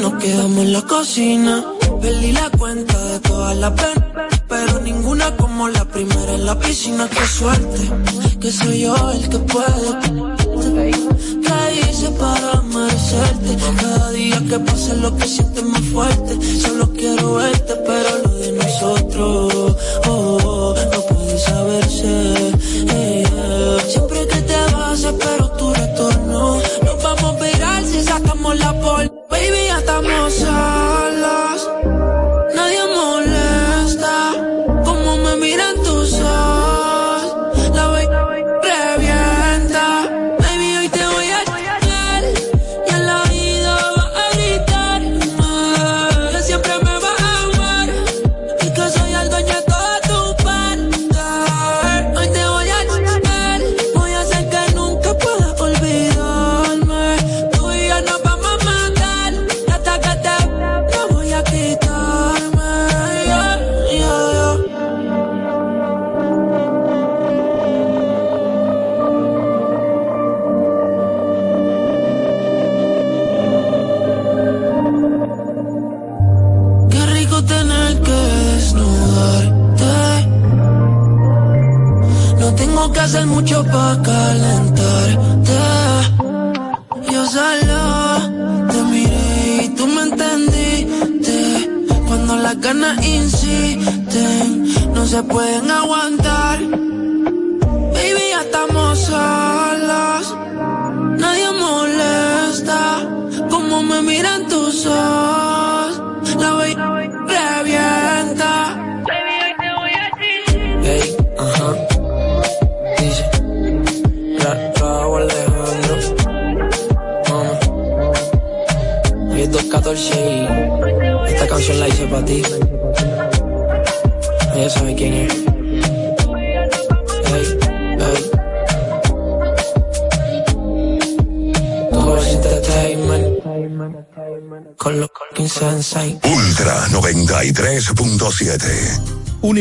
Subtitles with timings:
[0.00, 1.64] nos quedamos en la cocina.
[2.00, 7.08] Perdí la cuenta de todas las penas, pero ninguna como la primera en la piscina.
[7.08, 7.90] Qué suerte,
[8.40, 9.88] que soy yo el que puede.
[11.44, 13.56] ¿Qué hice para merecerte?
[13.80, 16.38] Cada día que pasa lo que sientes más fuerte.
[16.60, 19.76] Solo quiero verte, pero lo de nosotros
[20.06, 20.57] oh, oh,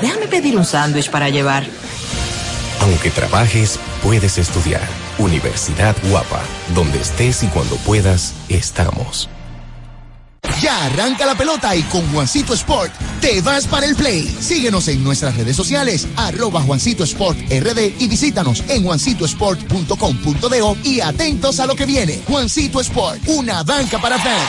[0.00, 1.64] Déjame pedir un sándwich para llevar.
[2.80, 4.86] Aunque trabajes, puedes estudiar.
[5.18, 6.40] Universidad Guapa,
[6.74, 9.28] donde estés y cuando puedas, estamos.
[10.62, 14.24] Ya arranca la pelota y con Juancito Sport te vas para el play.
[14.40, 21.60] Síguenos en nuestras redes sociales, arroba Juancito Sport RD y visítanos en juancitosport.com.do y atentos
[21.60, 22.20] a lo que viene.
[22.26, 24.48] Juancito Sport, una banca para fans.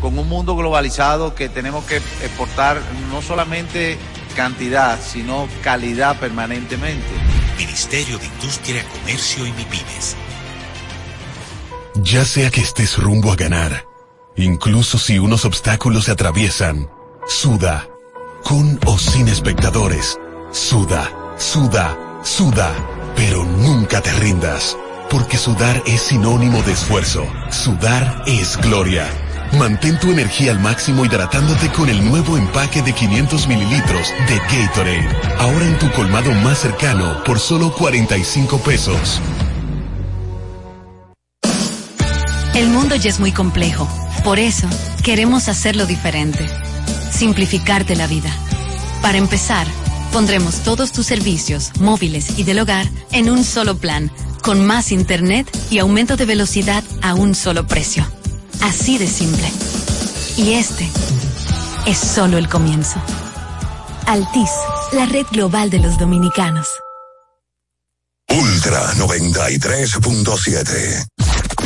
[0.00, 2.80] con un mundo globalizado que tenemos que exportar
[3.10, 3.98] no solamente
[4.36, 7.06] cantidad, sino calidad permanentemente.
[7.56, 10.16] Ministerio de Industria, Comercio y MIPIMES.
[11.96, 13.86] Ya sea que estés rumbo a ganar,
[14.36, 16.88] incluso si unos obstáculos se atraviesan,
[17.26, 17.88] suda,
[18.44, 20.16] con o sin espectadores,
[20.52, 22.72] suda, suda, suda,
[23.16, 24.76] pero nunca te rindas,
[25.10, 29.08] porque sudar es sinónimo de esfuerzo, sudar es gloria.
[29.56, 35.08] Mantén tu energía al máximo hidratándote con el nuevo empaque de 500 mililitros de Gatorade.
[35.38, 39.20] Ahora en tu colmado más cercano por solo 45 pesos.
[42.54, 43.88] El mundo ya es muy complejo.
[44.24, 44.68] Por eso,
[45.02, 46.46] queremos hacerlo diferente.
[47.10, 48.30] Simplificarte la vida.
[49.00, 49.66] Para empezar,
[50.12, 54.10] pondremos todos tus servicios, móviles y del hogar, en un solo plan,
[54.42, 58.04] con más internet y aumento de velocidad a un solo precio.
[58.62, 59.48] Así de simple.
[60.36, 60.90] Y este
[61.86, 63.00] es solo el comienzo.
[64.06, 64.50] Altis,
[64.92, 66.68] la red global de los dominicanos.
[68.28, 71.06] Ultra 93.7.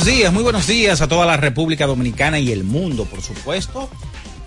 [0.00, 3.90] Buenos días, muy buenos días a toda la República Dominicana y el mundo, por supuesto.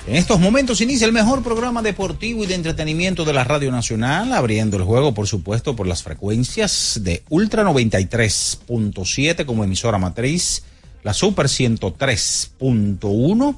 [0.07, 4.33] En estos momentos inicia el mejor programa deportivo y de entretenimiento de la Radio Nacional,
[4.33, 10.63] abriendo el juego, por supuesto, por las frecuencias de Ultra 93.7 como emisora matriz,
[11.03, 13.55] la Super 103.1,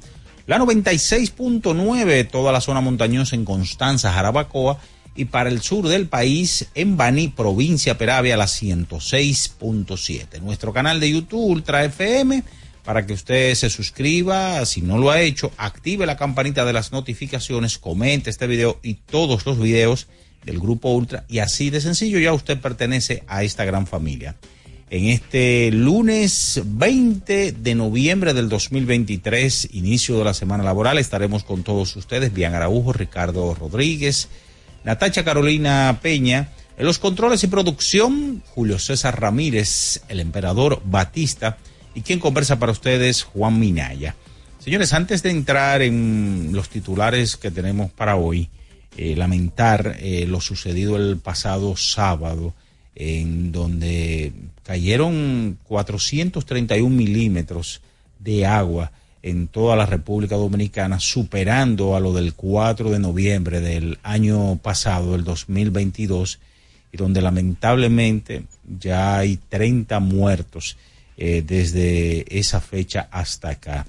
[0.48, 4.80] la 96.9, toda la zona montañosa en Constanza, Jarabacoa,
[5.16, 10.42] y para el sur del país en Baní, provincia Peravia, la 106.7.
[10.42, 12.44] Nuestro canal de YouTube Ultra FM
[12.84, 16.92] para que usted se suscriba, si no lo ha hecho, active la campanita de las
[16.92, 20.08] notificaciones, comente este video y todos los videos
[20.44, 24.36] del grupo Ultra y así de sencillo ya usted pertenece a esta gran familia.
[24.92, 31.64] En este lunes 20 de noviembre del 2023, inicio de la semana laboral, estaremos con
[31.64, 34.30] todos ustedes, Bian Araujo, Ricardo Rodríguez,
[34.86, 36.50] Natacha Carolina Peña.
[36.78, 41.58] En los controles y producción, Julio César Ramírez, el emperador Batista
[41.96, 44.16] y quien conversa para ustedes, Juan Minaya.
[44.60, 48.50] Señores, antes de entrar en los titulares que tenemos para hoy,
[48.96, 52.54] eh, lamentar eh, lo sucedido el pasado sábado,
[52.94, 57.82] en donde cayeron 431 milímetros
[58.20, 58.92] de agua
[59.26, 65.16] en toda la República Dominicana, superando a lo del 4 de noviembre del año pasado,
[65.16, 66.38] el 2022,
[66.92, 68.44] y donde lamentablemente
[68.80, 70.78] ya hay 30 muertos
[71.18, 73.88] eh, desde esa fecha hasta acá.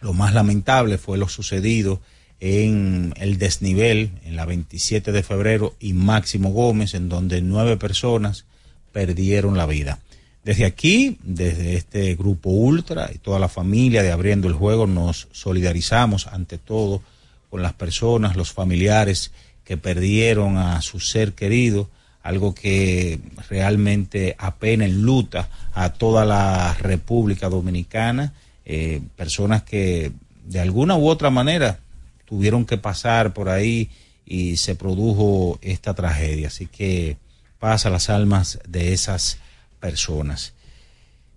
[0.00, 2.00] Lo más lamentable fue lo sucedido
[2.40, 8.46] en el desnivel, en la 27 de febrero, y Máximo Gómez, en donde nueve personas
[8.90, 9.98] perdieron la vida.
[10.46, 15.26] Desde aquí, desde este grupo Ultra y toda la familia de Abriendo el Juego, nos
[15.32, 17.02] solidarizamos ante todo
[17.50, 19.32] con las personas, los familiares
[19.64, 21.90] que perdieron a su ser querido,
[22.22, 23.18] algo que
[23.50, 28.32] realmente apena en luta a toda la República Dominicana,
[28.64, 30.12] eh, personas que
[30.44, 31.80] de alguna u otra manera
[32.24, 33.90] tuvieron que pasar por ahí
[34.24, 36.46] y se produjo esta tragedia.
[36.46, 37.16] Así que
[37.58, 39.40] pasa las almas de esas
[39.80, 40.54] personas.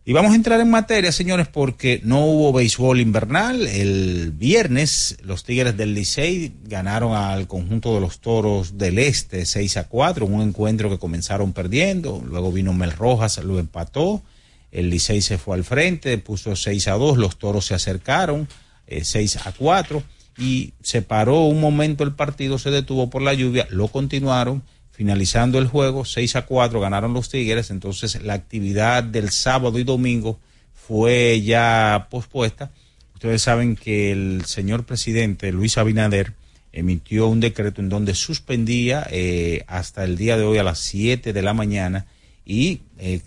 [0.09, 3.67] Y vamos a entrar en materia, señores, porque no hubo béisbol invernal.
[3.67, 9.77] El viernes los Tigres del Licey ganaron al conjunto de los Toros del Este 6
[9.77, 12.23] a 4, un encuentro que comenzaron perdiendo.
[12.25, 14.23] Luego vino Mel Rojas, lo empató.
[14.71, 18.47] El Licey se fue al frente, puso 6 a 2, los Toros se acercaron
[18.87, 20.01] 6 eh, a 4
[20.39, 24.63] y se paró un momento el partido, se detuvo por la lluvia, lo continuaron
[24.99, 29.85] finalizando el juego, 6 a 4 ganaron los Tigres, entonces la actividad del sábado y
[29.85, 30.41] domingo
[30.73, 32.69] fue ya pospuesta.
[33.13, 36.33] Ustedes saben que el señor presidente Luis Abinader
[36.73, 41.31] emitió un decreto en donde suspendía eh, hasta el día de hoy a las 7
[41.31, 42.05] de la mañana
[42.45, 43.21] y eh,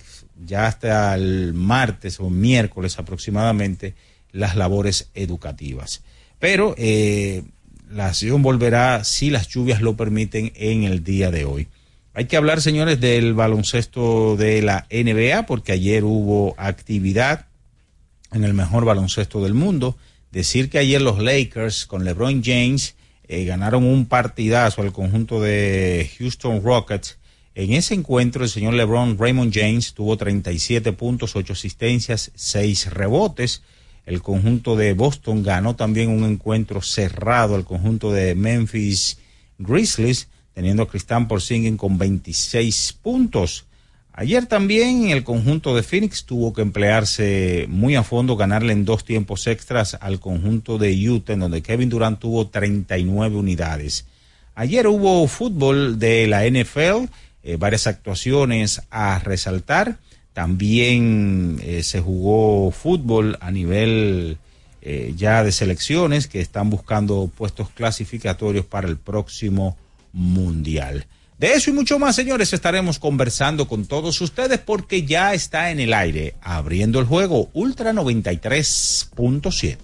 [0.45, 3.95] ya hasta el martes o miércoles aproximadamente
[4.31, 6.03] las labores educativas.
[6.39, 7.45] Pero eh,
[7.95, 11.69] la acción volverá, si las lluvias lo permiten, en el día de hoy.
[12.15, 17.47] Hay que hablar, señores, del baloncesto de la NBA, porque ayer hubo actividad
[18.33, 19.97] en el mejor baloncesto del mundo.
[20.31, 22.95] Decir que ayer los Lakers con LeBron James
[23.29, 27.19] eh, ganaron un partidazo al conjunto de Houston Rockets.
[27.55, 33.63] En ese encuentro, el señor LeBron Raymond James tuvo 37 puntos, 8 asistencias, 6 rebotes.
[34.07, 39.19] El conjunto de Boston ganó también un encuentro cerrado al conjunto de Memphis
[39.59, 43.65] Grizzlies teniendo a Cristán Porzingis con 26 puntos.
[44.13, 49.05] Ayer también el conjunto de Phoenix tuvo que emplearse muy a fondo, ganarle en dos
[49.05, 54.05] tiempos extras al conjunto de Utah, donde Kevin Durant tuvo 39 unidades.
[54.55, 57.09] Ayer hubo fútbol de la NFL,
[57.43, 59.97] eh, varias actuaciones a resaltar.
[60.33, 64.39] También eh, se jugó fútbol a nivel
[64.81, 69.77] eh, ya de selecciones que están buscando puestos clasificatorios para el próximo
[70.13, 71.07] mundial.
[71.39, 75.81] De eso y mucho más, señores, estaremos conversando con todos ustedes porque ya está en
[75.81, 79.77] el aire, abriendo el juego Ultra 93.7.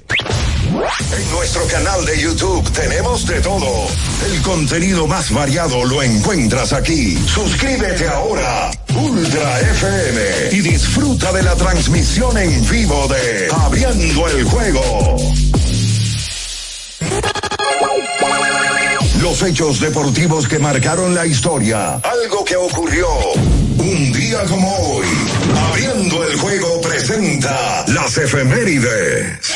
[0.68, 3.88] En nuestro canal de YouTube tenemos de todo.
[4.32, 7.16] El contenido más variado lo encuentras aquí.
[7.16, 10.20] Suscríbete ahora, Ultra FM,
[10.52, 15.16] y disfruta de la transmisión en vivo de Abriendo el juego
[19.20, 21.96] los hechos deportivos que marcaron la historia.
[21.96, 23.06] Algo que ocurrió
[23.78, 25.06] un día como hoy.
[25.70, 29.47] Abriendo el juego presenta las efemérides.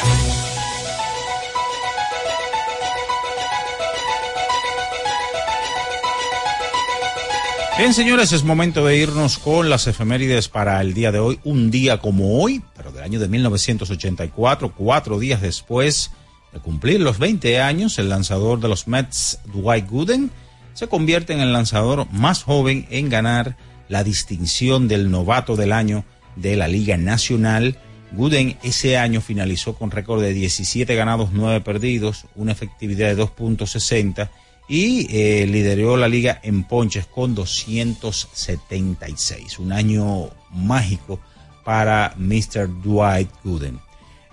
[7.82, 11.40] Bien, señores, es momento de irnos con las efemérides para el día de hoy.
[11.42, 16.12] Un día como hoy, pero del año de 1984, cuatro días después
[16.52, 20.30] de cumplir los 20 años, el lanzador de los Mets, Dwight Gooden,
[20.74, 23.56] se convierte en el lanzador más joven en ganar
[23.88, 26.04] la distinción del novato del año
[26.36, 27.78] de la Liga Nacional.
[28.12, 34.30] Gooden ese año finalizó con récord de 17 ganados, 9 perdidos, una efectividad de 2.60
[34.68, 39.58] y eh, lideró la liga en ponches con 276.
[39.58, 41.18] Un año mágico
[41.64, 42.68] para Mr.
[42.82, 43.80] Dwight Gooden.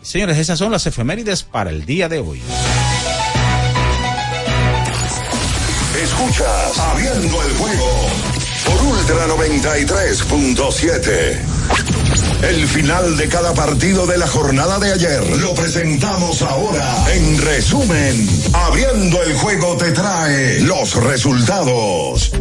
[0.02, 2.42] Señores, esas son las efemérides para el día de hoy.
[6.02, 8.08] Escuchas Abriendo el juego
[8.66, 11.59] por Ultra 93.7.
[12.42, 17.06] El final de cada partido de la jornada de ayer lo presentamos ahora.
[17.14, 22.32] En resumen, Abriendo el juego te trae los resultados.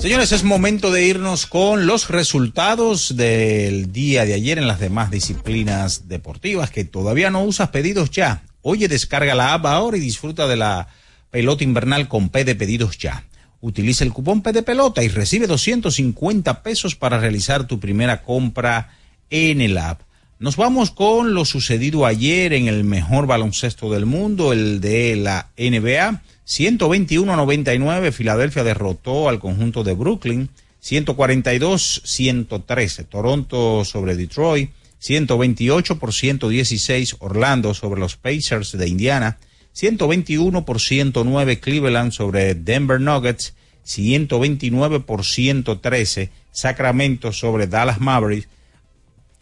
[0.00, 5.12] Señores, es momento de irnos con los resultados del día de ayer en las demás
[5.12, 8.42] disciplinas deportivas que todavía no usas pedidos ya.
[8.62, 10.88] Oye, descarga la app ahora y disfruta de la
[11.30, 13.24] pelota invernal con P de pedidos ya.
[13.62, 18.90] Utiliza el cupón P de pelota y recibe 250 pesos para realizar tu primera compra
[19.30, 20.00] en el app.
[20.40, 25.50] Nos vamos con lo sucedido ayer en el mejor baloncesto del mundo, el de la
[25.56, 26.22] NBA.
[26.44, 30.48] 121-99, Filadelfia derrotó al conjunto de Brooklyn.
[30.82, 34.72] 142-113, Toronto sobre Detroit.
[34.98, 39.38] 128 por 116, Orlando sobre los Pacers de Indiana.
[39.72, 43.54] 121 por 109, Cleveland sobre Denver Nuggets.
[43.84, 48.48] 129 por 113, Sacramento sobre Dallas Mavericks.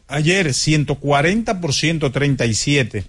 [0.08, 3.04] Ayer 140 por 137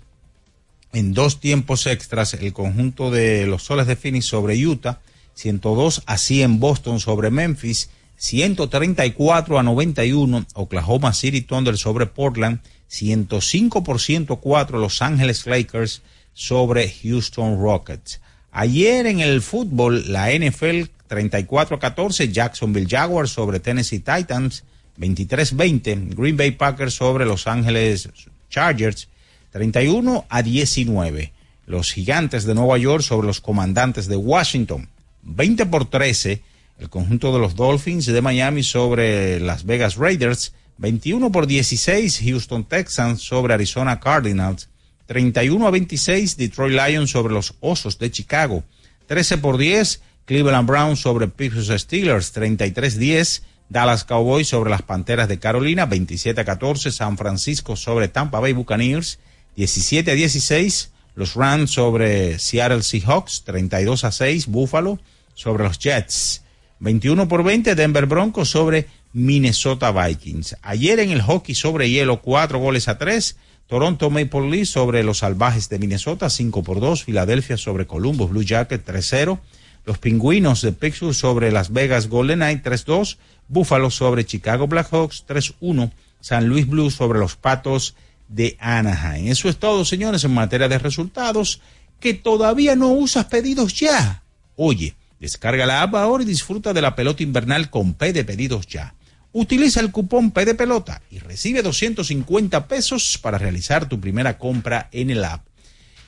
[0.94, 5.00] en dos tiempos extras el conjunto de los Soles de Phoenix sobre Utah,
[5.34, 13.84] 102 a 100 Boston sobre Memphis, 134 a 91 Oklahoma City Thunder sobre Portland, 105
[13.84, 16.02] por 104 Los Ángeles Lakers
[16.34, 18.22] sobre Houston Rockets.
[18.52, 24.64] Ayer en el fútbol, la NFL 34 a 14, Jacksonville Jaguars sobre Tennessee Titans,
[24.98, 28.10] 23-20, Green Bay Packers sobre Los Ángeles
[28.50, 29.08] Chargers,
[29.52, 31.34] 31 a 19.
[31.68, 34.90] Los gigantes de Nueva York sobre los comandantes de Washington.
[35.24, 36.42] 20 por 13.
[36.80, 40.54] El conjunto de los Dolphins de Miami sobre Las Vegas Raiders.
[40.78, 42.22] 21 por 16.
[42.26, 44.70] Houston Texans sobre Arizona Cardinals.
[45.12, 46.38] 31 a 26.
[46.38, 48.64] Detroit Lions sobre los Osos de Chicago.
[49.08, 50.02] 13 por 10.
[50.24, 52.32] Cleveland Browns sobre Pittsburgh Steelers.
[52.32, 53.44] 33 10.
[53.68, 55.86] Dallas Cowboys sobre las Panteras de Carolina.
[55.86, 56.94] 27 a 14.
[56.94, 59.20] San Francisco sobre Tampa Bay Buccaneers.
[59.58, 64.98] 17 a 16, los Rams sobre Seattle Seahawks, 32 a 6, Buffalo
[65.34, 66.44] sobre los Jets.
[66.80, 70.56] 21 por 20 Denver Broncos sobre Minnesota Vikings.
[70.62, 73.36] Ayer en el hockey sobre hielo, cuatro goles a tres.
[73.72, 77.06] Toronto Maple Leafs sobre los salvajes de Minnesota, 5 por 2.
[77.06, 79.40] Filadelfia sobre Columbus Blue Jacket, 3-0.
[79.86, 83.16] Los pingüinos de Pittsburgh sobre Las Vegas Golden Knight, 3-2.
[83.48, 85.90] Buffalo sobre Chicago Blackhawks, 3-1.
[86.20, 87.96] San Luis Blues sobre los Patos
[88.28, 89.30] de Anaheim.
[89.30, 91.62] Eso es todo, señores, en materia de resultados.
[92.02, 94.22] Que todavía no usas pedidos ya.
[94.58, 98.68] Oye, descarga la app ahora y disfruta de la pelota invernal con P de pedidos
[98.68, 98.96] ya.
[99.34, 104.90] Utiliza el cupón P de pelota y recibe 250 pesos para realizar tu primera compra
[104.92, 105.46] en el app.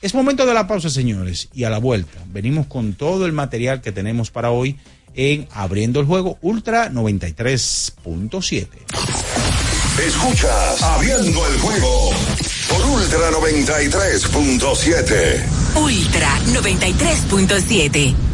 [0.02, 3.80] Es momento de la pausa, señores, y a la vuelta venimos con todo el material
[3.80, 4.76] que tenemos para hoy
[5.14, 8.68] en Abriendo el Juego Ultra 93.7.
[10.06, 12.10] Escuchas Abriendo el Juego
[12.68, 15.42] por Ultra 93.7.
[15.76, 18.33] Ultra 93.7.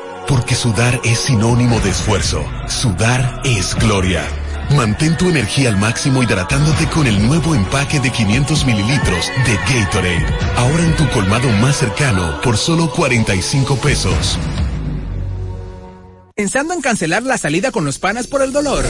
[0.27, 2.43] Porque sudar es sinónimo de esfuerzo.
[2.67, 4.23] Sudar es gloria.
[4.75, 10.25] Mantén tu energía al máximo hidratándote con el nuevo empaque de 500 mililitros de Gatorade.
[10.55, 14.37] Ahora en tu colmado más cercano por solo 45 pesos.
[16.35, 18.85] Pensando en cancelar la salida con los panas por el dolor.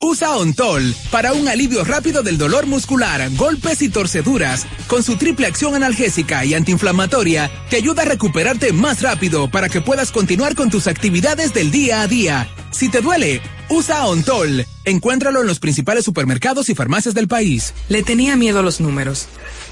[0.00, 4.66] Usa Ontol para un alivio rápido del dolor muscular, golpes y torceduras.
[4.86, 9.80] Con su triple acción analgésica y antiinflamatoria, te ayuda a recuperarte más rápido para que
[9.80, 12.48] puedas continuar con tus actividades del día a día.
[12.70, 14.66] Si te duele, usa Ontol.
[14.84, 17.72] Encuéntralo en los principales supermercados y farmacias del país.
[17.88, 19.26] Le tenía miedo a los números.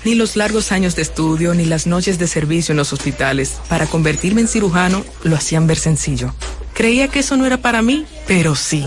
[0.04, 3.58] Ni los largos años de estudio, ni las noches de servicio en los hospitales.
[3.68, 6.34] Para convertirme en cirujano, lo hacían ver sencillo.
[6.74, 8.86] Creía que eso no era para mí, pero sí.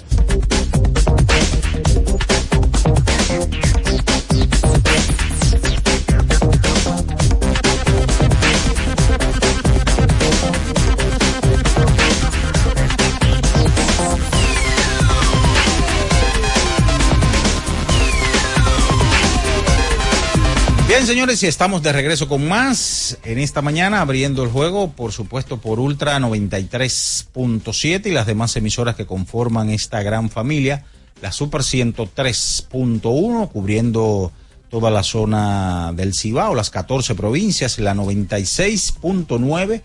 [21.01, 25.11] Bien, señores, y estamos de regreso con más en esta mañana, abriendo el juego, por
[25.11, 30.85] supuesto, por Ultra 93.7 y las demás emisoras que conforman esta gran familia,
[31.19, 34.31] la Super 103.1, cubriendo
[34.69, 39.81] toda la zona del Cibao, las 14 provincias, la 96.9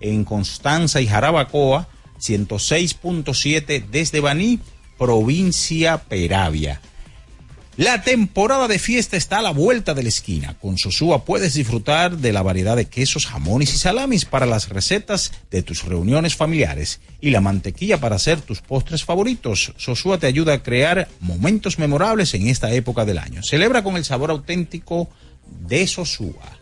[0.00, 4.60] en Constanza y Jarabacoa, 106.7 desde Baní,
[4.96, 6.80] provincia Peravia.
[7.76, 10.56] La temporada de fiesta está a la vuelta de la esquina.
[10.60, 15.32] Con Sosúa puedes disfrutar de la variedad de quesos, jamones y salamis para las recetas
[15.50, 19.72] de tus reuniones familiares y la mantequilla para hacer tus postres favoritos.
[19.76, 23.42] Sosúa te ayuda a crear momentos memorables en esta época del año.
[23.42, 25.08] Celebra con el sabor auténtico
[25.66, 26.60] de Sosúa.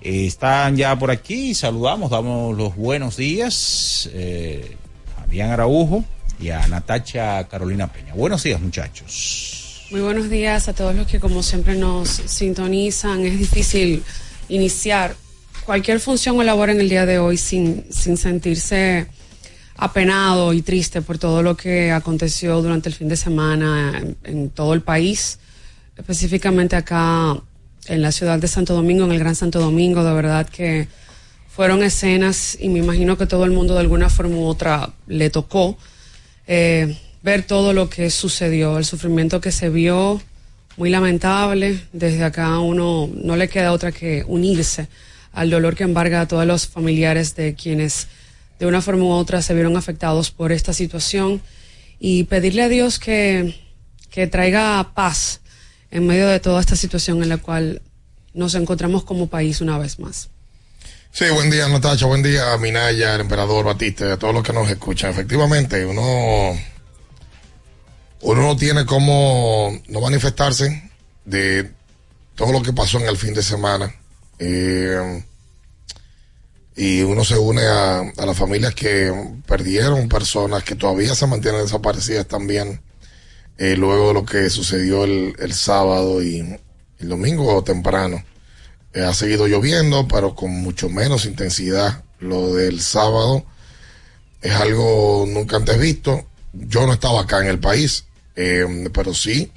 [0.00, 4.76] Están ya por aquí, saludamos, damos los buenos días eh,
[5.22, 6.04] a Bian Araujo
[6.40, 8.14] y a Natacha Carolina Peña.
[8.14, 9.67] Buenos días muchachos.
[9.90, 13.24] Muy buenos días a todos los que como siempre nos sintonizan.
[13.24, 14.02] Es difícil
[14.50, 15.16] iniciar
[15.64, 19.06] cualquier función o labor en el día de hoy sin, sin sentirse
[19.76, 24.74] apenado y triste por todo lo que aconteció durante el fin de semana en, todo
[24.74, 25.38] el país,
[25.96, 27.40] específicamente acá
[27.86, 30.04] en la ciudad de Santo Domingo, en el Gran Santo Domingo.
[30.04, 30.86] De verdad que
[31.48, 35.30] fueron escenas y me imagino que todo el mundo de alguna forma u otra le
[35.30, 35.78] tocó.
[36.46, 40.20] Eh, ver todo lo que sucedió, el sufrimiento que se vio,
[40.76, 41.80] muy lamentable.
[41.92, 44.88] Desde acá uno no le queda otra que unirse
[45.32, 48.08] al dolor que embarga a todos los familiares de quienes
[48.58, 51.40] de una forma u otra se vieron afectados por esta situación
[52.00, 53.60] y pedirle a Dios que,
[54.10, 55.40] que traiga paz
[55.90, 57.82] en medio de toda esta situación en la cual
[58.34, 60.28] nos encontramos como país una vez más.
[61.10, 65.10] Sí, buen día Natacha, buen día Minaya, emperador Batista, a todos los que nos escuchan.
[65.10, 66.58] Efectivamente, uno
[68.22, 70.90] uno no tiene cómo no manifestarse
[71.24, 71.70] de
[72.34, 73.94] todo lo que pasó en el fin de semana.
[74.38, 75.24] Eh,
[76.78, 79.12] y uno se une a, las familias que
[79.46, 82.80] perdieron personas que todavía se mantienen desaparecidas también,
[83.58, 86.56] eh, luego de lo que sucedió el, sábado y
[87.00, 88.24] el domingo temprano.
[88.94, 92.04] Eh, ha seguido lloviendo, pero con mucho menos intensidad.
[92.20, 93.44] Lo del sábado
[94.40, 96.26] es algo nunca antes visto.
[96.52, 98.04] Yo no estaba acá en el país,
[98.40, 99.50] eh, pero sí,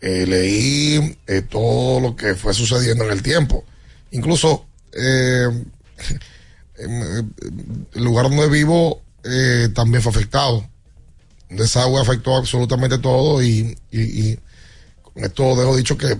[0.00, 3.62] eh, leí eh, todo lo que fue sucediendo en el tiempo.
[4.10, 5.66] Incluso el
[7.92, 9.02] lugar donde vivo
[9.74, 10.66] también fue afectado.
[11.50, 13.76] Un desagüe afectó absolutamente todo y,
[15.02, 16.16] con esto dejo dicho que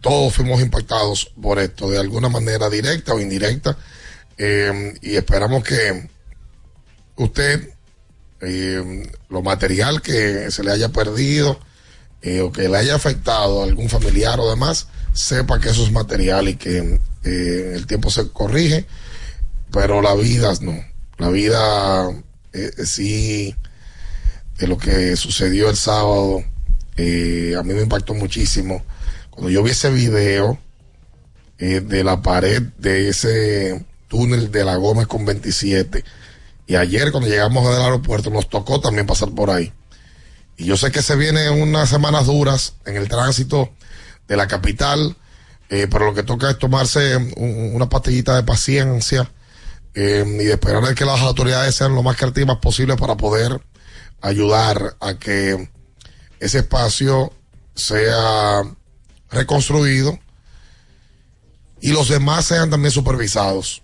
[0.00, 3.76] todos fuimos impactados por esto, de alguna manera directa o indirecta.
[4.38, 6.08] y esperamos que
[7.16, 7.75] usted
[8.40, 11.58] eh, lo material que se le haya perdido
[12.22, 15.92] eh, o que le haya afectado a algún familiar o demás, sepa que eso es
[15.92, 18.86] material y que eh, el tiempo se corrige,
[19.70, 20.74] pero la vida no.
[21.18, 22.10] La vida
[22.84, 23.54] sí,
[24.58, 26.42] de lo que sucedió el sábado,
[26.98, 28.84] a mí me impactó muchísimo.
[29.30, 30.58] Cuando yo vi ese video
[31.58, 36.04] de la pared de ese túnel de la Gómez con 27,
[36.66, 39.72] y ayer cuando llegamos del aeropuerto nos tocó también pasar por ahí.
[40.56, 43.70] Y yo sé que se vienen unas semanas duras en el tránsito
[44.26, 45.16] de la capital,
[45.68, 49.30] eh, pero lo que toca es tomarse una pastillita de paciencia
[49.94, 53.60] eh, y esperar a que las autoridades sean lo más creativas posible para poder
[54.20, 55.70] ayudar a que
[56.40, 57.32] ese espacio
[57.74, 58.62] sea
[59.30, 60.18] reconstruido
[61.80, 63.82] y los demás sean también supervisados.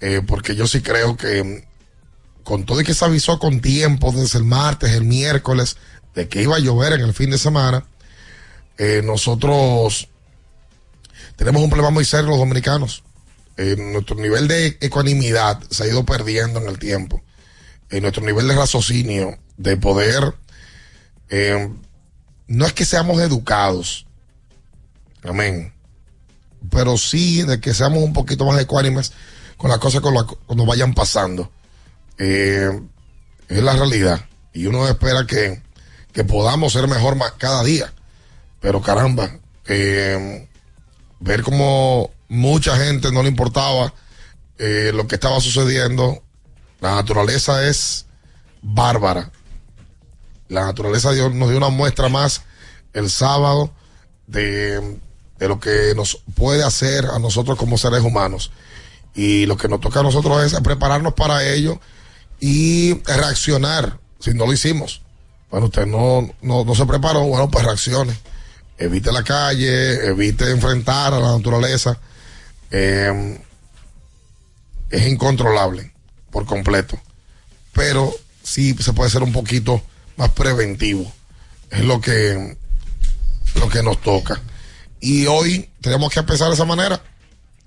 [0.00, 1.66] Eh, porque yo sí creo que
[2.44, 5.76] con todo y que se avisó con tiempo desde el martes, el miércoles,
[6.14, 7.84] de que iba a llover en el fin de semana,
[8.78, 10.08] eh, nosotros
[11.36, 13.02] tenemos un problema muy serio los dominicanos.
[13.56, 17.22] Eh, nuestro nivel de ecuanimidad se ha ido perdiendo en el tiempo.
[17.90, 20.34] En nuestro nivel de raciocinio, de poder,
[21.30, 21.70] eh,
[22.46, 24.06] no es que seamos educados,
[25.22, 25.72] amén,
[26.70, 29.12] pero sí de que seamos un poquito más ecuánimes
[29.56, 31.50] con las cosas cuando vayan pasando
[32.18, 32.80] eh,
[33.48, 34.24] es la realidad.
[34.52, 35.62] Y uno espera que,
[36.24, 37.92] podamos ser mejor más cada día.
[38.60, 39.30] Pero caramba,
[39.66, 40.48] eh,
[41.20, 43.92] ver como mucha gente no le importaba
[44.58, 46.22] eh, lo que estaba sucediendo.
[46.80, 48.06] La naturaleza es
[48.62, 49.30] bárbara.
[50.48, 52.42] La naturaleza nos dio una muestra más
[52.92, 53.72] el sábado
[54.26, 54.98] de,
[55.38, 58.52] de lo que nos puede hacer a nosotros como seres humanos.
[59.14, 61.80] Y lo que nos toca a nosotros es prepararnos para ello
[62.40, 65.02] y reaccionar si no lo hicimos.
[65.50, 68.16] Bueno, usted no, no, se preparó, bueno, pues reaccione.
[68.76, 71.98] Evite la calle, evite enfrentar a la naturaleza.
[72.70, 73.38] Em,
[74.90, 75.92] es incontrolable
[76.30, 76.98] por completo.
[77.72, 79.82] Pero sí se puede ser un poquito
[80.16, 81.12] más preventivo.
[81.70, 82.56] Es lo que,
[83.56, 84.40] lo que nos toca.
[85.00, 87.00] Y hoy tenemos que empezar de esa manera,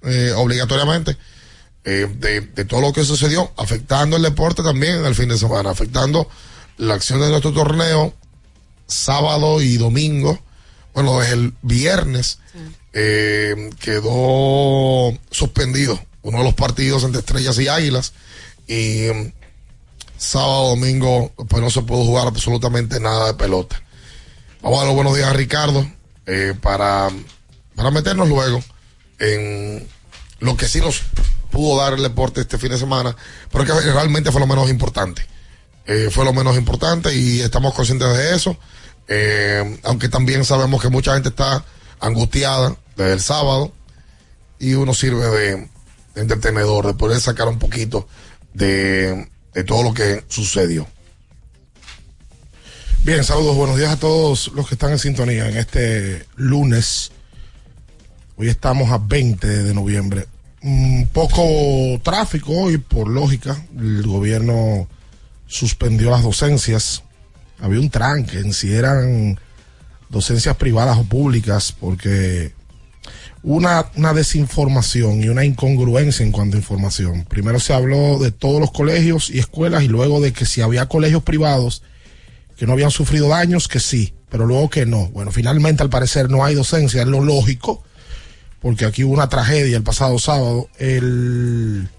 [0.04, 1.16] eh, obligatoriamente.
[1.90, 5.38] Eh, de, de todo lo que sucedió, afectando el deporte también en el fin de
[5.38, 6.28] semana, afectando
[6.76, 8.14] la acción de nuestro torneo
[8.88, 10.38] sábado y domingo.
[10.94, 12.40] Bueno, desde el viernes
[12.92, 18.12] eh, quedó suspendido uno de los partidos entre Estrellas y Águilas
[18.68, 19.32] y mm,
[20.18, 23.82] sábado domingo pues no se pudo jugar absolutamente nada de pelota.
[24.62, 25.90] Vamos a dar los buenos días a Ricardo
[26.26, 27.08] eh, para,
[27.76, 28.62] para meternos luego
[29.20, 29.88] en
[30.40, 31.02] lo que sí nos
[31.50, 33.16] pudo dar el deporte este fin de semana,
[33.52, 35.26] pero que realmente fue lo menos importante.
[35.86, 38.58] Eh, fue lo menos importante y estamos conscientes de eso.
[39.08, 41.64] Eh, aunque también sabemos que mucha gente está
[42.00, 43.72] angustiada desde el sábado
[44.60, 45.70] y uno sirve de,
[46.16, 48.08] de entretenedor, de poder sacar un poquito
[48.54, 50.88] de, de todo lo que sucedió.
[53.04, 57.12] Bien, saludos, buenos días a todos los que están en sintonía en este lunes.
[58.36, 60.28] Hoy estamos a 20 de noviembre.
[60.68, 61.42] Un poco
[62.04, 63.56] tráfico hoy, por lógica.
[63.80, 64.90] El gobierno
[65.48, 67.04] suspendió las docencias.
[67.62, 69.40] Había un tranque en si eran
[70.10, 72.52] docencias privadas o públicas, porque
[73.44, 77.24] una, una desinformación y una incongruencia en cuanto a información.
[77.30, 80.90] Primero se habló de todos los colegios y escuelas y luego de que si había
[80.90, 81.82] colegios privados
[82.58, 85.08] que no habían sufrido daños, que sí, pero luego que no.
[85.12, 87.86] Bueno, finalmente al parecer no hay docencia, es lo lógico,
[88.62, 90.70] porque aquí hubo una tragedia el pasado sábado.
[90.78, 91.90] El,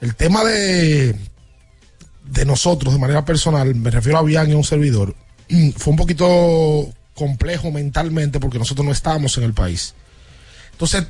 [0.00, 1.14] el tema de,
[2.24, 5.14] de nosotros, de manera personal, me refiero a Bian y un servidor,
[5.76, 9.94] fue un poquito complejo mentalmente porque nosotros no estábamos en el país.
[10.72, 11.06] Entonces,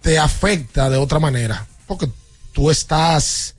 [0.00, 2.08] te afecta de otra manera, porque
[2.52, 3.54] tú estás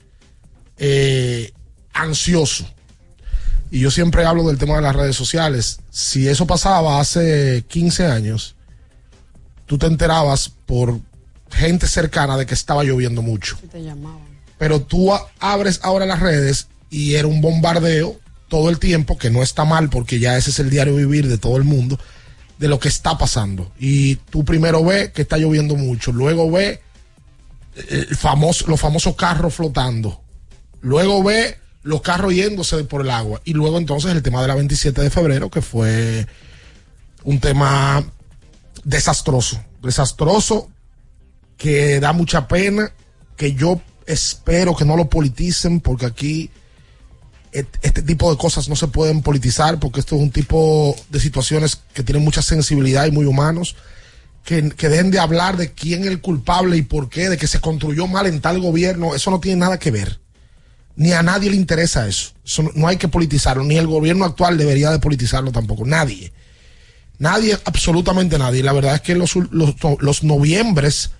[0.78, 1.52] eh,
[1.92, 2.66] ansioso.
[3.70, 5.80] Y yo siempre hablo del tema de las redes sociales.
[5.90, 8.55] Si eso pasaba hace 15 años,
[9.66, 10.98] tú te enterabas por
[11.50, 13.58] gente cercana de que estaba lloviendo mucho.
[13.70, 14.36] te llamaban.
[14.58, 19.42] Pero tú abres ahora las redes y era un bombardeo todo el tiempo, que no
[19.42, 21.98] está mal porque ya ese es el diario vivir de todo el mundo,
[22.58, 23.72] de lo que está pasando.
[23.78, 26.78] Y tú primero ves que está lloviendo mucho, luego ves
[27.90, 30.20] el famoso, los famosos carros flotando,
[30.80, 34.54] luego ves los carros yéndose por el agua y luego entonces el tema de la
[34.54, 36.26] 27 de febrero, que fue
[37.24, 38.04] un tema
[38.86, 40.70] desastroso, desastroso,
[41.58, 42.92] que da mucha pena,
[43.36, 46.50] que yo espero que no lo politicen, porque aquí
[47.50, 51.80] este tipo de cosas no se pueden politizar, porque esto es un tipo de situaciones
[51.94, 53.74] que tienen mucha sensibilidad y muy humanos,
[54.44, 57.48] que, que dejen de hablar de quién es el culpable y por qué, de que
[57.48, 60.20] se construyó mal en tal gobierno, eso no tiene nada que ver.
[60.94, 62.32] Ni a nadie le interesa eso.
[62.44, 66.32] Eso no, no hay que politizarlo, ni el gobierno actual debería de politizarlo tampoco, nadie.
[67.18, 68.62] Nadie, absolutamente nadie.
[68.62, 71.10] La verdad es que los, los, los noviembres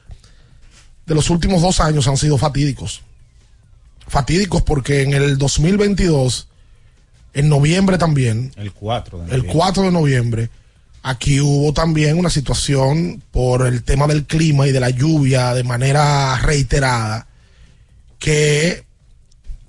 [1.06, 3.02] de los últimos dos años han sido fatídicos.
[4.06, 6.48] Fatídicos porque en el 2022,
[7.34, 9.52] en noviembre también, El 4 de el noviembre.
[9.52, 10.50] 4 de noviembre,
[11.02, 15.64] aquí hubo también una situación por el tema del clima y de la lluvia de
[15.64, 17.26] manera reiterada
[18.18, 18.84] que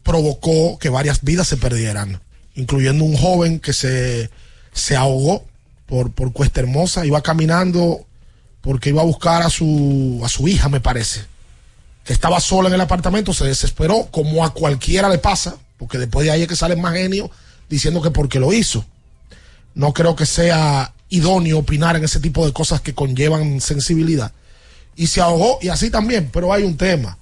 [0.03, 2.21] provocó que varias vidas se perdieran,
[2.55, 4.29] incluyendo un joven que se,
[4.73, 5.45] se ahogó
[5.87, 8.05] por, por Cuesta Hermosa, iba caminando
[8.61, 11.21] porque iba a buscar a su, a su hija, me parece,
[12.03, 16.25] que estaba sola en el apartamento, se desesperó, como a cualquiera le pasa, porque después
[16.25, 17.29] de ahí es que salen más genios
[17.69, 18.85] diciendo que porque lo hizo.
[19.73, 24.33] No creo que sea idóneo opinar en ese tipo de cosas que conllevan sensibilidad.
[24.95, 27.17] Y se ahogó, y así también, pero hay un tema,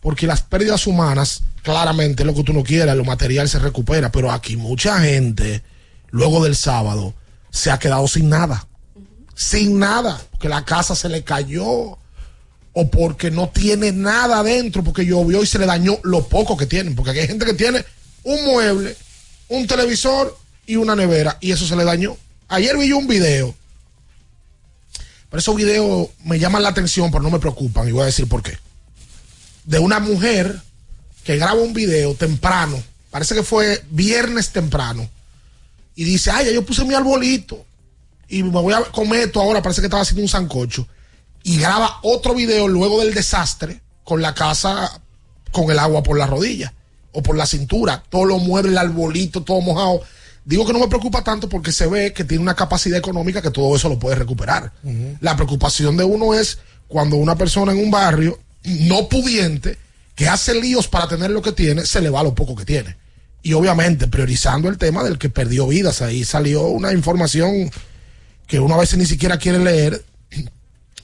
[0.00, 4.32] porque las pérdidas humanas, claramente lo que tú no quieras, lo material se recupera, pero
[4.32, 5.62] aquí mucha gente,
[6.10, 7.14] luego del sábado,
[7.50, 8.66] se ha quedado sin nada.
[9.34, 11.98] Sin nada, porque la casa se le cayó,
[12.72, 16.66] o porque no tiene nada adentro, porque llovió y se le dañó lo poco que
[16.66, 17.84] tienen, porque hay gente que tiene
[18.22, 18.96] un mueble,
[19.48, 20.36] un televisor
[20.66, 22.16] y una nevera, y eso se le dañó.
[22.48, 23.54] Ayer vi un video,
[25.28, 28.28] pero esos videos me llaman la atención, pero no me preocupan, y voy a decir
[28.28, 28.56] por qué.
[29.64, 30.60] De una mujer
[31.24, 35.08] que graba un video temprano, parece que fue viernes temprano,
[35.94, 37.64] y dice, ay, ya yo puse mi arbolito,
[38.28, 40.86] y me voy a comer esto ahora, parece que estaba haciendo un sancocho,
[41.42, 45.00] y graba otro video luego del desastre con la casa
[45.52, 46.72] con el agua por la rodilla
[47.12, 50.02] o por la cintura, todo lo mueble, el arbolito, todo mojado.
[50.44, 53.50] Digo que no me preocupa tanto porque se ve que tiene una capacidad económica que
[53.50, 54.72] todo eso lo puede recuperar.
[55.20, 59.76] La preocupación de uno es cuando una persona en un barrio no pudiente
[60.14, 62.96] que hace líos para tener lo que tiene, se le va lo poco que tiene.
[63.42, 66.02] Y obviamente priorizando el tema del que perdió vidas.
[66.02, 67.70] Ahí salió una información
[68.46, 70.04] que uno a veces ni siquiera quiere leer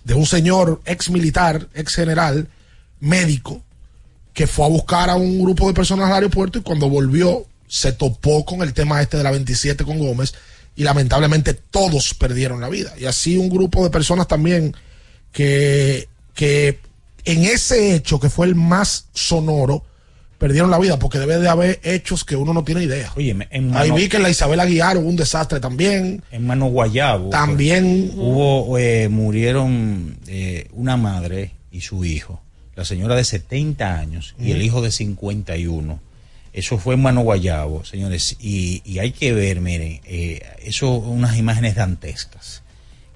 [0.05, 2.49] de un señor ex militar, ex general,
[3.01, 3.63] médico,
[4.33, 7.93] que fue a buscar a un grupo de personas al aeropuerto y cuando volvió se
[7.93, 10.35] topó con el tema este de la 27 con Gómez
[10.77, 12.95] y lamentablemente todos perdieron la vida.
[12.99, 14.77] Y así un grupo de personas también
[15.33, 16.81] que, que
[17.25, 19.85] en ese hecho que fue el más sonoro,
[20.39, 23.13] perdieron la vida porque debe de haber hechos que uno no tiene idea.
[23.17, 26.23] Oye, en Ahí vi que en la Isabel Aguiar hubo un desastre también.
[26.31, 27.31] En Mano Guayabo.
[27.31, 32.43] También Hubo, eh, murieron eh, una madre y su hijo,
[32.75, 36.01] la señora de 70 años y el hijo de 51.
[36.53, 38.37] Eso fue en Mano Guayabo, señores.
[38.41, 42.63] Y, y hay que ver, miren, eh, eso unas imágenes dantescas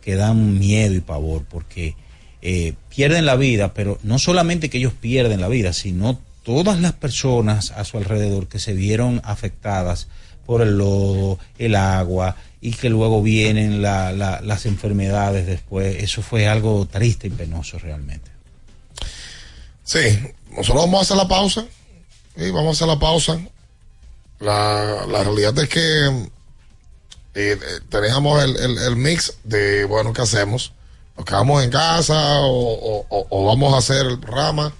[0.02, 1.94] que dan miedo y pavor porque
[2.42, 6.18] eh, pierden la vida, pero no solamente que ellos pierden la vida, sino
[6.50, 10.08] todas las personas a su alrededor que se vieron afectadas
[10.46, 16.02] por el lodo, el agua y que luego vienen la- la- las enfermedades después.
[16.02, 18.30] Eso fue algo triste y penoso realmente.
[19.84, 20.00] Sí,
[20.50, 21.64] nosotros vamos a hacer la pausa.
[22.36, 23.40] Sí, vamos a hacer la pausa.
[24.40, 26.22] La, realidad es que eh,
[27.34, 27.56] eh,
[27.88, 30.72] teníamos el, el- mix de, bueno, ¿qué hacemos?
[31.16, 34.72] ¿Nos quedamos en casa o vamos a hacer el programa?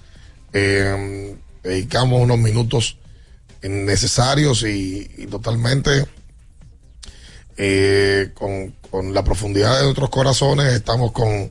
[0.53, 2.97] Eh, dedicamos unos minutos
[3.61, 6.05] necesarios y, totalmente
[7.57, 10.73] eh, con, con la profundidad de nuestros corazones.
[10.73, 11.49] Estamos con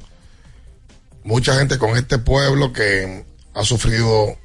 [1.25, 4.37] mucha gente, con este pueblo que ha sufrido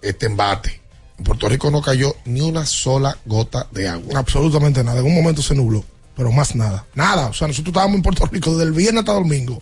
[0.00, 0.80] este embate.
[1.18, 4.18] En Puerto Rico no cayó ni una sola gota de agua.
[4.18, 5.00] Absolutamente nada.
[5.00, 5.84] En un momento se nubló,
[6.16, 6.84] pero más nada.
[6.94, 7.28] Nada.
[7.28, 9.60] O sea, nosotros estábamos en Puerto Rico desde el viernes hasta domingo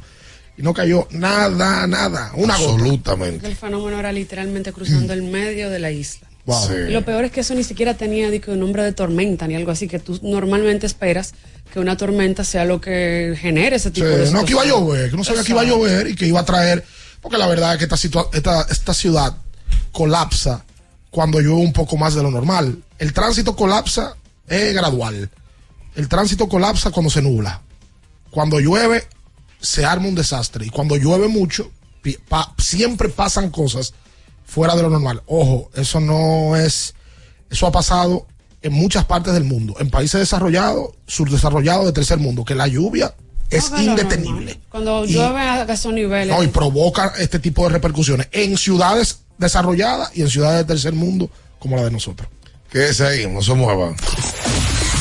[0.60, 2.32] y no cayó nada, nada.
[2.34, 2.70] Una gota.
[2.72, 3.46] Absolutamente.
[3.46, 6.28] El fenómeno era literalmente cruzando el medio de la isla.
[6.46, 6.66] Wow.
[6.68, 6.74] Sí.
[6.88, 9.54] Y lo peor es que eso ni siquiera tenía que un nombre de tormenta ni
[9.54, 11.32] algo así, que tú normalmente esperas
[11.72, 14.66] que una tormenta sea lo que genere ese tipo Sí, de no, que iba a
[14.66, 16.84] llover, que no sabía que iba a llover y que iba a traer,
[17.20, 19.36] porque la verdad es que esta, situa- esta, esta ciudad
[19.92, 20.64] colapsa
[21.10, 22.78] cuando llueve un poco más de lo normal.
[22.98, 24.16] El tránsito colapsa
[24.48, 25.30] es gradual.
[25.96, 27.60] El tránsito colapsa cuando se nubla.
[28.30, 29.04] Cuando llueve,
[29.60, 30.66] se arma un desastre.
[30.66, 31.70] Y cuando llueve mucho,
[32.28, 33.94] pa- siempre pasan cosas
[34.44, 35.22] fuera de lo normal.
[35.26, 36.94] Ojo, eso no es,
[37.50, 38.26] eso ha pasado
[38.62, 43.14] en muchas partes del mundo, en países desarrollados, subdesarrollados de tercer mundo, que la lluvia
[43.48, 44.60] es No, indetenible.
[44.70, 46.34] Cuando Y- llueve a esos niveles.
[46.36, 50.92] No, y provoca este tipo de repercusiones en ciudades desarrolladas y en ciudades de tercer
[50.92, 52.28] mundo como la de nosotros.
[52.70, 53.94] Quédese ahí, no se mueva.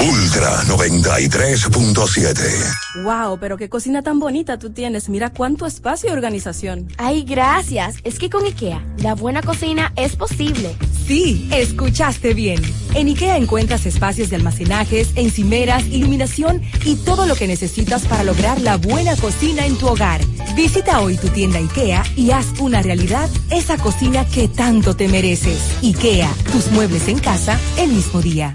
[0.00, 3.02] Ultra 93.7.
[3.02, 5.08] Wow, pero qué cocina tan bonita tú tienes.
[5.08, 6.86] Mira cuánto espacio y organización.
[6.98, 7.96] Ay, gracias.
[8.04, 10.76] Es que con IKEA, la buena cocina es posible.
[11.06, 12.62] Sí, escuchaste bien.
[12.94, 18.60] En IKEA encuentras espacios de almacenajes, encimeras, iluminación y todo lo que necesitas para lograr
[18.60, 20.20] la buena cocina en tu hogar.
[20.54, 25.58] Visita hoy tu tienda IKEA y haz una realidad esa cocina que tanto te mereces.
[25.82, 28.54] IKEA, tus muebles en casa el mismo día.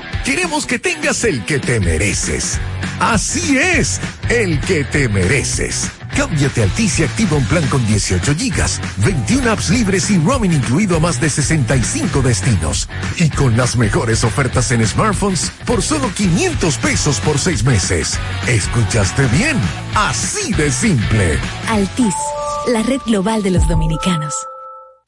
[0.25, 2.59] Queremos que tengas el que te mereces.
[2.99, 5.89] Así es, el que te mereces.
[6.15, 10.53] Cámbiate a Altis y activa un plan con 18 gigas, 21 apps libres y roaming
[10.53, 12.87] incluido a más de 65 destinos.
[13.17, 18.19] Y con las mejores ofertas en smartphones por solo 500 pesos por 6 meses.
[18.47, 19.57] ¿Escuchaste bien?
[19.95, 21.39] Así de simple.
[21.67, 22.15] Altis,
[22.67, 24.33] la red global de los dominicanos.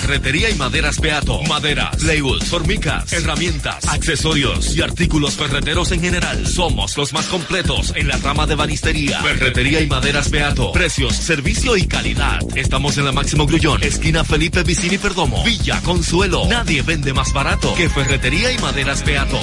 [0.00, 1.40] Ferretería y maderas Beato.
[1.44, 6.44] Maderas, labels, formicas, herramientas, accesorios y artículos ferreteros en general.
[6.48, 9.22] Somos los más completos en la rama de banistería.
[9.22, 10.72] Ferretería y maderas Beato.
[10.72, 12.40] Precios, servicio y calidad.
[12.56, 16.44] Estamos en la Máximo Grullón, esquina Felipe Vicini Perdomo, Villa Consuelo.
[16.48, 19.38] Nadie vende más barato que Ferretería y maderas Beato.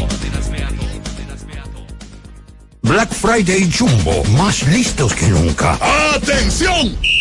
[2.81, 5.79] Black Friday Jumbo, más listos que nunca.
[6.13, 7.20] ¡Atención!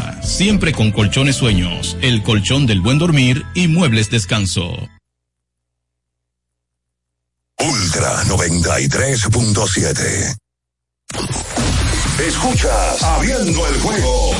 [0.21, 4.89] siempre con colchones sueños, el colchón del buen dormir y muebles descanso.
[7.59, 10.37] Ultra 93.7.
[12.27, 14.31] Escuchas Abriendo el juego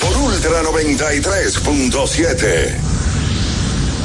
[0.00, 2.91] por Ultra 93.7.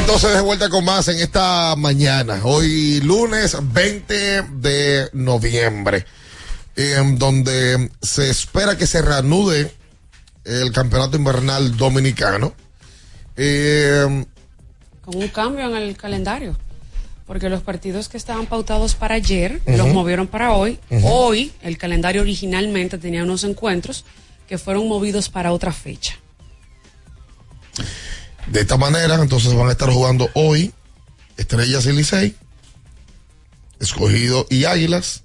[0.00, 6.06] Entonces de vuelta con más en esta mañana, hoy lunes 20 de noviembre,
[6.74, 9.70] en donde se espera que se reanude
[10.44, 12.54] el campeonato invernal dominicano.
[13.36, 14.24] Eh,
[15.02, 16.56] Con un cambio en el calendario.
[17.26, 20.80] Porque los partidos que estaban pautados para ayer los movieron para hoy.
[21.04, 24.04] Hoy el calendario originalmente tenía unos encuentros
[24.48, 26.16] que fueron movidos para otra fecha.
[28.48, 30.72] De esta manera, entonces van a estar jugando hoy
[31.36, 32.34] Estrellas y Licey,
[33.78, 35.22] Escogido y Águilas,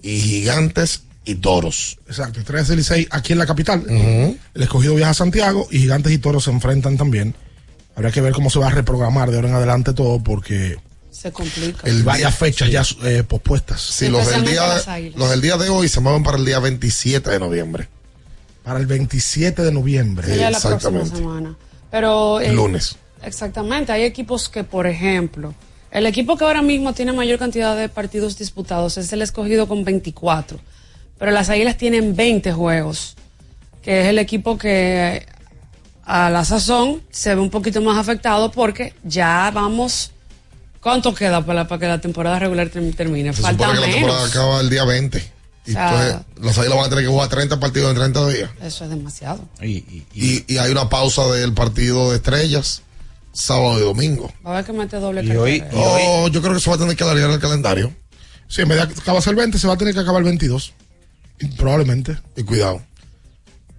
[0.00, 1.98] y Gigantes y Toros.
[2.06, 3.84] Exacto, Estrellas del Licey aquí en la capital.
[3.88, 7.34] El escogido viaja a Santiago y Gigantes y Toros se enfrentan también.
[7.94, 10.76] Habrá que ver cómo se va a reprogramar de ahora en adelante todo porque
[11.10, 11.80] Se complica.
[11.86, 13.80] hay varias fechas ya eh, pospuestas.
[13.82, 14.82] Sí, los del, día,
[15.14, 17.88] los del día de hoy se mueven para el día 27 de noviembre.
[18.64, 20.26] Para el 27 de noviembre.
[20.26, 21.16] Sería la próxima Exactamente.
[21.16, 21.56] semana.
[21.92, 22.96] Pero eh, Lunes.
[23.22, 25.54] Exactamente, hay equipos que, por ejemplo,
[25.92, 29.84] el equipo que ahora mismo tiene mayor cantidad de partidos disputados es el escogido con
[29.84, 30.58] 24,
[31.18, 33.14] pero las Águilas tienen 20 juegos,
[33.82, 35.24] que es el equipo que
[36.04, 40.10] a la sazón se ve un poquito más afectado porque ya vamos.
[40.80, 43.32] ¿Cuánto queda para, para que la temporada regular term- termine?
[43.32, 44.30] Se Falta que la temporada menos.
[44.34, 45.32] acaba el día 20.
[45.64, 48.28] Y O sea- entonces los Águilas van a tener que jugar 30 partidos en 30
[48.28, 48.50] días.
[48.62, 49.48] Eso es demasiado.
[49.62, 52.82] Y, y hay una pausa del partido de estrellas,
[53.32, 54.32] sábado y domingo.
[54.44, 55.62] Va a haber que meter doble Y hoy-.
[55.72, 57.92] Oh, yo creo que se va a tener que alargar el calendario.
[58.48, 60.72] Sí, en vez de acabarse el 20, se va a tener que acabar el 22.
[61.40, 62.18] Y Probablemente.
[62.36, 62.82] Y cuidado.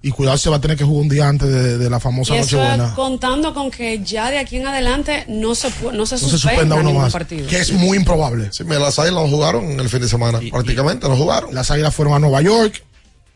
[0.06, 2.36] Y cuidado, se va a tener que jugar un día antes de, de la famosa
[2.36, 2.94] Nochebuena.
[2.94, 6.76] contando con que ya de aquí en adelante no se, no se No se suspenda,
[6.76, 7.14] uno más.
[7.14, 7.48] partido.
[7.48, 8.50] Que es muy improbable.
[8.52, 10.42] Sí, mira, las Águilas no jugaron el fin de semana.
[10.52, 11.56] prácticamente no jugaron.
[11.56, 12.84] Las águilas fueron a Nueva York.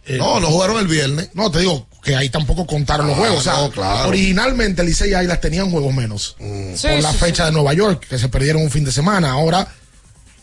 [0.07, 1.30] Eh, No, no jugaron el viernes.
[1.34, 3.39] No, te digo que ahí tampoco contaron los Ah, juegos.
[3.39, 4.09] O sea, no, claro.
[4.09, 6.36] originalmente Licey y Águilas tenían juegos menos.
[6.39, 6.74] Mm.
[6.82, 9.32] por la fecha de Nueva York, que se perdieron un fin de semana.
[9.32, 9.70] Ahora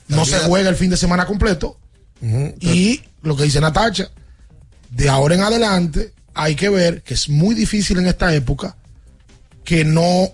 [0.08, 1.76] no se juega el fin de semana completo.
[2.60, 4.08] Y lo que dice Natacha,
[4.88, 8.76] de ahora en adelante hay que ver que es muy difícil en esta época
[9.64, 10.28] que no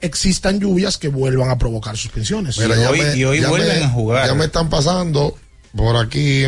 [0.00, 2.58] existan lluvias que vuelvan a provocar suspensiones.
[2.58, 3.80] Mira, ya me- ya me-
[4.28, 5.36] Ya me están pasando
[5.74, 6.44] por aquí.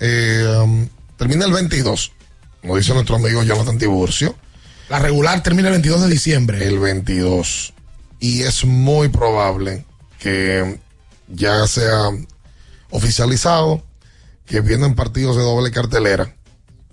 [0.00, 2.12] eh, um, termina el 22.
[2.60, 4.34] Como dice nuestro amigo Jonathan Tiburcio.
[4.88, 6.66] La regular termina el 22 de diciembre.
[6.66, 7.72] El 22.
[8.20, 9.84] Y es muy probable
[10.18, 10.78] que
[11.28, 12.10] ya sea
[12.90, 13.84] oficializado
[14.46, 16.34] que vienen partidos de doble cartelera.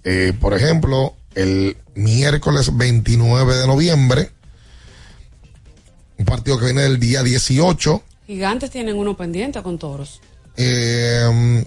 [0.03, 4.31] Eh, por ejemplo, el miércoles 29 de noviembre,
[6.17, 10.21] un partido que viene del día 18, Gigantes tienen uno pendiente con toros.
[10.55, 11.65] eh,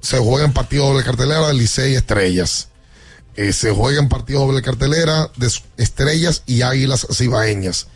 [0.00, 2.68] se juega en partido doble cartelera de Licey y Estrellas.
[3.36, 7.86] Eh, se juega en partido doble cartelera de Estrellas y Águilas Cibaeñas.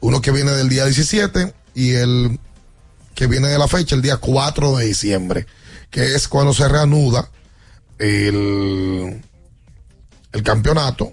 [0.00, 2.40] Uno que viene del día 17 y el
[3.14, 5.46] que viene de la fecha, el día 4 de diciembre,
[5.90, 7.28] que es cuando se reanuda
[7.98, 9.22] el,
[10.32, 11.12] el campeonato,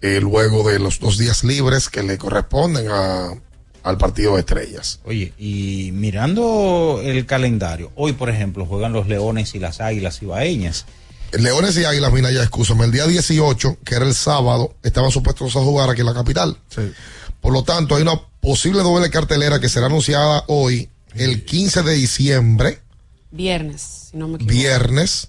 [0.00, 3.32] eh, luego de los dos días libres que le corresponden a,
[3.82, 5.00] al partido de Estrellas.
[5.04, 10.86] Oye, y mirando el calendario, hoy por ejemplo juegan los Leones y las Águilas Ibaeñas.
[11.32, 15.54] Leones y Águilas, mira ya, escúchame, el día 18, que era el sábado, estaban supuestos
[15.56, 16.56] a jugar aquí en la capital.
[17.40, 21.94] Por lo tanto, hay una posible doble cartelera que será anunciada hoy, el 15 de
[21.94, 22.80] diciembre,
[23.30, 24.54] Viernes, si no me equivoco.
[24.54, 25.28] viernes,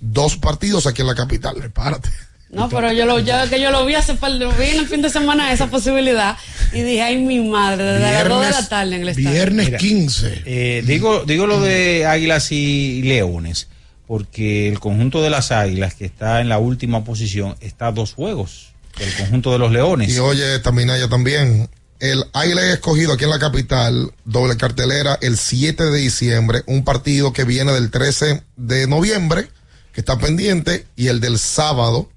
[0.00, 1.54] dos partidos aquí en la capital.
[1.56, 2.10] Prepárate.
[2.50, 4.86] No, pero yo lo, ya que yo lo vi hace par de- vi en el
[4.88, 6.36] fin de semana esa posibilidad
[6.72, 9.28] y dije, ay mi madre, desde las 2 de la tarde en el estadio.
[9.66, 10.42] Mira, 15.
[10.46, 13.68] eh, digo, digo lo de Águilas y Leones,
[14.06, 18.14] porque el conjunto de las Águilas, que está en la última posición, está a dos
[18.14, 20.14] juegos del conjunto de los Leones.
[20.14, 21.68] Y oye, Taminaya también.
[22.00, 26.84] El Águila es escogido aquí en la capital, doble cartelera, el 7 de diciembre, un
[26.84, 29.48] partido que viene del 13 de noviembre,
[29.92, 32.08] que está pendiente, y el del sábado,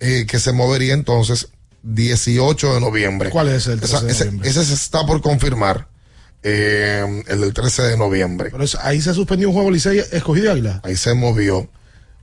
[0.00, 1.48] eh, que se movería entonces
[1.82, 3.30] 18 de noviembre.
[3.30, 4.48] ¿Cuál es el 13 Esa- de ese, noviembre?
[4.50, 5.88] ese se está por confirmar,
[6.42, 8.50] eh, el del 13 de noviembre.
[8.50, 10.80] Pero es- ahí se suspendió un juego Licey escogido y Águila.
[10.84, 11.68] Ahí se movió.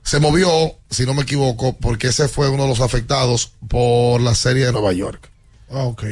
[0.02, 0.48] Se movió,
[0.88, 4.72] si no me equivoco, porque ese fue uno de los afectados por la serie de
[4.72, 5.28] Nueva York.
[5.70, 6.04] Ah, ok.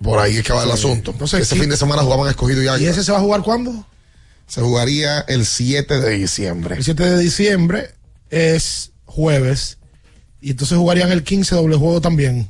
[0.00, 1.10] Por ahí es que va el asunto.
[1.10, 2.90] Entonces, ese ¿qué- fin de semana jugaban escogido y ¿Y Águila.
[2.90, 3.84] ese se va a jugar cuándo?
[4.46, 6.76] Se jugaría el 7 de diciembre.
[6.76, 7.90] El 7 de diciembre
[8.30, 9.78] es jueves.
[10.40, 12.48] Y entonces jugarían el 15 doble juego también.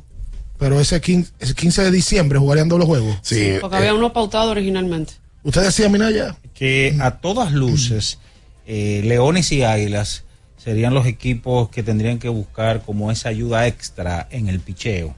[0.58, 3.16] Pero ese 15, ese 15 de diciembre jugarían doble juego.
[3.22, 3.54] Sí.
[3.60, 5.14] Porque había uno pautado originalmente.
[5.42, 6.36] Usted decía, Minaya.
[6.54, 8.18] que a todas luces
[8.66, 10.24] eh, Leones y Águilas
[10.56, 15.14] serían los equipos que tendrían que buscar como esa ayuda extra en el picheo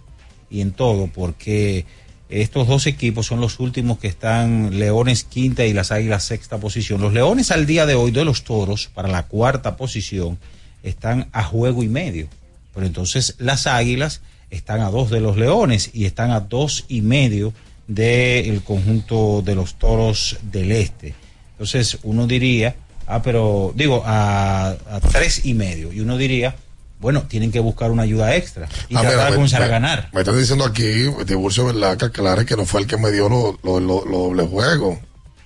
[0.48, 1.84] y en todo, porque
[2.28, 7.00] estos dos equipos son los últimos que están Leones quinta y las Águilas sexta posición.
[7.00, 10.38] Los Leones al día de hoy de los Toros para la cuarta posición
[10.82, 12.28] están a juego y medio,
[12.74, 14.20] pero entonces las Águilas
[14.50, 17.52] están a dos de los Leones y están a dos y medio
[17.86, 21.14] del conjunto de los Toros del Este.
[21.52, 22.74] Entonces uno diría,
[23.06, 25.92] ah, pero digo, a, a tres y medio.
[25.92, 26.54] Y uno diría,
[27.00, 29.66] bueno, tienen que buscar una ayuda extra y Ah, tratar mira, de me- comenzar a
[29.68, 30.10] ganar.
[30.12, 30.82] Me están diciendo aquí,
[31.26, 31.96] Tiburcio, ¿verdad?
[31.96, 34.98] Que aclare que no fue el que me dio los lo, lo- lo doble juego.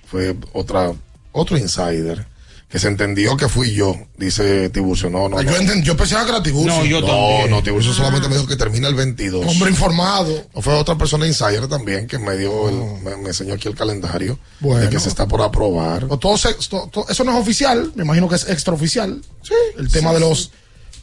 [0.05, 0.91] Fue otra,
[1.31, 2.25] otro insider.
[2.69, 5.09] Que se entendió que fui yo, dice Tiburcio.
[5.09, 5.41] No, no.
[5.41, 5.57] Yo no.
[5.57, 6.79] entendí- yo pensaba que era Tiburcio.
[6.79, 7.49] No, yo no, también.
[7.49, 9.45] no, Tiburcio solamente me dijo que termina el 22.
[9.47, 10.45] Hombre informado.
[10.53, 13.75] No fue otra persona insider también que me dio, el- me, me enseñó aquí el
[13.75, 14.81] calendario Bueno.
[14.81, 16.07] de que se está por aprobar.
[16.09, 19.21] O todo se- eso no es oficial, me imagino que es extraoficial.
[19.43, 19.53] Sí.
[19.77, 20.51] El tema sí, de los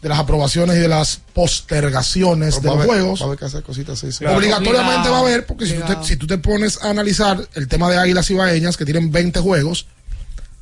[0.03, 3.21] de las aprobaciones y de las postergaciones de los juegos.
[3.21, 4.25] va a haber que hacer cositas así, sí.
[4.27, 7.49] Obligatoriamente Obligado, va a haber, porque si tú, te, si tú te pones a analizar
[7.55, 9.87] el tema de Águilas Ibaeñas, que tienen 20 juegos,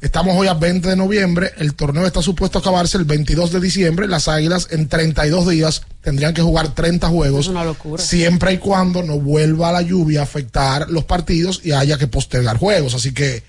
[0.03, 3.61] Estamos hoy a 20 de noviembre, el torneo está supuesto a acabarse el 22 de
[3.61, 8.03] diciembre, las Águilas en 32 días tendrían que jugar 30 juegos, Es una locura.
[8.03, 12.57] siempre y cuando no vuelva la lluvia a afectar los partidos y haya que postergar
[12.57, 12.97] juegos.
[12.97, 13.45] Así que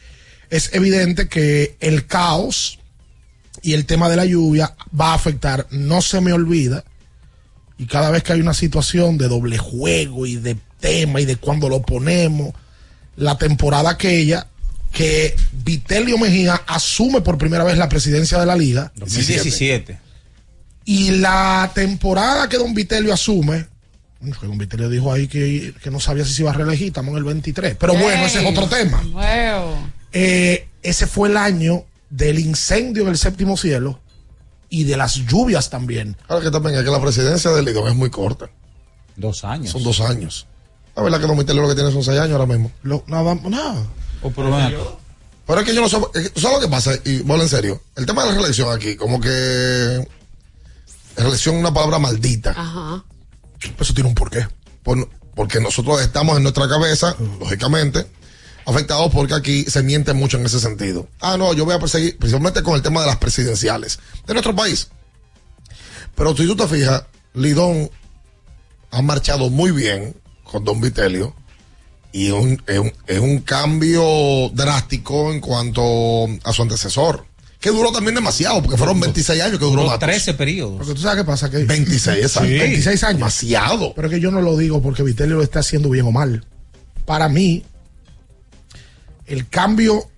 [0.51, 2.77] es evidente que el caos
[3.63, 6.83] y el tema de la lluvia va a afectar, no se me olvida,
[7.79, 11.35] y cada vez que hay una situación de doble juego y de tema y de
[11.35, 12.53] cuando lo ponemos,
[13.15, 14.45] la temporada aquella
[14.93, 18.93] que Vitelio Mejía asume por primera vez la presidencia de la liga.
[18.95, 19.99] 2017.
[20.85, 23.65] Y la temporada que Don Vitelio asume,
[24.19, 26.87] bueno, que Don Vitelio dijo ahí que, que no sabía si se iba a reelegir,
[26.87, 27.75] estamos en el 23.
[27.75, 29.01] Pero bueno, ese es otro tema.
[29.11, 29.89] Wow.
[30.13, 33.99] Eh, ese fue el año del incendio en el séptimo cielo
[34.69, 36.15] y de las lluvias también.
[36.27, 38.47] Ahora que también es que la presidencia del Lidón es muy corta.
[39.15, 39.71] Dos años.
[39.71, 40.45] Son dos años.
[40.95, 42.71] La verdad que Don Vitelio lo que tiene son seis años ahora mismo.
[43.07, 43.87] nada, nada.
[45.45, 46.93] Pero es que yo no que- ¿sabes lo que pasa?
[47.03, 50.07] Y bueno, en serio, el tema de la reelección aquí, como que
[51.17, 52.51] reelección es una palabra maldita.
[52.51, 53.03] Ajá.
[53.79, 54.47] Eso tiene un porqué.
[54.83, 58.05] Por- porque nosotros estamos en nuestra cabeza, lógicamente,
[58.65, 61.07] afectados porque aquí se miente mucho en ese sentido.
[61.19, 64.55] Ah, no, yo voy a perseguir, principalmente con el tema de las presidenciales de nuestro
[64.55, 64.89] país.
[66.15, 67.03] Pero si tú te fijas,
[67.33, 67.89] Lidón
[68.91, 71.35] ha marchado muy bien con Don Vitelio
[72.13, 75.83] y es un, es un- es un cambio drástico en cuanto
[76.43, 77.25] a su antecesor.
[77.59, 80.07] Que duró también demasiado, porque fueron 26 años que duró Duró Matos.
[80.07, 80.77] 13 periodos.
[80.77, 81.49] Porque tú sabes qué pasa.
[81.49, 82.49] Que 26, exacto.
[82.49, 83.17] 26 años.
[83.19, 83.93] Demasiado.
[83.95, 86.45] Pero que yo no lo digo porque Vitelio lo está haciendo bien o mal.
[87.05, 87.63] Para mí,
[89.25, 90.09] el cambio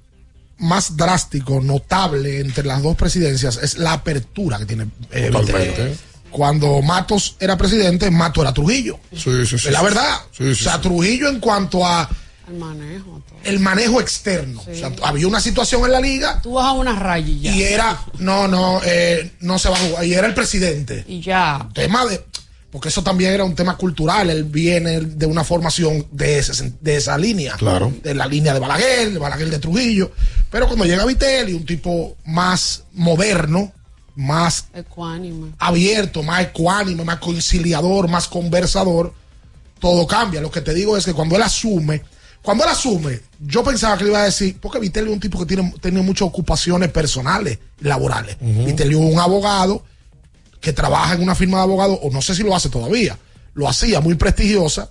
[0.57, 5.29] más drástico, notable entre las dos presidencias es la apertura que tiene eh.
[5.29, 5.95] Vitelio.
[6.35, 8.99] Cuando Matos era presidente, Matos era Trujillo.
[9.13, 9.67] Sí, sí, sí.
[9.67, 10.19] Es la verdad.
[10.31, 10.79] Sí, sí, o sea, sí.
[10.81, 12.09] Trujillo en cuanto a
[12.49, 13.23] El manejo.
[13.25, 13.39] todo.
[13.45, 14.59] el manejo externo.
[14.61, 17.55] O sea, había una situación en la liga Tú vas a una raya y ya.
[17.55, 20.03] y era, no, no, eh, no se va a jugar.
[20.05, 21.05] Y era el presidente.
[21.07, 21.69] Y ya.
[21.73, 22.21] Tema de,
[22.69, 24.29] porque eso también era un tema cultural.
[24.29, 27.53] Él viene de una formación de, ese de esa línea.
[27.53, 27.93] Claro.
[28.03, 30.11] De la línea de Balaguer, de Balaguer de Trujillo.
[30.51, 33.71] Pero cuando llega Vitelli, un tipo más moderno,
[34.15, 35.51] más Ecuánime.
[35.59, 39.13] abierto, más ecuánime, más conciliador, más conversador,
[39.79, 40.41] todo cambia.
[40.41, 42.01] Lo que te digo es que cuando él asume,
[42.41, 45.39] cuando él asume, yo pensaba que le iba a decir, porque Vitelio es un tipo
[45.39, 48.37] que tiene, tiene muchas ocupaciones personales, laborales.
[48.39, 49.83] Vitelio es un abogado
[50.61, 53.17] que trabaja en una firma de abogados, o no sé si lo hace todavía,
[53.53, 54.89] lo hacía muy prestigiosa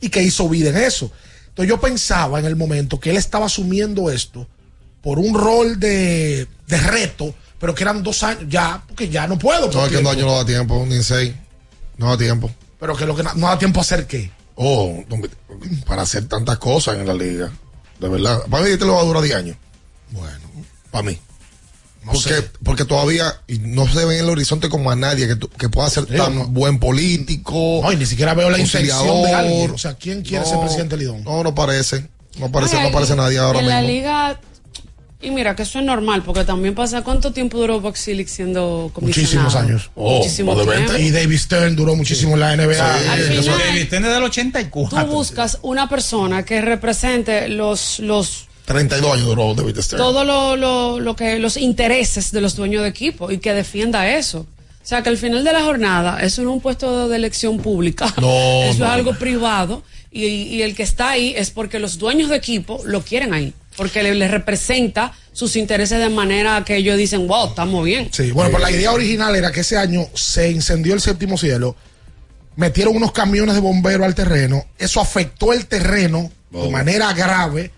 [0.00, 1.10] y que hizo vida en eso.
[1.48, 4.46] Entonces yo pensaba en el momento que él estaba asumiendo esto
[5.02, 9.38] por un rol de, de reto, pero que eran dos años, ya, porque ya no
[9.38, 9.70] puedo.
[9.70, 11.32] No, es que en dos años no da tiempo, ni en seis.
[11.96, 12.50] No da tiempo.
[12.78, 14.30] Pero que lo que no, da tiempo a hacer qué.
[14.54, 15.04] Oh,
[15.86, 17.50] para hacer tantas cosas en la liga.
[18.00, 18.42] De verdad.
[18.50, 19.56] Para mí, este lo va a durar 10 años.
[20.10, 20.38] Bueno.
[20.90, 21.18] Para mí.
[22.04, 22.50] No porque, sé.
[22.64, 25.68] porque todavía y no se ve en el horizonte como a nadie que, tu- que
[25.68, 26.46] pueda ser tan no.
[26.46, 27.80] buen político.
[27.82, 29.70] No, y ni siquiera veo la intención de alguien.
[29.72, 31.24] O sea, ¿quién quiere ser presidente de Lidón?
[31.24, 32.08] No, no parece.
[32.38, 33.80] No parece, Ay, no parece nadie ahora en mismo.
[33.80, 34.40] la liga.
[35.20, 37.02] Y mira, que eso es normal, porque también pasa.
[37.02, 39.42] ¿Cuánto tiempo duró Boxilic siendo comisionado?
[39.50, 39.90] Muchísimos años.
[39.96, 40.96] Muchísimo tiempo.
[40.96, 42.94] Y David Stern duró muchísimo en la NBA.
[43.12, 45.04] Al Eso- final, David Stern es del 84.
[45.06, 50.00] Tú buscas una persona que represente los, los 32 años duró David Stern.
[50.00, 54.08] todo lo, lo, lo que los intereses de los dueños de equipo y que defienda
[54.08, 54.40] eso.
[54.40, 57.58] O sea, que al final de la jornada, eso no es un puesto de elección
[57.58, 58.14] pública.
[58.20, 58.84] No, eso no.
[58.86, 59.82] es algo privado.
[60.12, 63.52] Y, y el que está ahí es porque los dueños de equipo lo quieren ahí.
[63.78, 68.10] Porque le, le representa sus intereses de manera que ellos dicen, wow, estamos bien.
[68.12, 71.76] Sí, bueno, pero la idea original era que ese año se incendió el séptimo cielo,
[72.56, 76.70] metieron unos camiones de bomberos al terreno, eso afectó el terreno de Oh.
[76.70, 77.70] manera grave,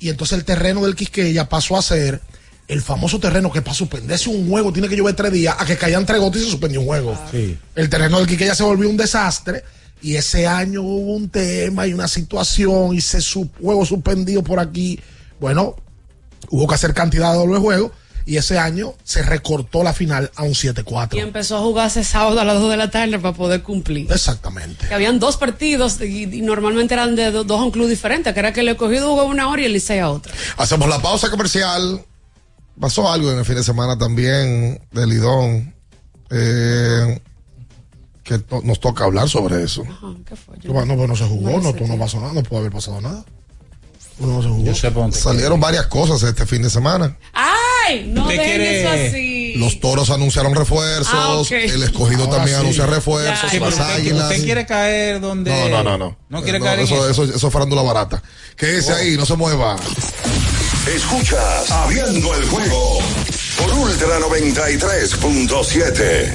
[0.00, 2.20] y entonces el terreno del Quisqueya pasó a ser
[2.66, 5.76] el famoso terreno que para suspenderse un juego tiene que llover tres días, a que
[5.76, 7.18] caían tres gotas y se suspendió un juego.
[7.30, 7.56] Sí.
[7.76, 9.62] El terreno del Quisqueya se volvió un desastre,
[10.02, 14.58] y ese año hubo un tema y una situación, y se su juego suspendido por
[14.58, 14.98] aquí.
[15.44, 15.76] Bueno,
[16.48, 17.92] hubo que hacer cantidad de doble juego
[18.24, 21.18] y ese año se recortó la final a un Y 7-4.
[21.20, 24.10] empezó a jugarse sábado a las 2 de la tarde para poder cumplir.
[24.10, 24.88] Exactamente.
[24.88, 28.32] Que habían dos partidos y, y normalmente eran de do- dos a un club diferente,
[28.32, 30.32] que era que el escogido jugaba una hora y el Licey a otra.
[30.56, 32.02] Hacemos la pausa comercial.
[32.80, 35.74] Pasó algo en el fin de semana también de Lidón.
[36.30, 37.20] eh,
[38.22, 39.82] que to- nos toca hablar sobre eso.
[39.82, 40.56] Ajá, ¿qué fue?
[40.60, 42.72] Yo No, no, pues no se jugó, No no, no, pasó nada, no puede haber
[42.72, 43.22] pasado nada.
[44.18, 44.64] No se jugó.
[44.64, 47.16] Yo sé por dónde Salieron varias cosas este fin de semana.
[47.32, 48.06] ¡Ay!
[48.08, 49.54] No ¿Usted dejen quiere- eso así.
[49.56, 51.12] Los toros anunciaron refuerzos.
[51.12, 51.40] Ah.
[51.54, 52.62] El escogido Ahora también sí.
[52.62, 53.52] anuncia refuerzos.
[53.52, 54.30] Ya, las usted, águilas.
[54.30, 55.50] usted quiere caer donde.
[55.50, 56.16] No, no, no, no.
[56.28, 57.24] No quiere No, caer en eso, eso.
[57.24, 58.22] eso, es farándula barata.
[58.56, 59.76] Quédese ahí, no se mueva.
[60.94, 62.98] Escuchas Abriendo el juego
[63.58, 66.32] por Ultra 93.7.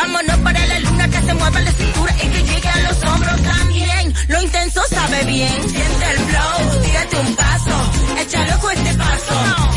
[0.00, 3.42] Vámonos para la luna que se mueva la cintura y que llegue a los hombros
[3.42, 4.14] también.
[4.28, 9.69] Lo intenso sabe bien, siente el flow, tírate un paso, échale ojo a este paso.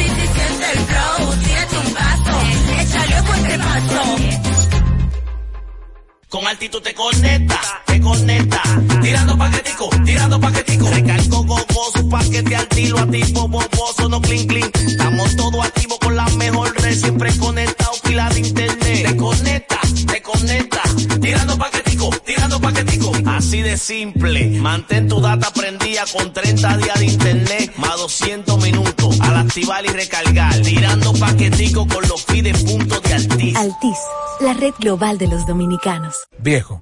[6.34, 8.60] Con altitud te conecta, te conecta.
[9.04, 10.90] Tirando paquetico, tirando paquetico.
[10.90, 14.72] Recargo gogoso, paquete al tiro, activo, boboso, no clean clean.
[14.74, 19.10] Estamos todos activos con la mejor red, siempre conectado, pila de internet.
[19.10, 20.82] Te conecta, te conecta.
[21.22, 21.93] Tirando paquetico,
[22.26, 23.12] tirando paquetico.
[23.26, 24.46] Así de simple.
[24.60, 29.20] Mantén tu data prendida con 30 días de internet, más 200 minutos.
[29.22, 30.62] Al activar y recargar.
[30.62, 33.56] Tirando paquetico con los pide puntos de Altis.
[33.56, 33.98] Altis,
[34.42, 36.16] la red global de los dominicanos.
[36.40, 36.82] Viejo,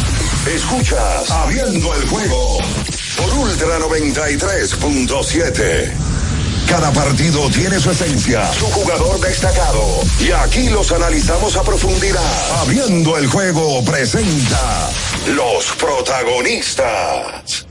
[0.47, 2.57] Escuchas Abriendo el juego
[3.15, 5.91] por Ultra 93.7.
[6.67, 10.01] Cada partido tiene su esencia, su jugador destacado.
[10.19, 12.59] Y aquí los analizamos a profundidad.
[12.61, 14.89] Abriendo el juego presenta
[15.27, 17.67] los protagonistas.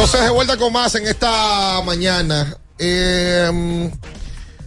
[0.00, 2.56] Entonces de vuelta con más en esta mañana.
[2.78, 3.90] Eh,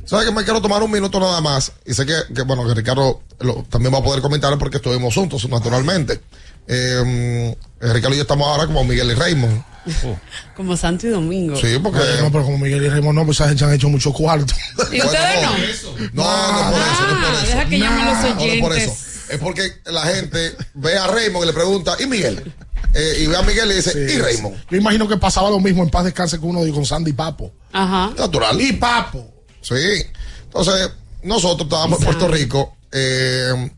[0.05, 1.71] ¿Sabes que me quiero tomar un minuto nada más?
[1.85, 5.13] Y sé que, que, bueno, que Ricardo lo- también va a poder comentar porque estuvimos
[5.15, 6.21] juntos, naturalmente.
[6.67, 9.63] Eh, Ricardo y yo estamos ahora como Miguel y Raymond.
[10.55, 11.57] Como Santo y Domingo.
[11.57, 11.99] Sí, porque.
[12.21, 14.53] No, pero como Miguel y Raymond no, pues esa gente han hecho mucho cuarto.
[14.93, 15.51] ¿Y ustedes no?
[16.13, 17.45] No, no por eso, no por eso.
[17.47, 18.83] deja que llamen los No, no por oyentes.
[18.83, 19.33] eso.
[19.33, 22.53] Es porque la gente ve a Raymond y le pregunta, ¿y Miguel?
[22.93, 24.55] Eh, y ve a Miguel y dice, ¿y Raymond?
[24.69, 27.13] Yo imagino que pasaba lo mismo en paz descanse que uno dijo con Sandy y
[27.13, 27.51] Papo.
[27.71, 28.13] Ajá.
[28.17, 28.59] Natural.
[28.61, 29.33] Y Papo.
[29.61, 29.75] Sí.
[30.43, 30.91] Entonces,
[31.23, 33.71] nosotros estábamos en Puerto Rico eh,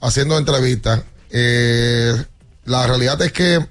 [0.00, 1.02] haciendo entrevistas.
[1.30, 2.12] Eh,
[2.64, 3.64] la realidad es que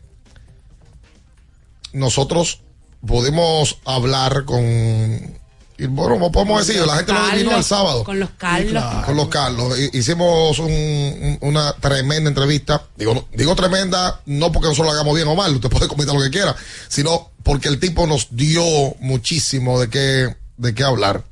[1.94, 2.62] nosotros
[3.06, 5.39] pudimos hablar con.
[5.82, 8.04] Y bueno, podemos decir, la gente lo Carlos, el sábado.
[8.04, 8.84] Con los Carlos.
[9.06, 9.80] Con los Carlos.
[9.80, 12.84] Hi- Hicimos un- un- una tremenda entrevista.
[12.98, 16.22] Digo, digo tremenda, no porque nosotros lo hagamos bien o mal, usted puede comentar lo
[16.22, 16.54] que quiera,
[16.90, 18.64] sino porque el tipo nos dio
[19.00, 21.24] muchísimo de qué, de qué hablar.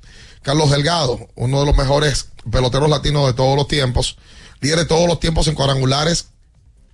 [0.44, 4.18] Carlos Delgado, uno de los mejores peloteros latinos de todos los tiempos,
[4.62, 6.28] líder de todos los tiempos en cuadrangulares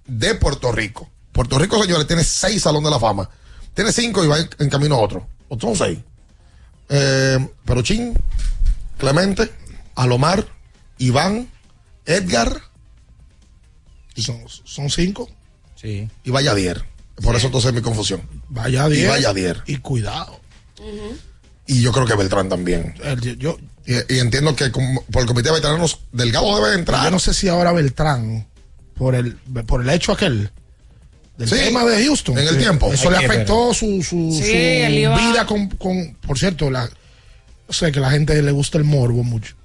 [0.07, 1.07] de Puerto Rico.
[1.31, 3.29] Puerto Rico, señores, tiene seis Salón de la Fama.
[3.75, 5.27] Tiene cinco y va en, en camino a otro.
[5.49, 5.99] Otros son seis.
[6.89, 8.13] Eh, Peruchín,
[8.97, 9.51] Clemente,
[9.95, 10.45] Alomar,
[10.97, 11.47] Iván,
[12.05, 12.61] Edgar.
[14.15, 15.29] Son, son cinco.
[15.75, 16.07] Sí.
[16.23, 16.83] Y vaya Dier.
[17.21, 18.21] Por eso entonces mi confusión.
[18.49, 19.63] Vaya Y vaya Dier.
[19.65, 20.39] Y cuidado.
[21.65, 22.93] Y yo creo que Beltrán también.
[23.03, 27.03] El- yo, Y, y entiendo que como- por el comité de veteranos, Delgado debe entrar.
[27.03, 28.47] yo no sé si ahora Beltrán,
[28.95, 29.35] por el,
[29.67, 30.51] por el hecho aquel
[31.49, 32.91] del Sí, tema de Houston, en el tiempo.
[32.93, 37.73] Eso Hay le afectó su, su, Sí, su vida con, con- por cierto, la, yo
[37.73, 39.55] sé que a la gente le gusta el morbo mucho.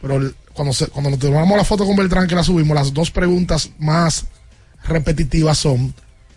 [0.00, 2.92] Pero el- cuando, se- cuando nos tomamos la foto con Beltrán que la subimos, las
[2.94, 4.26] dos preguntas más
[4.86, 5.94] repetitivas son,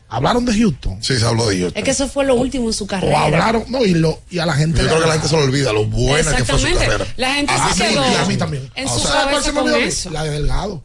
[0.10, 1.04] ¿hablaron de Houston?
[1.04, 1.78] Sí, se habló de Houston.
[1.78, 3.26] Es que eso fue lo último en su O carrera.
[3.26, 5.44] hablaron, no, y, lo, y a la gente Yo creo que la gente se le
[5.44, 6.86] olvida lo buena que fue su Exactamente.
[6.98, 7.14] carrera.
[7.18, 8.70] La gente A se mí, quedó y a mí también.
[8.76, 10.10] en O su sea, ¿cuál cabeza se me con eso.
[10.12, 10.84] La de Delgado.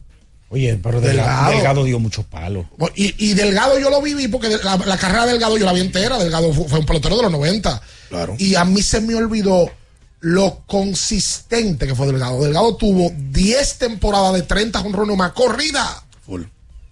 [0.53, 1.83] Oye, pero Delgado, Delgado.
[1.83, 2.67] Dio muchos palos.
[2.93, 5.81] Y, y Delgado yo lo viví porque la, la carrera de Delgado yo la vi
[5.81, 6.19] entera.
[6.19, 7.81] Delgado fue, fue un pelotero de los 90.
[8.09, 8.35] Claro.
[8.37, 9.71] Y a mí se me olvidó
[10.19, 12.43] lo consistente que fue Delgado.
[12.43, 16.03] Delgado tuvo 10 temporadas de 30 jonrones o más corrida.
[16.23, 16.43] Full.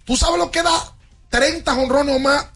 [0.05, 0.95] ¿Tú sabes lo que da
[1.29, 2.47] 30 jonrones o más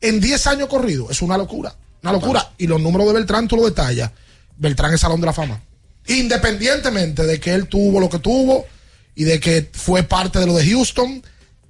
[0.00, 1.10] en 10 años corridos?
[1.10, 1.74] Es una locura.
[2.04, 2.52] Una locura.
[2.58, 4.12] Y los números de Beltrán tú lo detallas.
[4.56, 5.60] Beltrán es Salón de la Fama.
[6.06, 8.66] Independientemente de que él tuvo lo que tuvo
[9.14, 11.22] y de que fue parte de lo de Houston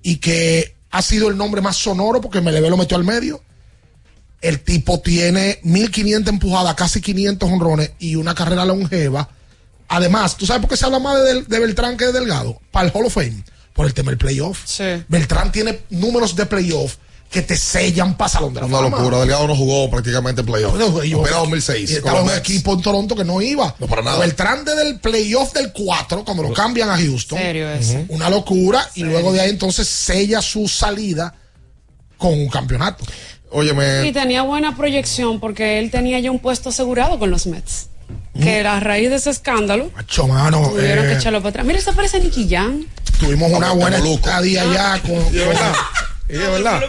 [0.02, 3.42] y que ha sido el nombre más sonoro porque Meleve lo metió al medio.
[4.40, 9.28] El tipo tiene 1500 empujadas, casi 500 honrones y una carrera longeva.
[9.88, 12.60] Además, ¿tú sabes por qué se habla más de, de Beltrán que de Delgado?
[12.70, 13.42] Para el Hall of Fame.
[13.72, 14.64] Por el tema del playoff.
[15.08, 16.96] Beltrán tiene números de playoff
[17.34, 18.96] que te sellan para Salón de la Una Fama.
[18.96, 19.18] locura.
[19.18, 20.70] Delgado no jugó prácticamente playoff.
[20.78, 21.90] Bueno, yo- Opera 2006.
[21.90, 22.38] y estaba un Mets.
[22.38, 23.74] equipo en Toronto que no iba.
[23.80, 24.18] No, para nada.
[24.20, 27.36] Beltrán desde el playoff del 4, cuando lo cambian a Houston.
[27.38, 27.94] Serio eso.
[27.94, 28.06] Ujú.
[28.14, 28.88] Una locura.
[28.94, 31.34] Y luego de ahí entonces sella su salida
[32.16, 33.04] con un campeonato.
[33.50, 34.06] Óyeme.
[34.06, 37.88] Y tenía buena proyección porque él tenía ya un puesto asegurado con los Mets.
[38.40, 41.66] Que a raíz de ese escándalo Macho, mano, tuvieron eh, que echarlo para atrás.
[41.66, 42.84] Mira, se parece a Nicky Jam.
[43.18, 45.32] tuvimos una buena estadía allá con, con-
[46.28, 46.80] Y de verdad.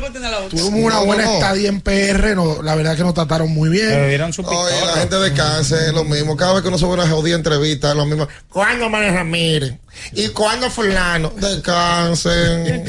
[0.50, 1.36] tuvimos una No, buena no, no.
[1.36, 3.90] estadía en PR, no, la verdad que nos trataron muy bien.
[3.90, 6.38] Pero dieron su Oye, la gente descanse, es lo mismo.
[6.38, 8.28] Cada vez que uno se ve una jodida entrevista, es lo mismo.
[8.50, 9.74] ¿Cuándo Manuel Ramírez?
[10.14, 11.32] ¿Y cuándo fulano?
[11.36, 12.86] Descansen.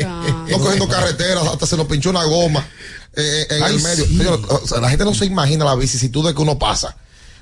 [0.49, 2.67] no cogiendo carreteras, hasta se nos pinchó una goma
[3.15, 4.05] eh, en Ay, el medio.
[4.07, 4.17] sí.
[4.17, 6.97] Señor, o sea, la gente no se imagina la vicisitud de que uno pasa.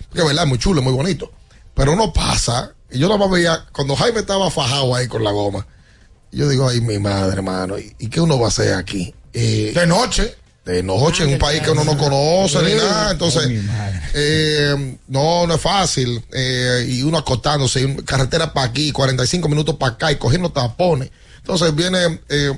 [0.08, 1.30] Porque, verdad, es muy chulo, es muy bonito.
[1.74, 5.32] Pero uno pasa, y yo nada más veía, cuando Jaime estaba fajado ahí con la
[5.32, 5.66] goma,
[6.34, 9.14] yo digo, ay, mi madre, hermano, ¿y, y qué uno va a hacer aquí?
[9.32, 10.34] Eh, De noche.
[10.64, 13.10] de noche en un país que uno no conoce ni nada.
[13.12, 13.48] Entonces,
[14.14, 16.22] eh, no, no es fácil.
[16.32, 21.10] Eh, y uno acostándose, y carretera para aquí, 45 minutos para acá y cogiendo tapones.
[21.38, 22.52] Entonces viene eh,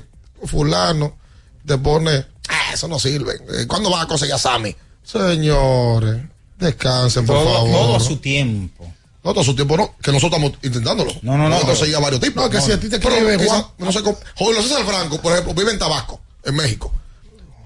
[0.45, 1.17] fulano,
[1.65, 3.33] te pone, ah, eso no sirve.
[3.67, 4.75] ¿Cuándo va a conseguir a Sammy?
[5.03, 6.21] Señores,
[6.59, 7.71] descansen, por Todo, favor.
[7.71, 8.93] todo a su tiempo.
[9.27, 11.11] No, todo su tiempo no, que nosotros estamos intentándolo.
[11.21, 12.43] No, no, no, Nosotros conseguimos varios tipos.
[12.43, 14.17] No, que si a ti te escribe Juan- no sé cómo.
[14.35, 16.93] Julio César Franco, por ejemplo, vive en Tabasco, en México.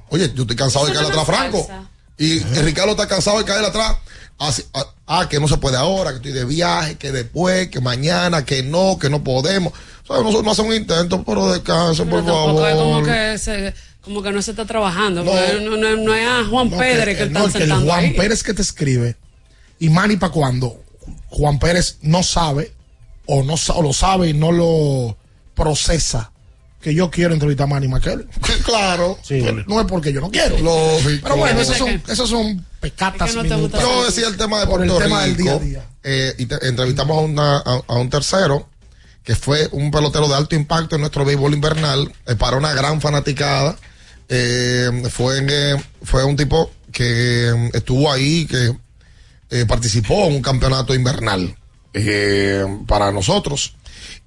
[0.09, 1.67] Oye, yo estoy cansado de caer no atrás, Franco.
[2.17, 3.95] Y Ricardo está cansado de caer atrás.
[4.39, 7.79] Así- ah, ah, que no se puede ahora, que estoy de viaje, que después, que
[7.79, 9.71] mañana, que no, que no podemos.
[10.03, 13.05] O sea, nosotros no hacemos un intento, pero descansen, por tampoco es como favor.
[13.05, 15.23] que, se, como que no se está trabajando.
[15.23, 15.31] No.
[15.61, 17.99] No, no, no es a Juan No, Pedre que, no, están que el sentando Juan
[18.05, 18.13] ahí.
[18.15, 19.15] Pérez que te escribe
[19.79, 20.83] y Manny para cuando
[21.29, 22.73] Juan Pérez no sabe
[23.25, 25.17] o no o lo sabe y no lo
[25.55, 26.31] procesa
[26.81, 28.27] que yo quiero entrevistar a Manny Maquel.
[28.65, 29.17] claro.
[29.67, 30.57] No es porque yo no quiero.
[30.57, 31.19] Lógico.
[31.23, 33.67] Pero bueno, esos son, esos son pecatas Es que no.
[33.69, 35.85] Yo decía el tema de Por el tema del día a día.
[36.03, 38.67] eh, y te- entrevistamos a, una- a- a un tercero
[39.23, 42.99] que fue un pelotero de alto impacto en nuestro béisbol invernal eh, para una gran
[42.99, 43.77] fanaticada.
[44.27, 48.75] Eh, fue, en, eh, fue un tipo que eh, estuvo ahí, que
[49.51, 51.55] eh, participó en un campeonato invernal
[51.93, 53.75] eh, para nosotros.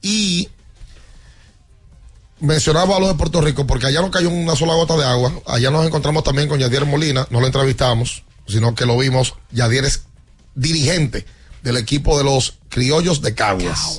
[0.03, 0.51] Y
[2.41, 5.33] mencionaba lo de Puerto Rico porque allá no cayó una sola gota de agua.
[5.47, 9.35] Allá nos encontramos también con Yadier Molina, no lo entrevistamos, sino que lo vimos.
[9.51, 10.05] Yadier es
[10.55, 11.25] dirigente
[11.63, 13.99] del equipo de los criollos de Caguas.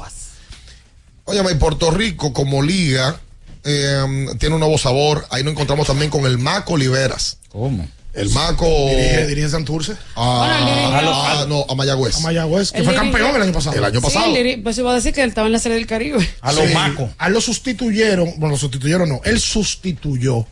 [1.23, 3.19] Óyeme, Puerto Rico como liga
[3.63, 5.25] eh, tiene un nuevo sabor.
[5.31, 7.39] Ahí nos encontramos también con el Maco Oliveras.
[7.49, 7.89] ¿Cómo?
[8.15, 8.65] El Maco.
[8.65, 9.93] Dirige, dirige Santurce.
[10.15, 12.15] A, Bueno, dirige- a- a- no, a Mayagüez.
[12.15, 13.75] A Mayagüez, que fue dirige- campeón el año pasado.
[13.75, 14.33] El año Sí, pasado.
[14.33, 16.19] diri- pues iba a decir que él estaba en la serie del Caribe.
[16.21, 16.73] Sí.
[17.17, 20.45] A él lo sustituyeron, bueno, lo sustituyeron no, él sustituyó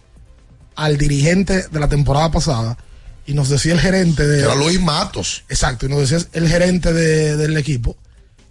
[0.76, 2.78] al dirigente de la temporada pasada
[3.26, 4.40] y nos decía el gerente de...
[4.40, 5.44] Que era Luis Matos.
[5.50, 7.96] Exacto, y nos decía el gerente de- del equipo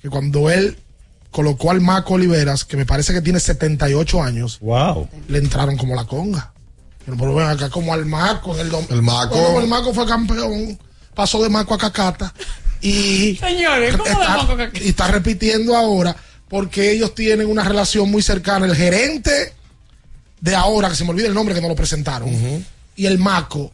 [0.00, 0.78] que cuando él
[1.30, 5.08] colocó al Maco Oliveras, que me parece que tiene 78 años, wow.
[5.28, 6.51] le entraron como la conga.
[7.04, 9.36] Pero, pero ven acá como al Maco en el dom- El Maco.
[9.36, 10.78] Bueno, el Maco fue campeón,
[11.14, 12.32] pasó de Maco a Cacata
[12.80, 14.78] y Señores, ¿cómo de está, Maco a Cacata?
[14.84, 16.14] y está repitiendo ahora
[16.48, 18.66] porque ellos tienen una relación muy cercana.
[18.66, 19.54] El gerente
[20.40, 22.28] de ahora, que se me olvida el nombre que nos lo presentaron,
[22.96, 23.72] y el Maco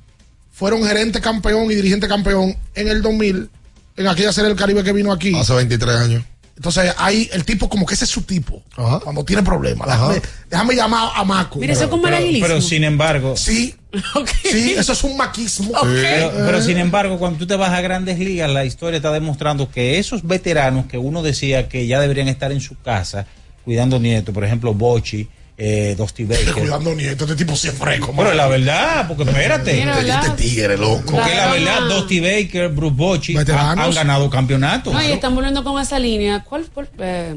[0.52, 3.50] fueron gerente campeón y dirigente campeón en el 2000,
[3.96, 5.34] en aquella serie del Caribe que vino aquí.
[5.36, 6.24] Hace 23 años.
[6.58, 8.64] Entonces, ahí el tipo, como que ese es su tipo,
[9.04, 9.86] cuando tiene problemas.
[9.88, 11.60] Déjame, déjame llamar a Maco.
[11.60, 13.76] Mira, eso es como Pero, pero sin embargo, Sí,
[14.42, 15.70] sí, eso es un maquismo.
[15.84, 16.62] pero, pero Eh.
[16.62, 20.26] sin embargo, cuando tú te vas a grandes ligas, la historia está demostrando que esos
[20.26, 23.24] veteranos que uno decía que ya deberían estar en su casa
[23.64, 25.28] cuidando nietos, por ejemplo, Bochi,
[25.58, 26.52] eh, Dusty Baker.
[26.54, 28.14] Cuidando nietos, este tipo sí es fresco.
[28.16, 29.82] Pero la verdad, porque espérate.
[29.82, 31.12] Este tigre, loco.
[31.12, 34.94] Porque la La verdad, Dusty Baker, Bruce Bochy han ganado campeonatos.
[34.94, 36.44] No, y están volviendo con esa línea.
[36.44, 36.86] ¿Cuál fue?
[37.00, 37.34] eh,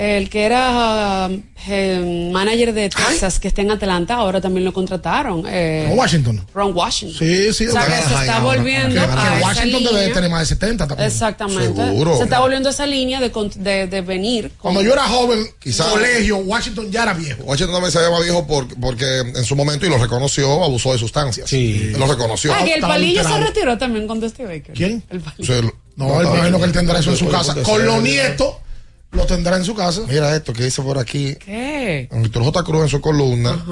[0.00, 1.28] el que era
[1.66, 5.42] eh, manager de Texas, que está en Atlanta, ahora también lo contrataron.
[5.48, 6.46] eh, ¿No, Washington?
[6.54, 7.18] Ron Washington.
[7.18, 7.66] Sí, sí.
[7.66, 8.56] O sea, que se está ahora.
[8.56, 9.98] volviendo que a esa Washington línea.
[10.00, 11.08] debe tener más de 70 también.
[11.08, 11.64] Exactamente.
[11.84, 12.16] Seguro.
[12.16, 14.50] Se está volviendo a esa línea de, de, de venir.
[14.50, 17.42] con- Cuando yo era joven, Quizá- colegio, Washington ya era viejo.
[17.42, 20.92] Washington también se ve más viejo por- porque en su momento, y lo reconoció, abusó
[20.92, 21.50] de sustancias.
[21.50, 21.92] Sí.
[21.98, 22.52] Lo reconoció.
[22.54, 24.74] Ah, que el palillo se retiró también con Dusty Baker.
[24.74, 25.02] ¿Quién?
[25.10, 25.42] El palillo.
[25.42, 27.56] O sea, No, él me imagino que él tendrá eso en su casa.
[27.64, 28.54] Con los nietos,
[29.12, 30.02] lo tendrá en su casa.
[30.08, 31.34] Mira esto que dice por aquí.
[31.36, 32.08] ¿Qué?
[32.12, 32.62] Víctor J.
[32.64, 33.62] Cruz en su columna.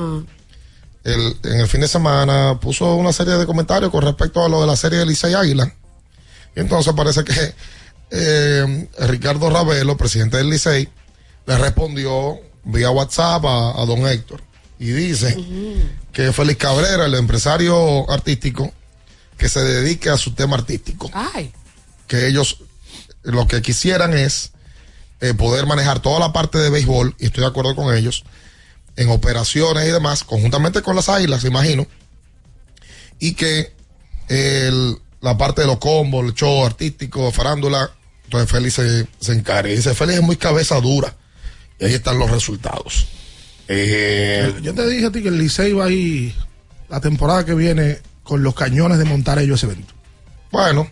[1.05, 4.61] el- en el fin de semana puso una serie de comentarios con respecto a lo
[4.61, 5.73] de la serie de Licey Águila.
[6.57, 7.55] Y entonces parece que
[8.11, 10.89] eh, Ricardo Ravelo, presidente del Licey,
[11.47, 14.43] le respondió vía WhatsApp a, a don Héctor.
[14.79, 15.37] Y dice
[16.13, 18.73] que Félix Cabrera, el empresario artístico,
[19.39, 21.11] que se dedique a su tema artístico.
[21.15, 21.53] Ay.
[22.07, 22.59] Que ellos
[23.23, 24.53] lo que quisieran es
[25.21, 28.25] eh, poder manejar toda la parte de béisbol, y estoy de acuerdo con ellos,
[28.97, 31.87] en operaciones y demás, conjuntamente con las águilas, imagino,
[33.19, 33.73] y que
[34.29, 37.91] el- la parte de los combos, el show artístico, farándula,
[38.25, 39.71] entonces Félix se, se encarga.
[39.71, 41.15] Y dice, Félix es muy cabeza dura,
[41.79, 43.07] y ahí están los resultados.
[43.69, 46.35] Eh, Yo te dije a ti que el Licey va a ir
[46.89, 49.95] la temporada que viene con los cañones de montar ellos ese evento.
[50.53, 50.89] bueno,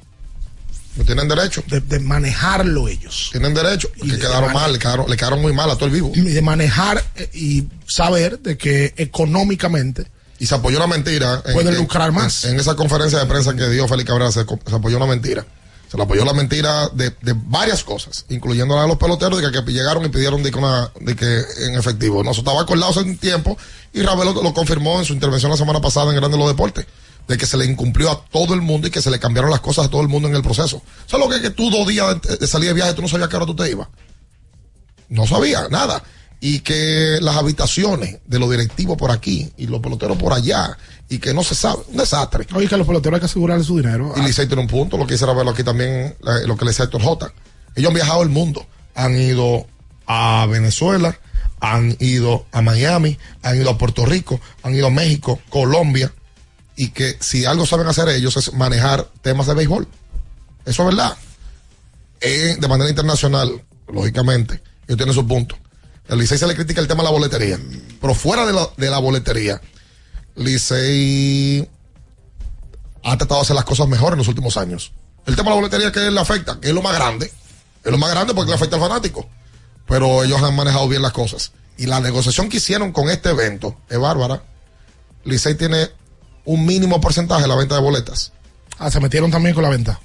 [0.97, 1.63] no tienen derecho.
[1.67, 3.29] De, de manejarlo ellos.
[3.33, 5.93] Tienen derecho, Y de- quedaron mal, le quedaron, le quedaron muy mal a todo el
[5.93, 6.13] vivo.
[6.15, 10.07] Y de manejar eh, y saber de que económicamente
[10.39, 11.43] Y se apoyó una mentira.
[11.47, 12.45] en- Pueden en- lucrar más.
[12.45, 15.45] En, en esa conferencia de prensa que dio Félix Cabrera se, apoyó una mentira.
[15.91, 19.51] Se le apoyó la mentira de, de varias cosas, incluyendo la de los peloteros, de
[19.53, 22.25] que, que llegaron y pidieron de que, una- de que en efectivo.
[22.25, 23.57] No, eso estaba acordado hace un tiempo
[23.93, 26.87] y Ravelo lo, lo confirmó en su intervención la semana pasada en Grande los Deportes,
[27.29, 29.61] de que se le incumplió a todo el mundo y que se le cambiaron las
[29.61, 30.83] cosas a todo el mundo en el proceso.
[31.07, 33.29] ¿Sabes lo que es que tú dos días de, salir de viaje, tú no sabías
[33.29, 33.89] a qué hora tú te ibas?
[35.09, 36.03] No sabía nada.
[36.41, 40.77] Y que las habitaciones de los directivos por aquí y los peloteros por allá,
[41.09, 42.47] y que no se sabe, un desastre.
[42.55, 44.13] Oye, que a los peloteros hay que asegurarle su dinero.
[44.17, 46.15] Y Licey tiene un punto, lo que quisiera verlo aquí también,
[46.47, 47.33] lo que le decía Héctor J.
[47.77, 49.67] Ellos han viajado el mundo, han ido
[50.07, 51.19] a Venezuela,
[51.61, 56.13] han ido a Miami, han ido a Puerto Rico, han ido a México, Colombia,
[56.77, 59.87] y que si algo saben hacer ellos es manejar temas de béisbol.
[60.65, 61.17] Eso es verdad.
[62.21, 63.63] En- de manera internacional,
[63.93, 65.57] lógicamente, ellos tienen su punto.
[66.09, 67.59] El Licey se le critica el tema de la boletería,
[68.01, 69.61] pero fuera de la, de la boletería,
[70.37, 71.69] Licey
[73.03, 74.93] ha tratado de hacer las cosas mejor en los últimos años.
[75.27, 77.31] El tema de la boletería que le afecta, que es lo más grande,
[77.83, 79.29] es lo más grande porque le afecta al fanático.
[79.87, 81.53] Pero ellos han manejado bien las cosas.
[81.77, 84.43] Y la negociación que hicieron con este evento es bárbara.
[85.25, 85.91] Licey tiene
[86.45, 88.33] un mínimo porcentaje en la venta de boletas.
[88.79, 90.01] Ah, se metieron también con la venta.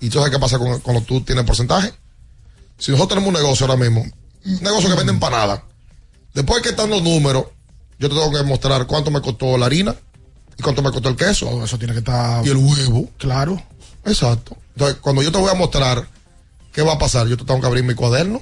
[0.00, 1.92] ¿Y tú sabes qué pasa con- cuando tú tienes porcentaje?
[2.78, 5.60] Si nosotros tenemos un negocio ahora mismo, un negocio que vende empanadas,
[6.34, 7.44] después que están los números,
[7.98, 9.94] yo te tengo que mostrar cuánto me costó la harina
[10.58, 11.46] y cuánto me costó el queso.
[11.46, 12.46] Todo eso tiene que estar.
[12.46, 13.10] Y el huevo.
[13.18, 13.62] Claro.
[14.06, 14.56] Exacto.
[14.74, 16.08] Entonces, cuando yo te voy a mostrar
[16.72, 18.40] qué va a pasar, yo te tengo que abrir mi cuaderno,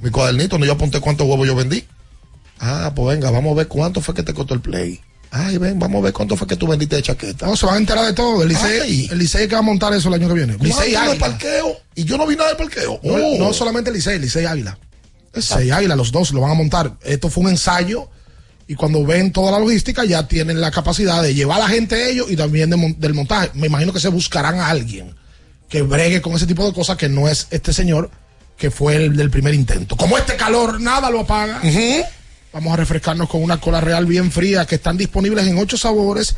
[0.00, 1.86] mi cuadernito, donde yo apunté cuántos huevos yo vendí.
[2.58, 5.00] Ah, pues venga, vamos a ver cuánto fue que te costó el play.
[5.30, 7.46] Ay, ven, vamos a ver cuánto fue que tú vendiste de chaqueta.
[7.46, 8.42] No, se van a enterar de todo.
[8.42, 10.54] El Licey, el Licey que va a montar eso el año que viene.
[10.60, 11.26] Licey ¿Cuánto de Águila.
[11.26, 11.76] parqueo?
[11.94, 13.00] Y yo no vi nada de parqueo.
[13.02, 13.38] No, Oh.
[13.38, 14.78] no solamente Licey, Licey Águila.
[15.34, 16.94] Licey Águila, los dos lo van a montar.
[17.02, 18.08] Esto fue un ensayo
[18.68, 22.10] y cuando ven toda la logística ya tienen la capacidad de llevar a la gente
[22.10, 23.50] ellos y también de del montaje.
[23.54, 25.14] Me imagino que se buscarán a alguien
[25.68, 28.10] que bregue con ese tipo de cosas que no es este señor
[28.56, 29.96] que fue el del primer intento.
[29.96, 31.60] Como este calor nada lo apaga,
[32.56, 36.36] vamos a refrescarnos con una cola real bien fría que están disponibles en ocho sabores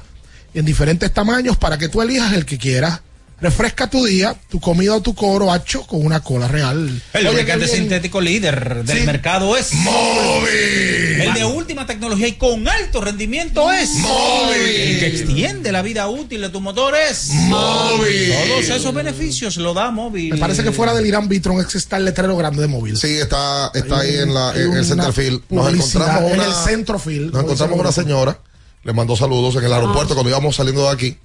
[0.53, 3.03] en diferentes tamaños para que tú elijas el que quieras.
[3.41, 7.01] Refresca tu día, tu comida o tu coro hacho con una cola real.
[7.13, 9.07] El lubricante sintético líder del Sí.
[9.07, 11.21] mercado es Móvil.
[11.21, 14.61] El de última tecnología y con alto rendimiento es Móvil.
[14.61, 18.33] El que extiende la vida útil de tu motor es Móvil.
[18.49, 20.33] Todos esos beneficios lo da móvil.
[20.35, 22.97] Me parece que fuera del Irán Vitron está el letrero grande de móvil.
[22.97, 25.43] Sí, está, está Hay ahí en, la, en el Centerfield.
[25.49, 28.41] Nos encontramos en una, el Centrofield, Nos encontramos una señora,
[28.83, 30.17] le mandó saludos en el aeropuerto Ah.
[30.17, 31.17] cuando íbamos saliendo de aquí.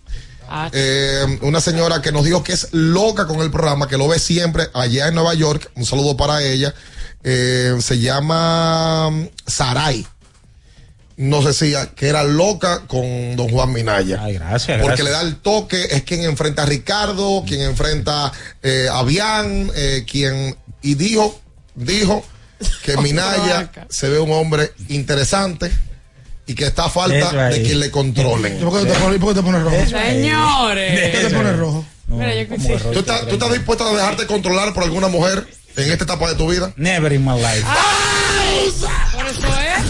[0.72, 4.20] Eh, una señora que nos dijo que es loca con el programa, que lo ve
[4.20, 5.72] siempre allá en Nueva York.
[5.76, 6.74] Un saludo para ella.
[7.24, 9.12] Eh, se llama
[9.47, 10.06] Saray.
[11.16, 14.20] Nos decía que era loca con don Juan Minaya.
[14.22, 14.82] Ay, gracias.
[14.82, 15.06] Porque gracias.
[15.06, 18.32] le da el toque, es quien enfrenta a Ricardo, quien enfrenta
[18.62, 20.56] eh, a Bian, eh, quien.
[20.82, 21.39] Y dijo,
[21.76, 22.24] dijo
[22.84, 25.72] que Minaya se ve un hombre interesante
[26.46, 27.60] y que está a falta Eso ahí.
[27.60, 28.58] de quien le controle.
[28.60, 29.76] ¿Y por qué te pones, y por qué te pones rojo?
[29.88, 31.02] Señores.
[31.02, 31.86] ¿Por qué te pones rojo?
[32.08, 32.68] Mira, yo que sí.
[32.91, 36.36] ¿Tú estás, tú estás dispuesta a dejarte controlar por alguna mujer en esta etapa de
[36.36, 36.74] tu vida?
[36.76, 37.64] Never in my life.
[39.14, 39.84] Por eso es.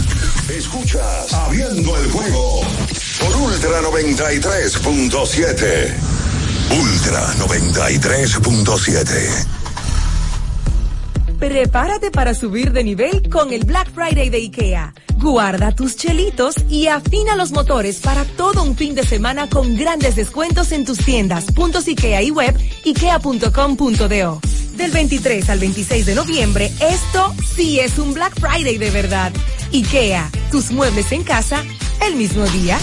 [0.56, 2.60] Escuchas Abriendo el juego
[3.20, 5.92] por Ultra 93.7.
[6.70, 9.46] Ultra 93.7.
[11.38, 14.94] Prepárate para subir de nivel con el Black Friday de IKEA.
[15.16, 20.16] Guarda tus chelitos y afina los motores para todo un fin de semana con grandes
[20.16, 24.40] descuentos en tus tiendas, puntos IKEA y web, ikea.com.do.
[24.76, 29.32] Del 23 al 26 de noviembre, esto sí es un Black Friday de verdad.
[29.72, 31.64] IKEA, tus muebles en casa,
[32.06, 32.78] el mismo día.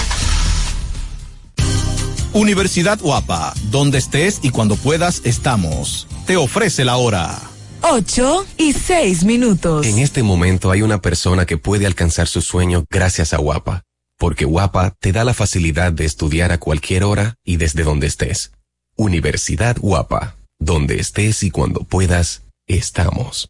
[2.34, 6.08] Universidad Guapa, donde estés y cuando puedas estamos.
[6.26, 7.51] Te ofrece la hora.
[7.84, 9.86] 8 y 6 minutos.
[9.86, 13.84] En este momento hay una persona que puede alcanzar su sueño gracias a Guapa,
[14.18, 18.52] porque Guapa te da la facilidad de estudiar a cualquier hora y desde donde estés.
[18.96, 23.50] Universidad Guapa, donde estés y cuando puedas, estamos.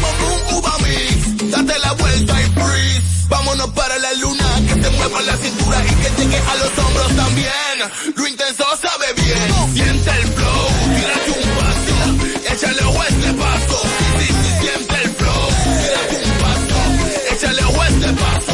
[0.00, 1.50] Bom, boom, uva mix.
[1.50, 3.02] Date la vuelta y freeze.
[3.28, 7.16] Vámonos para la luna, que te mueva la cintura y que llegue a los hombros
[7.16, 7.76] también.
[8.16, 9.74] Lo intenso sabe bien.
[9.74, 10.66] Siente el flow,
[10.96, 13.82] tírate un paso, échale a este paso.
[14.18, 15.48] Sí, sí, siente el flow.
[15.80, 18.52] Tírate un paso, échale a este paso.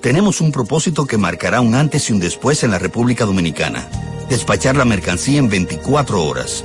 [0.00, 3.88] Tenemos un propósito que marcará un antes y un después en la República Dominicana.
[4.28, 6.64] Despachar la mercancía en 24 horas.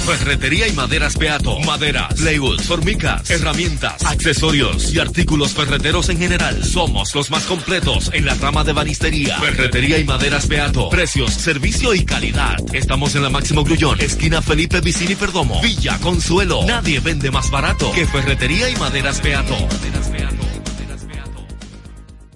[0.00, 1.58] Ferretería y maderas Beato.
[1.60, 6.64] Maderas, labels, formicas, herramientas, accesorios y artículos ferreteros en general.
[6.64, 9.38] Somos los más completos en la rama de banistería.
[9.38, 10.88] Ferretería y maderas Beato.
[10.88, 12.56] Precios, servicio y calidad.
[12.72, 15.60] Estamos en la Máximo Grullón, esquina Felipe Vicini Perdomo.
[15.62, 16.64] Villa Consuelo.
[16.66, 19.56] Nadie vende más barato que Ferretería y maderas Beato.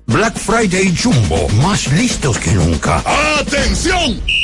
[0.06, 3.02] Black Friday Jumbo, más listos que nunca.
[3.40, 4.43] ¡Atención!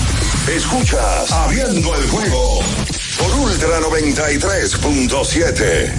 [0.47, 2.59] Escuchas Abriendo el juego
[3.17, 5.93] por Ultra 93.7.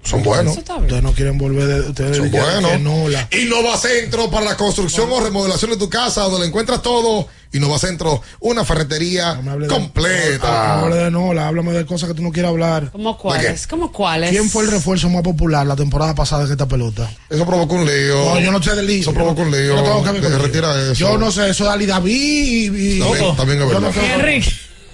[0.04, 0.56] Son buenos.
[0.58, 1.80] Ustedes no quieren volver de.
[1.90, 3.12] Ustedes Son buenos.
[3.12, 7.28] la- Innovacentro para la construcción o remodelación de tu casa, donde lo encuentras todo.
[7.54, 10.78] Innovacentro, una ferretería completa.
[10.80, 12.92] No hable de Nola, háblame de cosas que tú no quieres hablar.
[12.92, 13.68] ¿Cómo cuáles?
[13.68, 14.30] ¿Cómo cuáles?
[14.32, 17.10] ¿Quién fue el refuerzo más popular la temporada pasada de esta pelota?
[17.30, 18.16] Eso provocó un lío.
[18.26, 19.02] No, yo no sé del lío.
[19.02, 19.68] Eso provocó un lío.
[19.68, 20.46] Yo no tengo que ver con Que lío.
[20.46, 20.94] retira eso.
[20.94, 22.98] Yo no sé, eso de Ali David y.
[22.98, 24.42] y- También- también es Yo no verdad.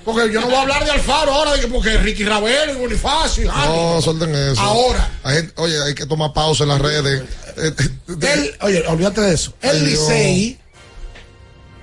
[0.05, 2.75] Porque yo no voy a hablar de Alfaro ahora, de que porque Ricky Ravelo y
[2.75, 3.49] Bonifacio.
[3.49, 4.59] No, suelten eso.
[4.61, 5.09] Ahora.
[5.23, 7.23] Hay gente- oye, hay que tomar pausa en las redes.
[7.55, 9.53] El- oye, olvídate de eso.
[9.61, 9.85] El.
[9.85, 10.59] Licey,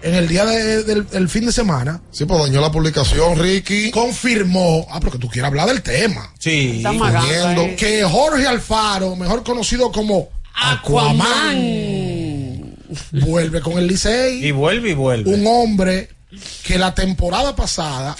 [0.02, 3.90] en el día de- del el fin de semana, Sí, pues dañó la publicación, Ricky.
[3.90, 6.32] confirmó, ah, pero que tú quieres hablar del tema.
[6.38, 6.78] Sí.
[6.78, 7.76] Está magando ahí.
[7.76, 12.76] que Jorge Alfaro, mejor conocido como Aquaman, Aquaman.
[13.12, 14.44] vuelve con el Licey.
[14.46, 15.30] Y vuelve y vuelve.
[15.32, 16.08] Un hombre
[16.64, 18.16] que la temporada pasada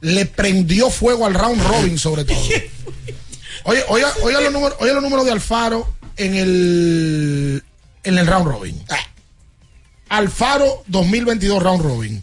[0.00, 2.38] le prendió fuego al round robin, sobre todo.
[3.64, 5.86] Oye, oye, oye los números, oye los números de Alfaro
[6.16, 7.62] en el
[8.02, 8.82] en el round robin.
[10.12, 12.22] Alfaro 2022 round robin.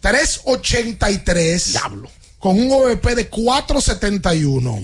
[0.00, 1.72] 383.
[1.72, 2.10] Diablo.
[2.38, 4.80] Con un OVP de 471.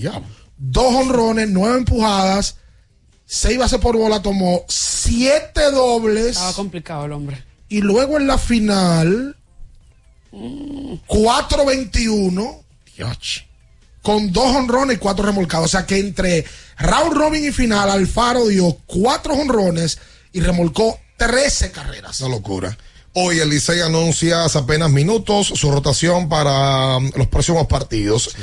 [0.57, 2.55] Dos honrones, nueve empujadas,
[3.25, 6.31] seis bases por bola tomó, siete dobles.
[6.31, 7.43] Estaba complicado el hombre.
[7.69, 9.37] Y luego en la final,
[10.31, 12.63] 4-21.
[12.97, 13.45] Dios.
[14.01, 15.67] Con dos honrones y cuatro remolcados.
[15.67, 16.45] O sea que entre
[16.79, 19.99] round robin y final, Alfaro dio cuatro honrones
[20.33, 22.19] y remolcó 13 carreras.
[22.21, 22.75] Una locura.
[23.13, 28.35] Hoy el Licey anuncia hace apenas minutos su rotación para um, los próximos partidos.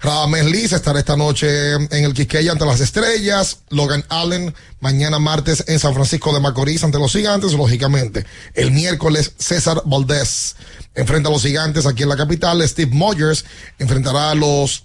[0.00, 3.58] Radamés Liz estará esta noche en el Quisqueya ante las Estrellas.
[3.70, 8.24] Logan Allen mañana martes en San Francisco de Macorís ante los Gigantes, lógicamente.
[8.54, 10.56] El miércoles César Valdés
[10.94, 12.66] enfrenta a los Gigantes aquí en la capital.
[12.66, 13.44] Steve Moyers
[13.78, 14.84] enfrentará a los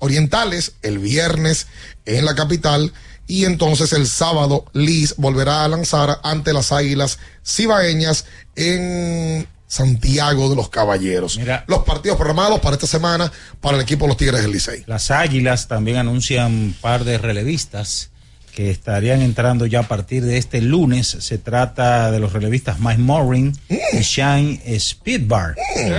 [0.00, 1.66] Orientales el viernes
[2.06, 2.92] en la capital
[3.30, 8.24] y entonces el sábado Liz volverá a lanzar ante las Águilas Cibaeñas
[8.56, 11.38] en Santiago de los Caballeros.
[11.68, 13.30] Los partidos programados para esta semana
[13.60, 14.82] para el equipo de los Tigres del Licey.
[14.88, 18.10] Las Águilas también anuncian un par de relevistas
[18.52, 21.06] que estarían entrando ya a partir de este lunes.
[21.06, 25.54] Se trata de los relevistas Mike Morin y Shane Speedbar,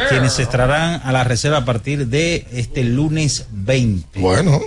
[0.10, 4.20] quienes estarán a la reserva a partir de este lunes 20.
[4.20, 4.60] Bueno,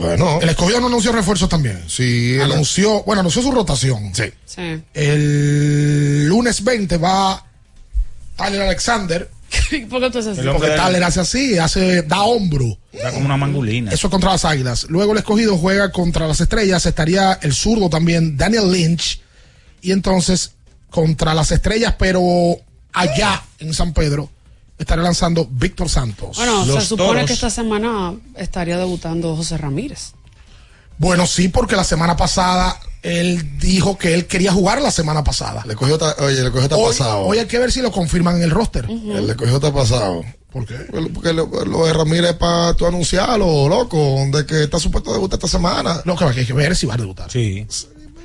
[0.00, 0.40] bueno.
[0.40, 1.84] El escogido no anunció refuerzos también.
[1.86, 2.38] Sí.
[2.40, 4.14] Anunció, bueno, anunció su rotación.
[4.14, 4.24] Sí.
[4.46, 4.82] Sí.
[4.94, 7.44] El lunes 20 va
[8.36, 9.30] Tyler Alexander.
[9.90, 10.48] ¿Por qué tú haces así?
[10.48, 12.78] Porque Tyler hace así, hace, da hombro.
[12.92, 13.92] Da como una mangulina.
[13.92, 14.86] Eso contra las águilas.
[14.88, 16.86] Luego el escogido juega contra las estrellas.
[16.86, 19.20] Estaría el zurdo también, Daniel Lynch.
[19.82, 20.52] Y entonces
[20.90, 22.56] contra las estrellas, pero
[22.92, 24.30] allá en San Pedro
[24.80, 26.36] estará lanzando Víctor Santos.
[26.36, 30.12] Bueno, se supone que esta semana estaría debutando José Ramírez.
[30.98, 35.62] Bueno, sí, porque la semana pasada él dijo que él quería jugar la semana pasada.
[35.66, 37.20] Le cogió, oye, le cogió esta pasado.
[37.20, 38.86] Hoy hay que ver si lo confirman en el roster.
[38.88, 40.24] Él le cogió esta pasado.
[40.50, 40.74] ¿Por qué?
[41.14, 45.48] Porque lo, de Ramírez para tú anunciarlo, loco, de que está supuesto a debutar esta
[45.48, 46.02] semana.
[46.04, 47.30] Lo que hay que ver si va a debutar.
[47.30, 47.66] Sí.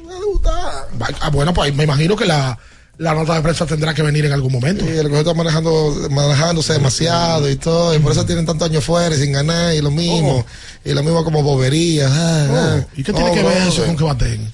[0.07, 0.87] Va a debutar.
[1.21, 2.57] Ah, bueno, pues me imagino que la,
[2.97, 4.85] la nota de prensa tendrá que venir en algún momento.
[4.85, 8.83] Sí, el cogió está manejando, manejándose demasiado y todo, y por eso tienen tantos años
[8.83, 10.45] fuera y sin ganar, y lo mismo, oh.
[10.83, 12.07] y lo mismo como bobería.
[12.09, 12.55] Ah, oh.
[12.55, 12.87] ah.
[12.95, 14.53] ¿Y qué tiene que ver eso con que baten?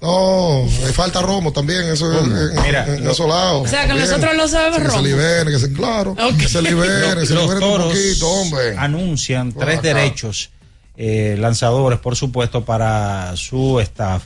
[0.00, 3.66] No, hay falta romo también, eso en, Mira, en, esos lados.
[3.66, 4.90] O sea, que nosotros lo sabemos romo.
[4.90, 8.76] Que se libere, que se, claro, que se libere, los, se libere un poquito, hombre.
[8.76, 10.50] Anuncian tres derechos
[10.96, 14.24] eh, lanzadores, por supuesto, para su staff.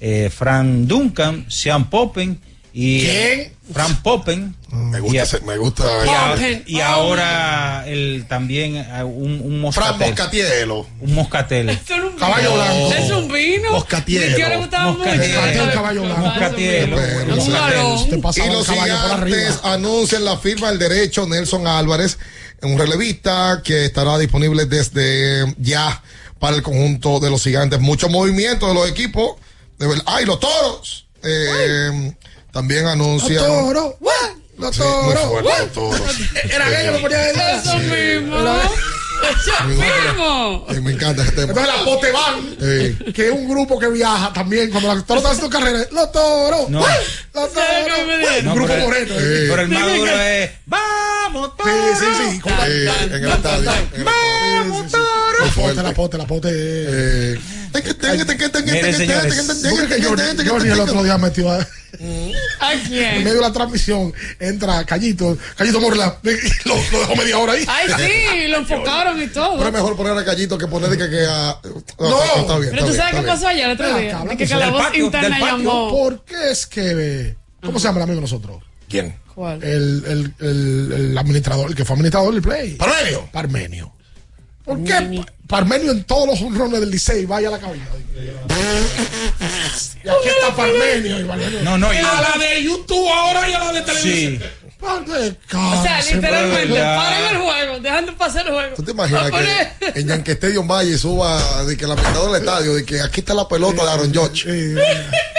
[0.00, 2.40] Eh, Fran Duncan, Sean Poppen
[2.76, 3.52] y ¿Quién?
[3.72, 4.56] Fran Poppen.
[4.68, 5.84] Me gusta, me gusta.
[6.66, 9.94] Y, ahora el, también eh, un, un moscatel.
[9.94, 10.86] Fran Moscatielo.
[11.00, 11.78] Un moscatel.
[12.18, 12.92] Caballo blanco.
[12.92, 13.70] Es un vino.
[13.70, 14.36] Moscatielo.
[14.36, 15.04] ¿Qué le gustaba mucho?
[15.72, 16.20] caballo blanco.
[16.20, 16.96] Moscatielo.
[16.98, 22.18] Y los gigantes anuncian la firma del derecho Nelson Álvarez,
[22.62, 26.02] un relevista que estará disponible desde ya
[26.40, 27.78] para el conjunto de los gigantes.
[27.78, 29.36] Mucho movimiento de los equipos.
[30.06, 31.06] ¡Ay, los toros!
[31.22, 32.12] Eh,
[32.54, 33.42] también anuncia.
[33.42, 33.94] Los toros.
[34.56, 35.42] Los toros.
[35.42, 36.00] los toros.
[36.44, 38.36] Era que ponía Eso mismo.
[39.24, 40.66] Eso mismo.
[40.82, 41.52] Me encanta este tema.
[41.52, 42.56] Entonces la Poteban,
[43.12, 45.88] que es un grupo que viaja también cuando los toros están haciendo carreras.
[45.90, 46.70] Los toros.
[46.70, 46.80] No.
[47.34, 47.98] Los toros.
[48.44, 49.14] Un grupo moreno.
[49.16, 50.50] Pero el más duro es.
[50.66, 51.74] ¡Vamos, toros!
[51.98, 52.50] Sí, sí, sí.
[53.10, 53.70] En el estadio.
[54.04, 55.40] ¡Vamos, toros!
[55.40, 57.40] La pote, la pote, la pote.
[60.48, 61.58] Johnny el otro día metió a...
[61.58, 63.16] ¿A quién?
[63.16, 66.18] En medio de la transmisión entra Callito, Callito Morla,
[66.64, 67.64] lo, lo dejó media hora ahí.
[67.68, 69.56] Ay, sí, lo enfocaron y todo.
[69.56, 71.58] Pero es mejor poner a Callito que poner que, que a.
[71.98, 72.70] No, está bien.
[72.72, 74.24] Pero tú sabes qué pasó ayer el otro día.
[74.36, 75.90] Que, que la voz interna llamó.
[75.90, 77.36] ¿Por qué es que.
[77.62, 78.62] ¿Cómo se llama el amigo de nosotros?
[78.88, 79.16] ¿Quién?
[79.34, 79.62] ¿Cuál?
[79.64, 82.74] El, el, el, el administrador, el que fue administrador del Play.
[82.74, 83.28] Parmenio.
[83.32, 83.94] Parmenio.
[84.64, 87.84] ¿Por qué Parmenio en todos los honrones del Licey vaya a la cabina?
[90.04, 91.20] y aquí está Parmenio.
[91.20, 91.60] Y Parmenio.
[91.62, 94.38] No, no, y a la de YouTube ahora y a la de televisión.
[94.38, 94.40] Sí.
[94.84, 98.76] O sea, literalmente, paren el juego, dejando pasar el juego.
[98.76, 102.74] ¿Tú te imaginas que en Yankee Stadium Valle suba de que la mitad del estadio,
[102.74, 104.46] de que aquí está la pelota de Aaron Judge?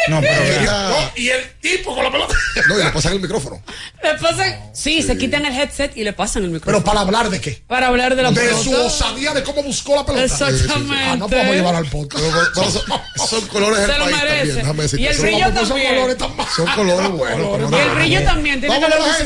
[0.07, 2.35] No, pero y el tipo con la pelota.
[2.67, 3.61] No, y le pasan el micrófono.
[4.03, 6.77] Le pasan, sí, se quitan el headset y le pasan el micrófono.
[6.77, 7.63] Pero para hablar de qué?
[7.67, 8.57] Para hablar de la pelota.
[8.57, 10.23] De su osadía de cómo buscó la pelota.
[10.23, 11.05] Exactamente.
[11.05, 12.23] Ah, no podemos llevar al podcast.
[13.27, 14.61] son, colores del país merece.
[14.61, 14.89] también.
[14.97, 15.67] Y el brillo también.
[15.67, 17.71] Son colores tan Son colores buenos.
[17.71, 18.59] Y el brillo también.
[18.59, 18.79] Tiene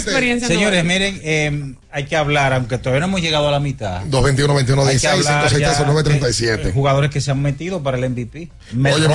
[0.09, 0.47] experiencia.
[0.47, 4.01] Señores, miren, eh, hay que hablar, aunque todavía no hemos llegado a la mitad.
[4.05, 8.49] 221 21 16 563 937 Jugadores que se han metido para el MVP.
[8.75, 9.07] Oye,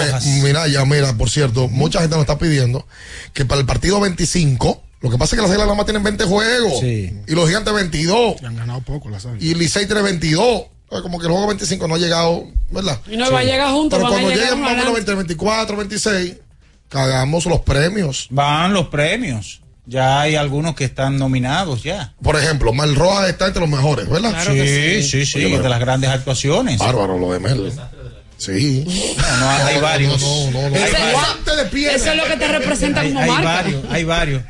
[0.43, 2.87] mira, ya, mira, por cierto, mucha gente nos está pidiendo
[3.33, 6.03] que para el partido 25, lo que pasa es que las águilas nada más tienen
[6.03, 6.83] 20 juegos.
[6.83, 8.37] Y los gigantes 22.
[8.41, 9.45] Y han ganado poco las águilas.
[9.45, 10.65] Y Licey tiene 22.
[11.03, 13.01] Como que el juego 25 no ha llegado, ¿verdad?
[13.11, 13.99] Y no va a llegar juntos.
[13.99, 16.35] Pero cuando lleguen más o menos 20, 24, 26,
[16.89, 18.29] cagamos los premios.
[18.31, 19.61] Van los premios.
[19.87, 22.15] Ya hay algunos que están nominados ya.
[22.23, 24.33] Por ejemplo, Mel Rojas está entre los mejores, ¿verdad?
[24.45, 26.79] sí, sí, sí, de las grandes actuaciones.
[26.79, 27.73] Bárbaro lo de Mel.
[28.37, 28.85] Sí.
[29.17, 30.21] No, no, hay varios.
[30.21, 30.77] No, no, no.
[30.77, 33.59] Eso es lo que te representa como hay, marca.
[33.59, 34.43] Hay varios, hay varios.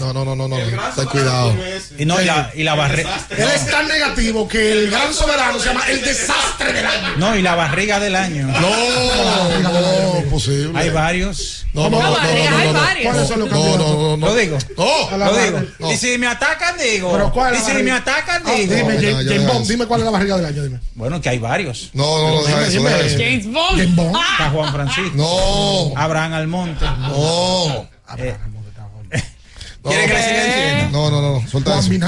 [0.00, 0.56] No, no, no, no, no.
[0.96, 1.54] Ten cuidado.
[1.98, 3.10] Y no, y la, y la barriga.
[3.30, 7.16] Él es tan negativo que el gran soberano se llama el desastre del año.
[7.16, 8.46] No, y la barriga del año.
[8.46, 10.78] No, no, no, posible.
[10.78, 11.66] Hay varios.
[11.72, 13.36] No, no, no, no, hay varios.
[13.36, 14.26] No, no, no.
[14.26, 14.58] Lo digo.
[14.76, 15.62] No, lo digo.
[15.92, 17.12] Y si me atacan, digo.
[17.12, 18.74] Pero cuál y si me atacan, digo.
[18.74, 20.80] Dime, James Bond, dime cuál es la barriga del año, dime.
[20.94, 21.90] Bueno, que hay varios.
[21.92, 23.76] No, no, no, James Bond.
[23.76, 24.20] James Bond.
[24.20, 25.12] Está Juan Francisco.
[25.14, 25.92] No.
[25.96, 26.84] Abraham Almonte.
[26.84, 27.88] No.
[29.82, 31.10] ¿Quiere que le siga diciendo?
[31.10, 31.90] No, no, no, suelta eso.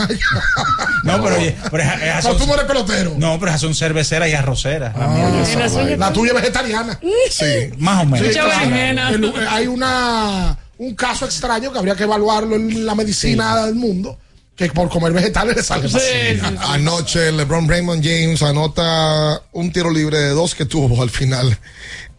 [1.04, 1.36] No, pero,
[1.70, 3.14] pero esas son, tú no eres pelotero.
[3.16, 4.94] No, pero esas son cerveceras y arroceras.
[4.96, 6.98] la tuya es vegetariana.
[7.30, 7.70] Sí.
[7.78, 9.34] Más o menos.
[9.50, 14.18] hay una un caso extraño que habría que evaluarlo en la medicina del mundo
[14.56, 20.30] que por comer vegetales le sale Anoche LeBron Raymond James anota un tiro libre de
[20.30, 21.56] dos que tuvo al final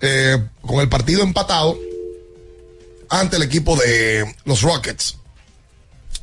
[0.01, 1.77] eh, con el partido empatado
[3.09, 5.17] ante el equipo de los Rockets.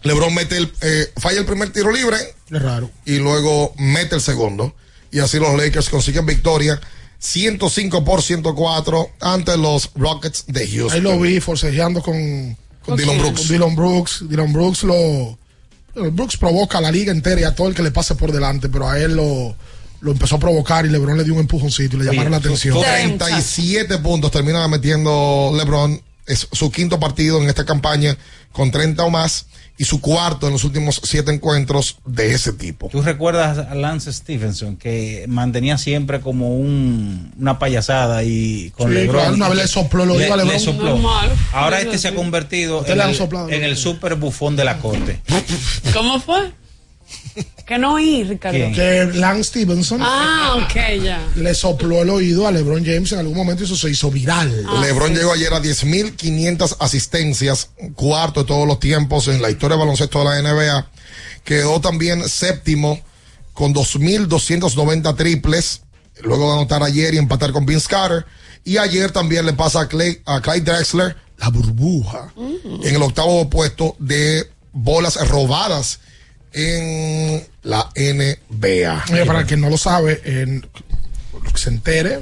[0.02, 2.16] LeBron mete el, eh, falla el primer tiro libre.
[2.51, 2.90] Es raro.
[3.05, 4.74] Y luego mete el segundo.
[5.10, 6.81] Y así los Lakers consiguen victoria
[7.18, 10.93] 105 por 104 ante los Rockets de Houston.
[10.93, 13.48] Ahí lo vi forcejeando con, Con Dylan Brooks.
[13.48, 14.24] Dylan Brooks.
[14.28, 15.39] Dylan Brooks lo.
[15.94, 18.68] Brooks provoca a la liga entera y a todo el que le pase por delante,
[18.68, 19.55] pero a él lo,
[20.01, 22.81] lo empezó a provocar y LeBron le dio un empujoncito y le llamaron la atención.
[22.81, 26.01] 37 puntos termina metiendo LeBron.
[26.27, 28.16] Es su quinto partido en esta campaña
[28.52, 29.47] con 30 o más
[29.81, 32.90] y su cuarto en los últimos siete encuentros de ese tipo.
[32.93, 38.94] ¿Tú recuerdas a Lance Stevenson que mantenía siempre como un, una payasada y con Sí,
[38.94, 39.16] LeBron?
[39.23, 40.48] claro, una vez le sopló oído Le- a LeBron.
[40.52, 40.90] le sopló.
[40.90, 41.31] Normal.
[41.55, 43.48] Ahora este se ha convertido en el, soplado.
[43.48, 45.23] en el super bufón de la corte.
[45.94, 46.52] ¿Cómo fue?
[47.66, 48.59] Que no oí, Ricardo.
[48.74, 51.28] Que Lance Stevenson Ah, ok, ya.
[51.36, 54.66] le sopló el oído a LeBron James en algún momento y eso se hizo viral.
[54.69, 59.77] Ah, LeBron llegó ayer a 10.500 asistencias, cuarto de todos los tiempos en la historia
[59.77, 60.90] de baloncesto de la NBA.
[61.44, 63.01] Quedó también séptimo
[63.55, 65.82] con 2.290 triples,
[66.23, 68.27] luego de anotar ayer y empatar con Vince Carter.
[68.65, 73.48] Y ayer también le pasa a, Clay, a Clyde Drexler la burbuja en el octavo
[73.48, 76.01] puesto de bolas robadas
[76.52, 79.05] en la NBA.
[79.12, 80.66] Oye, para el que no lo sabe, en,
[81.32, 82.20] lo que se entere,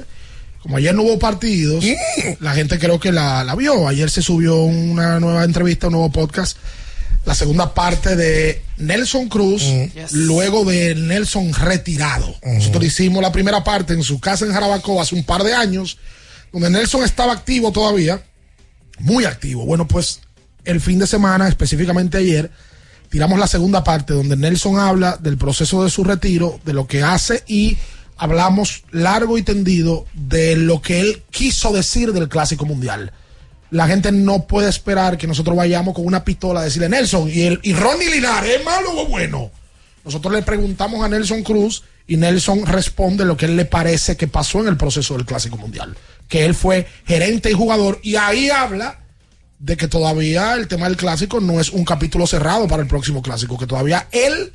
[0.61, 1.85] como ayer no hubo partidos,
[2.39, 3.87] la gente creo que la, la vio.
[3.87, 6.57] Ayer se subió una nueva entrevista, un nuevo podcast,
[7.25, 9.63] la segunda parte de Nelson Cruz,
[10.11, 12.35] luego de Nelson retirado.
[12.43, 15.97] Nosotros hicimos la primera parte en su casa en Jarabacoa hace un par de años,
[16.51, 18.21] donde Nelson estaba activo todavía,
[18.99, 19.65] muy activo.
[19.65, 20.21] Bueno, pues
[20.65, 22.51] el fin de semana, específicamente ayer,
[23.09, 27.03] tiramos la segunda parte donde Nelson habla del proceso de su retiro, de lo que
[27.03, 27.77] hace y
[28.17, 33.11] hablamos largo y tendido de lo que él quiso decir del Clásico Mundial.
[33.71, 37.43] La gente no puede esperar que nosotros vayamos con una pistola a decirle Nelson y,
[37.43, 39.51] el, y Ronnie Linares, ¿es malo o bueno?
[40.03, 44.27] Nosotros le preguntamos a Nelson Cruz y Nelson responde lo que él le parece que
[44.27, 45.95] pasó en el proceso del Clásico Mundial.
[46.27, 48.99] Que él fue gerente y jugador y ahí habla
[49.59, 53.21] de que todavía el tema del clásico no es un capítulo cerrado para el próximo
[53.21, 54.53] clásico, que todavía él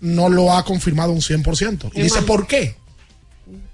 [0.00, 1.90] no lo ha confirmado un 100%.
[1.94, 2.76] Y dice, ¿por qué?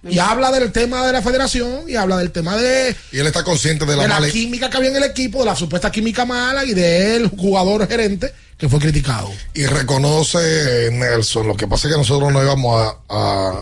[0.09, 3.45] Y habla del tema de la federación y habla del tema de, Y él está
[3.45, 5.93] consciente de la de la mala química que había en el equipo, de la supuesta
[5.93, 9.31] química mala y del jugador gerente que fue criticado.
[9.55, 11.47] y reconoce Nelson.
[11.47, 13.61] Lo que pasa es que nosotros no íbamos a, a,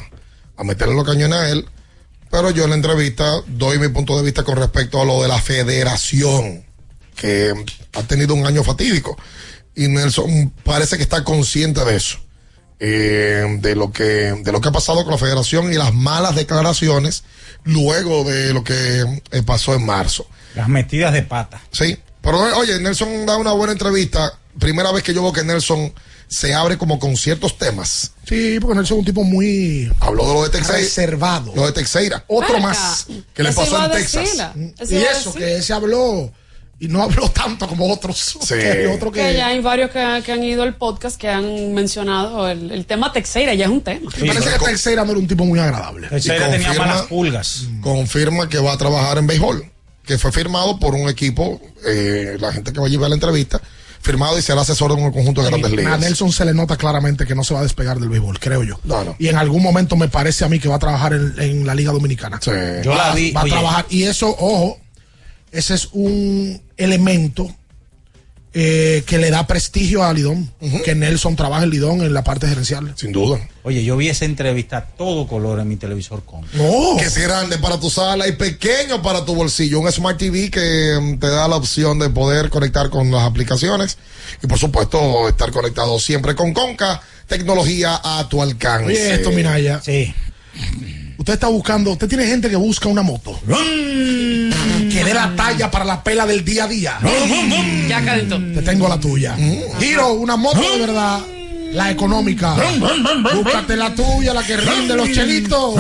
[0.57, 1.67] a meterle los cañones a él,
[2.31, 5.29] pero yo en la entrevista doy mi punto de vista con respecto a lo de
[5.29, 6.65] la federación,
[7.17, 7.53] que
[7.93, 9.17] ha tenido un año fatídico.
[9.75, 12.19] Y Nelson parece que está consciente de eso.
[12.83, 14.05] eh, de lo que
[14.43, 17.25] de lo que ha pasado con la federación y las malas declaraciones
[17.65, 20.27] luego de lo que eh, pasó en marzo.
[20.55, 21.61] Las metidas de pata.
[21.73, 24.33] Sí, pero oye, Nelson da una buena entrevista.
[24.59, 25.93] Primera vez que yo veo que Nelson
[26.27, 28.13] se abre como con ciertos temas.
[28.27, 30.79] Sí, porque Nelson es un tipo muy Habló de lo de Texeira.
[30.79, 31.53] reservado.
[31.55, 32.25] Lo de Texeira.
[32.29, 34.23] Otro más que le pasó en Texas.
[34.25, 36.33] decirla, eso y eso, que ese habló
[36.81, 38.39] y no habló tanto como otros.
[38.43, 38.55] Sí.
[38.55, 42.49] Que otro Que ya hay varios que, que han ido al podcast que han mencionado
[42.49, 44.11] el, el tema Texeira, ya es un tema.
[44.21, 46.09] Me parece que Teixeira no era un tipo muy agradable.
[46.09, 47.65] Texeira Y tenía confirma- malas pulgas.
[47.83, 49.65] Confirma que va a trabajar en béisbol,
[50.07, 53.61] que fue firmado por un equipo, eh, la gente que va a llevar la entrevista,
[54.03, 56.01] firmado y será asesor de un conjunto de grandes A ligas.
[56.01, 58.81] Nelson se le nota claramente que no se va a despegar del béisbol, creo yo.
[58.85, 59.15] No, no.
[59.19, 61.75] Y en algún momento me parece a mí que va a trabajar en, en la
[61.75, 62.39] Liga Dominicana.
[62.43, 62.51] Sí.
[62.83, 63.33] Yo va, la vi.
[63.33, 63.87] va a trabajar.
[63.91, 64.79] Y eso, ojo,
[65.53, 67.55] ese es un elemento
[68.53, 70.53] eh, que le da prestigio a Lidón.
[70.85, 72.93] Que Nelson trabaja en Lidón en la parte gerencial.
[72.97, 73.39] Sin duda.
[73.63, 76.41] Oye, yo vi esa entrevista a todo color en mi televisor con.
[76.55, 76.97] No.
[76.99, 79.79] Que es grande para tu sala y pequeño para tu bolsillo.
[79.79, 83.99] Un Smart TV que mm, te da la opción de poder conectar con las aplicaciones
[84.43, 88.87] y por supuesto estar conectado siempre con Conca, tecnología a tu alcance.
[88.87, 89.81] Oye, esto, Minaya.
[89.81, 90.13] Sí.
[91.21, 93.39] Usted está buscando, usted tiene gente que busca una moto.
[93.47, 96.99] Que dé la talla para la pela del día a día.
[97.87, 98.39] Ya calentó.
[98.39, 99.37] Te tengo la tuya.
[99.79, 101.21] Giro, una moto de verdad.
[101.75, 102.57] La económica.
[103.35, 105.75] Búscate la tuya, la que rinde los chelitos.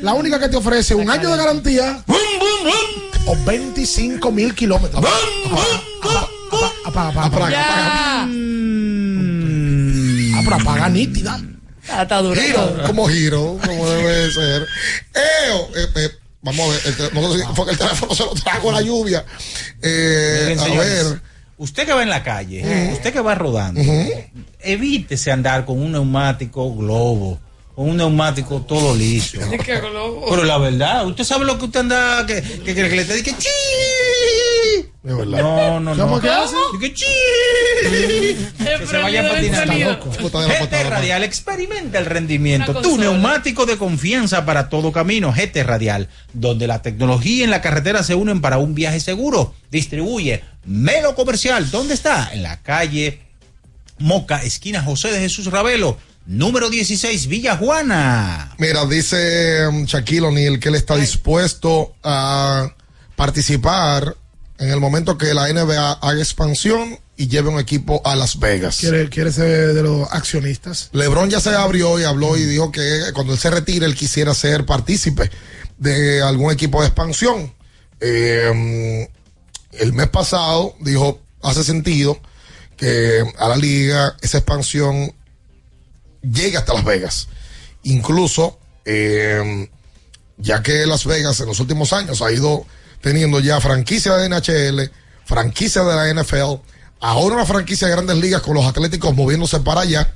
[0.00, 2.02] La única que te ofrece un año de garantía
[3.26, 5.04] o 25 mil kilómetros.
[6.86, 7.50] Apaga, apaga, apaga.
[7.54, 8.26] Ah,
[10.50, 11.38] apaga nítida.
[11.92, 12.40] Ah, Está duro.
[12.40, 14.66] Giro, como giro, como debe ser.
[15.46, 16.08] Eo, eh, eh,
[16.42, 18.72] vamos a ver, el, te- no sé si fue que el teléfono se lo trajo
[18.72, 19.24] la lluvia.
[19.82, 21.20] Eh, Miren, a señores, ver.
[21.58, 23.80] Usted que va en la calle, usted que va rodando,
[24.60, 27.38] evítese andar con un neumático globo,
[27.76, 29.38] con un neumático todo liso.
[30.28, 33.36] Pero la verdad, usted sabe lo que usted anda, que, que, que le te dice,
[34.82, 34.92] "Chi".
[35.02, 35.96] No, no, no.
[35.96, 36.54] ¿Cómo que hace?
[36.80, 36.92] Que,
[38.78, 40.00] que se vaya patinando.
[40.12, 42.80] GT Radial, experimenta el rendimiento.
[42.80, 45.32] Tu neumático de confianza para todo camino.
[45.32, 49.54] GT Radial, donde la tecnología y la carretera se unen para un viaje seguro.
[49.70, 51.70] Distribuye Melo Comercial.
[51.70, 52.30] ¿Dónde está?
[52.32, 53.20] En la calle
[53.98, 55.98] Moca, esquina José de Jesús Ravelo.
[56.26, 58.54] Número 16, Villa Juana.
[58.58, 62.72] Mira, dice um, Shaquille O'Neal que él está dispuesto a
[63.16, 64.16] participar
[64.62, 68.78] en el momento que la NBA haga expansión y lleve un equipo a Las Vegas.
[68.78, 70.88] ¿Quiere, quiere ser de los accionistas?
[70.92, 74.32] LeBron ya se abrió y habló y dijo que cuando él se retire, él quisiera
[74.34, 75.30] ser partícipe
[75.78, 77.52] de algún equipo de expansión.
[77.98, 79.08] Eh,
[79.72, 82.20] el mes pasado dijo, hace sentido
[82.76, 85.12] que a la liga esa expansión
[86.22, 87.28] llegue hasta Las Vegas.
[87.82, 89.68] Incluso, eh,
[90.36, 92.64] ya que Las Vegas en los últimos años ha ido
[93.02, 94.90] teniendo ya franquicia de NHL,
[95.26, 96.62] franquicia de la NFL,
[97.00, 100.14] ahora una franquicia de grandes ligas con los atléticos moviéndose para allá.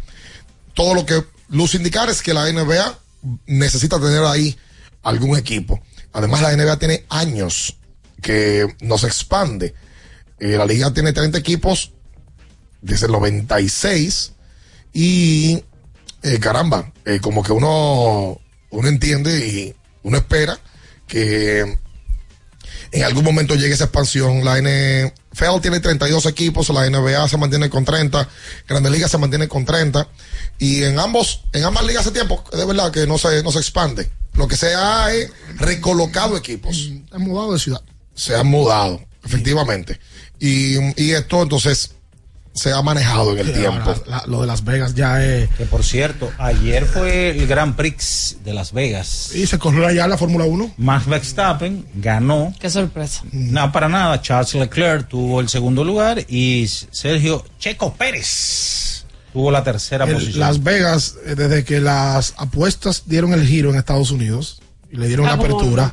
[0.73, 2.99] Todo lo que luce indicar es que la NBA
[3.47, 4.57] necesita tener ahí
[5.03, 5.81] algún equipo.
[6.13, 7.77] Además, la NBA tiene años
[8.23, 9.75] que nos expande.
[10.39, 11.93] Eh, la liga tiene 30 equipos
[12.81, 14.33] desde el 96
[14.93, 15.63] y
[16.23, 18.41] eh, caramba, eh, como que uno,
[18.71, 20.59] uno entiende y uno espera
[21.07, 21.79] que
[22.93, 24.45] en algún momento llegue esa expansión.
[24.45, 28.29] La NFL tiene 32 equipos, la NBA se mantiene con 30,
[28.69, 30.09] Grandes Ligas se mantiene con 30
[30.59, 33.59] y en ambos, en ambas ligas hace tiempo, de verdad que no se, no se
[33.59, 34.11] expande.
[34.35, 36.89] Lo que se ha es recolocado equipos.
[36.91, 37.83] Mm, han mudado de ciudad.
[38.15, 39.99] Se han mudado, efectivamente.
[40.39, 41.96] Y, y esto entonces
[42.57, 43.95] se ha manejado en el tiempo.
[44.27, 45.49] lo de Las Vegas ya es.
[45.51, 49.31] Que por cierto, ayer fue el Grand Prix de Las Vegas.
[49.35, 50.73] Y se corrió allá la Fórmula 1.
[50.79, 52.55] Max Verstappen ganó.
[52.59, 53.23] Qué sorpresa.
[53.31, 54.21] No, para nada.
[54.23, 59.05] Charles Leclerc tuvo el segundo lugar y Sergio Checo Pérez
[59.35, 60.41] tuvo la tercera posición.
[60.41, 65.09] Las Vegas, eh, desde que las apuestas dieron el giro en Estados Unidos y le
[65.09, 65.93] dieron la apertura.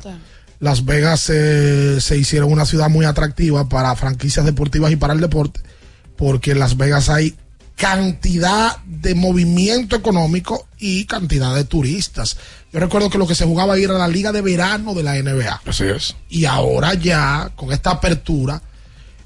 [0.60, 5.20] Las Vegas eh, se hicieron una ciudad muy atractiva para franquicias deportivas y para el
[5.20, 5.60] deporte
[6.16, 7.34] porque en Las Vegas hay
[7.76, 12.36] cantidad de movimiento económico y cantidad de turistas.
[12.72, 15.14] Yo recuerdo que lo que se jugaba ahí era la liga de verano de la
[15.14, 15.62] NBA.
[15.66, 16.16] Así es.
[16.28, 18.62] Y ahora ya, con esta apertura,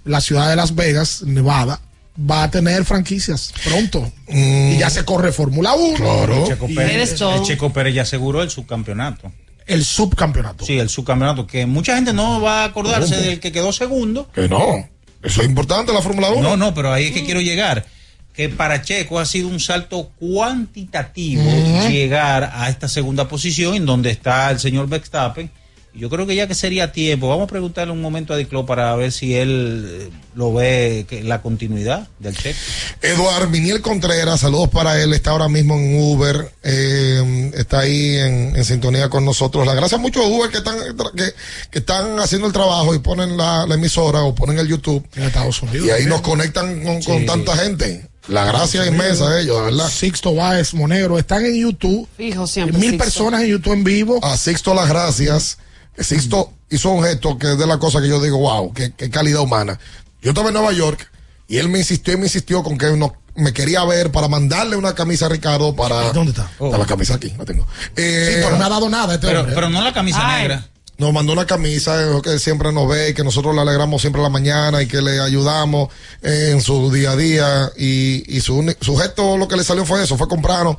[0.04, 1.80] la ciudad de Las Vegas, Nevada,
[2.18, 4.10] va a tener franquicias pronto.
[4.28, 4.72] Mm.
[4.72, 5.94] Y ya se corre Fórmula 1.
[5.96, 6.34] Claro.
[6.34, 9.32] El Checo, Pérez, el Checo Pérez ya aseguró el subcampeonato.
[9.66, 10.64] El subcampeonato.
[10.64, 13.26] Sí, el subcampeonato, que mucha gente no va a acordarse ¿Cómo?
[13.26, 14.30] del que quedó segundo.
[14.32, 14.88] Que no.
[15.22, 16.42] Eso es importante la Fórmula 1.
[16.42, 17.86] No, no, pero ahí es que quiero llegar.
[18.34, 21.42] Que para Checo ha sido un salto cuantitativo
[21.88, 25.50] llegar a esta segunda posición en donde está el señor Verstappen.
[25.98, 28.94] Yo creo que ya que sería tiempo, vamos a preguntarle un momento a Diclo para
[28.94, 32.56] ver si él eh, lo ve que la continuidad del Checo.
[33.02, 38.54] Eduard Miniel Contreras, saludos para él, está ahora mismo en Uber, eh, está ahí en,
[38.54, 39.66] en sintonía con nosotros.
[39.66, 40.76] La gracias mucho a Uber que están,
[41.16, 41.34] que,
[41.70, 45.04] que están haciendo el trabajo y ponen la, la emisora o ponen el YouTube.
[45.16, 45.86] En Estados Unidos.
[45.86, 46.08] Y ahí también.
[46.10, 48.06] nos conectan con, tanta gente.
[48.28, 49.88] La gracia inmensa a ellos, de verdad.
[49.88, 52.06] Sixto Báez, Monegro, están en YouTube.
[52.16, 52.78] Fijo siempre.
[52.78, 53.04] Mil Sixto.
[53.04, 54.24] personas en YouTube en vivo.
[54.24, 55.58] A Sixto las gracias.
[56.04, 59.10] Sixto hizo un gesto que es de la cosa que yo digo, wow, qué, qué
[59.10, 59.78] calidad humana.
[60.22, 61.10] Yo estaba en Nueva York
[61.48, 64.76] y él me insistió y me insistió con que no, me quería ver para mandarle
[64.76, 66.12] una camisa a Ricardo para...
[66.12, 66.50] ¿Dónde está?
[66.60, 67.66] Está la camisa aquí, la tengo.
[67.96, 69.54] Eh, Sí, pero no me ha dado nada este Pero, hombre.
[69.54, 70.42] pero no la camisa Ay.
[70.42, 70.68] negra.
[70.98, 74.20] Nos mandó una camisa eh, que siempre nos ve y que nosotros le alegramos siempre
[74.20, 75.90] a la mañana y que le ayudamos
[76.22, 79.84] eh, en su día a día y, y su, su gesto lo que le salió
[79.86, 80.76] fue eso, fue comprarnos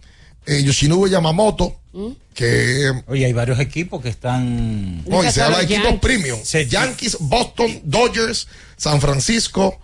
[0.46, 2.10] eh, Yoshinobu Yamamoto, ¿Mm?
[2.34, 2.92] que...
[3.06, 5.04] Oye, hay varios equipos que están...
[5.04, 6.40] No, y se habla de equipos premium.
[6.42, 9.80] Yankees, Boston, Dodgers, San Francisco,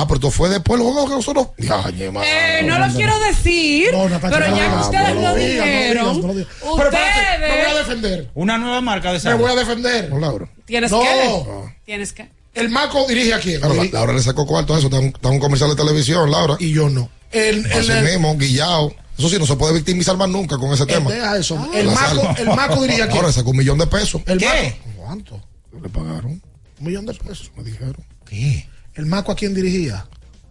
[0.00, 1.48] Ah, pero esto fue después del juego que nosotros.
[1.58, 6.42] Eh, no lo quiero decir, pero ya que ustedes lo dijeron, Pero
[6.88, 8.30] espérate, me voy a ustedes defender.
[8.34, 9.38] Una nueva marca de Me sal.
[9.38, 10.10] voy a defender.
[10.10, 10.48] No, Laura.
[10.64, 11.00] tienes No.
[11.00, 13.60] que tienes que El Maco dirige a quién.
[13.60, 14.86] Claro, la- Laura le sacó cuarto a eso.
[14.88, 16.56] Está un, está un comercial de televisión, Laura.
[16.58, 17.08] Y yo no.
[17.30, 18.94] El, el, el- mismo, guillao.
[19.18, 21.10] Eso sí, no se puede victimizar más nunca con ese tema.
[21.10, 21.54] deja eso.
[21.74, 23.16] El Maco, el Maco dirige a quién.
[23.16, 24.22] Ahora le sacó un millón de pesos.
[24.26, 24.46] El ¿Qué?
[24.86, 25.02] Maco.
[25.04, 25.42] ¿Cuánto?
[25.82, 26.40] Le pagaron.
[26.80, 27.50] Un millón de pesos.
[27.56, 27.96] Me dijeron.
[28.24, 28.68] ¿Qué?
[28.98, 30.04] El Maco a quién dirigía.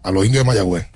[0.04, 0.88] A los indios de Mayagüez.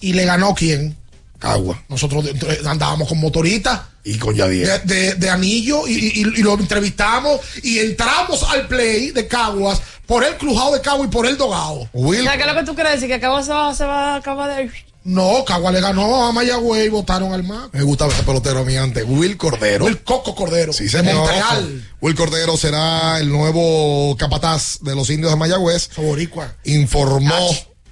[0.00, 0.96] Y le ganó quién.
[1.40, 1.82] Cagua.
[1.88, 2.24] Nosotros
[2.66, 3.88] andábamos con motorita.
[4.04, 4.82] Y con Yadier.
[4.84, 9.80] de, de- de anillo y, y- y lo entrevistamos y entramos al play de Caguas
[10.06, 11.88] por el crujado de Cagua y por el dogado.
[11.92, 12.24] Will.
[12.24, 13.08] ¿Sabes qué es lo que tú quieres decir?
[13.08, 14.70] Que acabo se va, se va a acabar de.
[15.02, 17.70] No, Cagua le ganó a Mayagüez y votaron al Maco.
[17.72, 19.04] Me gustaba ese pelotero a mí antes.
[19.06, 19.88] Will Cordero.
[19.88, 20.72] El Coco Cordero.
[20.72, 21.14] Sí, de señor.
[21.14, 21.88] Montreal.
[22.02, 25.90] Will Cordero será el nuevo capataz de los indios de Mayagüez.
[25.96, 26.54] Boricua.
[26.64, 27.34] Informó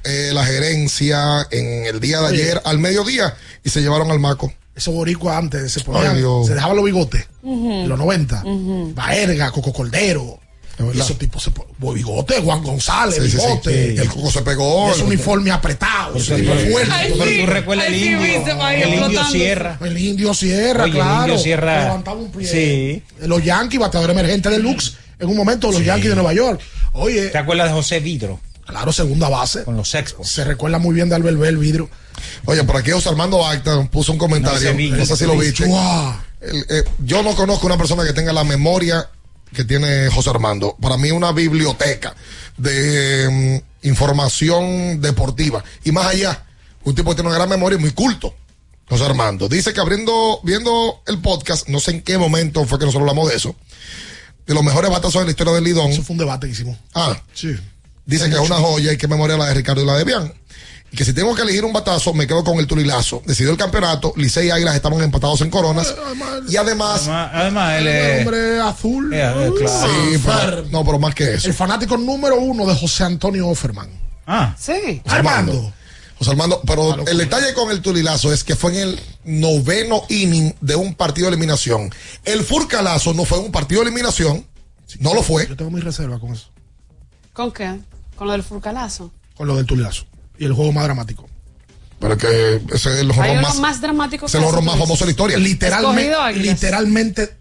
[0.05, 2.43] eh, la gerencia en el día de Oye.
[2.43, 4.53] ayer al mediodía y se llevaron al Maco.
[4.77, 7.27] Esos boricuas antes se ponían, Ay, se dejaban los bigotes.
[7.43, 8.43] En los 90.
[8.45, 8.93] Ujú.
[8.95, 10.39] Baerga, Coco Cordero.
[10.95, 13.37] Y esos tipos se bigote, Juan González, Sí, sí, sí.
[13.47, 13.95] bigote.
[14.01, 14.93] El coco se pegó.
[14.93, 16.19] Ese uniforme apretado.
[16.19, 16.89] Fuerte.
[16.93, 17.41] Ay, Tú, sí.
[17.41, 18.25] tú recuerdas el indio.
[18.25, 19.25] el indio.
[19.27, 19.79] Sierra.
[19.81, 21.21] El indio Sierra, Oye, el claro.
[21.23, 21.83] Indio Sierra.
[21.85, 22.47] Levantaba un pie.
[22.49, 23.03] Sí.
[23.27, 26.61] Los Yankees, bateador emergente de Lux, en un momento, los Yankees de Nueva York.
[26.93, 28.41] Oye, ¿Te acuerdas de José Vidro?
[28.67, 29.65] claro, segunda base.
[29.65, 30.29] Con los Expos.
[30.29, 31.89] Se recuerda muy bien de Albert Bell, vidrio.
[32.45, 34.75] Oye, por aquí José Armando Acta puso un comentario.
[34.97, 35.65] No, sé si lo viste.
[36.41, 39.09] El- eh, yo no conozco una persona que tenga la memoria
[39.55, 40.77] que tiene José Armando.
[40.81, 42.15] Para mí una biblioteca
[42.57, 45.63] de mm, información deportiva.
[45.85, 46.45] Y más allá,
[46.85, 48.35] un tipo que tiene una gran memoria y muy culto.
[48.89, 49.49] José Armando.
[49.49, 53.29] Dice que abriendo, viendo el podcast, no sé en qué momento fue que nosotros hablamos
[53.29, 53.55] de eso,
[54.47, 55.91] de los mejores batazos de la historia del Lidón.
[55.91, 56.79] Eso fue un debate que hicimos.
[56.95, 57.55] Ah, Sí.
[58.07, 60.33] dice que es una joya y que memoria la de Ricardo y la de Bian.
[60.91, 63.23] Y que si tengo que elegir un batazo, me quedo con el Tulilazo.
[63.27, 65.95] Decidió el campeonato, Licey y Águilas estaban empatados en coronas.
[66.49, 68.19] Y además, Además, además, él El es.
[68.27, 69.13] hombre azul.
[69.13, 69.87] Eh, eh, claro.
[70.13, 71.47] sí, pero, no, pero más que eso.
[71.49, 73.91] El fanático número uno de José Antonio Offerman.
[74.27, 75.03] Ah, Sí.
[75.07, 75.73] Armando.
[76.19, 80.53] José Armando, pero el detalle con el Tulilazo es que fue en el noveno inning
[80.61, 81.91] de un partido de eliminación.
[82.25, 84.45] El Furcalazo no fue un partido de eliminación,
[84.99, 85.47] no lo fue.
[85.47, 86.49] Yo tengo mi reserva con eso.
[87.35, 87.79] ¿Con qué?
[88.17, 89.13] Con lo del furcalazo.
[89.37, 90.07] Con lo del Tulilazo.
[90.39, 91.29] Y el juego más dramático.
[92.01, 94.79] Pero es que ese es el Hay horror más, más dramático es el horror más
[94.79, 95.37] famoso de la historia.
[95.39, 97.37] Literalmente, literalmente,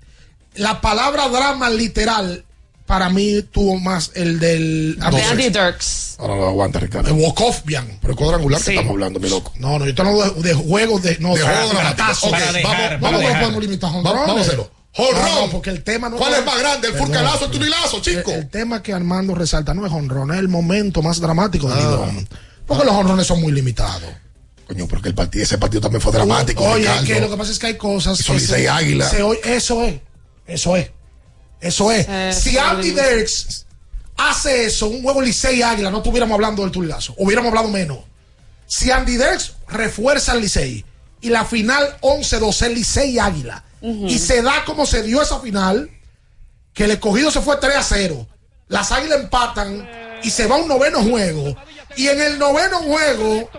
[0.56, 2.44] la palabra drama literal
[2.88, 6.16] para mí tuvo más el del De Andy Dirks.
[6.20, 7.10] Ahora no aguanta, Ricardo.
[7.14, 8.00] el walk-off, bien.
[8.02, 8.66] Pero el cuadrangular Sí.
[8.68, 9.54] que estamos hablando, mi loco.
[9.60, 12.30] No, no, yo estoy hablando de, de juegos de, no, De juego para- dramático.
[12.32, 14.72] para- Ok, Para dejar, vamos, para ¿Cómo vamos, podemos limitar a vamos, a hacerlo.
[14.96, 15.26] Jonrón.
[15.36, 16.94] No, porque el tema no ¿Cuál es más grande, el.
[16.96, 18.32] Furcalazo o el Tulilazo, chico?
[18.32, 21.76] El, el tema que Armando resalta no es jonrón, es el momento más dramático Ah.
[21.76, 22.30] del Lidón.
[22.68, 24.10] Porque los jonrones son muy limitados.
[24.68, 26.64] Coño, porque el partido, ese partido también fue dramático.
[26.66, 27.06] Oye, Ricardo.
[27.06, 28.20] que lo que pasa es que hay cosas.
[28.20, 29.10] Eso se- Águila.
[29.10, 30.02] se oye- eso es.
[30.46, 30.92] Eso es.
[31.62, 32.06] Eso es.
[32.36, 32.58] Si.
[32.58, 33.66] Andy Dirks
[34.18, 38.00] hace eso, un juego Licey Águila, no estuviéramos hablando del Tulilazo, hubiéramos hablado menos.
[38.66, 40.84] Si Andy Dex refuerza al Licey
[41.22, 45.90] y la final 11-12 Licey Águila, y se da como se dio esa final,
[46.74, 48.28] que el escogido se fue 3 a 0,
[48.68, 49.88] las Águilas empatan
[50.24, 51.56] y se va a un noveno juego,
[51.98, 53.50] y en el noveno juego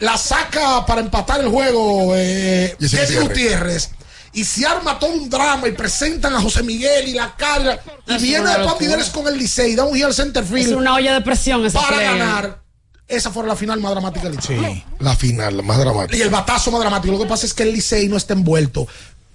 [0.00, 3.28] la saca para empatar el juego eh, Jesse Gutiérrez.
[3.28, 3.90] Gutiérrez.
[4.32, 7.80] Y se arma todo un drama y presentan a José Miguel y la carga.
[8.06, 8.74] Y Es viene locura.
[8.78, 11.64] Videres con el Licey, da un giro al center field Es una olla de presión
[11.64, 12.06] esa para play.
[12.18, 12.60] ganar.
[13.08, 14.84] Esa fue la final más dramática del Licey.
[14.98, 16.16] La final, la más dramática.
[16.18, 17.14] Y el batazo más dramático.
[17.14, 18.86] Lo que pasa es que el Licey no está envuelto.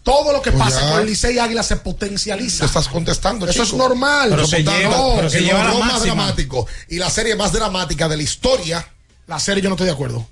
[0.03, 0.91] Todo lo que Pues pasa ya.
[0.91, 2.61] con el Licey Águila se potencializa.
[2.61, 3.65] Te estás contestando, Eso chico.
[3.65, 4.29] es normal.
[4.31, 7.51] Pero se lleva, no, pero se el lleva la más dramático y la serie más
[7.51, 8.87] dramática de la historia.
[9.27, 10.27] La serie yo no estoy de acuerdo.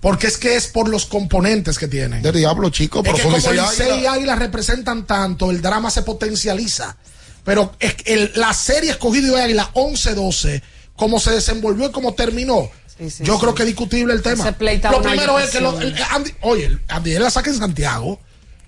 [0.00, 2.20] Porque es que es por los componentes que tienen.
[2.20, 4.12] De diablo, chico, Es pero que son como Licey y Águila.
[4.12, 6.96] Águila representan tanto, el drama se potencializa.
[7.42, 10.62] Pero es que el- la serie escogido de Águila 11-12,
[10.94, 12.70] como se desenvolvió y como terminó,
[13.20, 14.44] yo creo que es discutible el tema.
[14.90, 15.96] Lo primero es que lo- agitación.
[15.96, 18.20] el- Andy- oye, el- Andy la saca en Santiago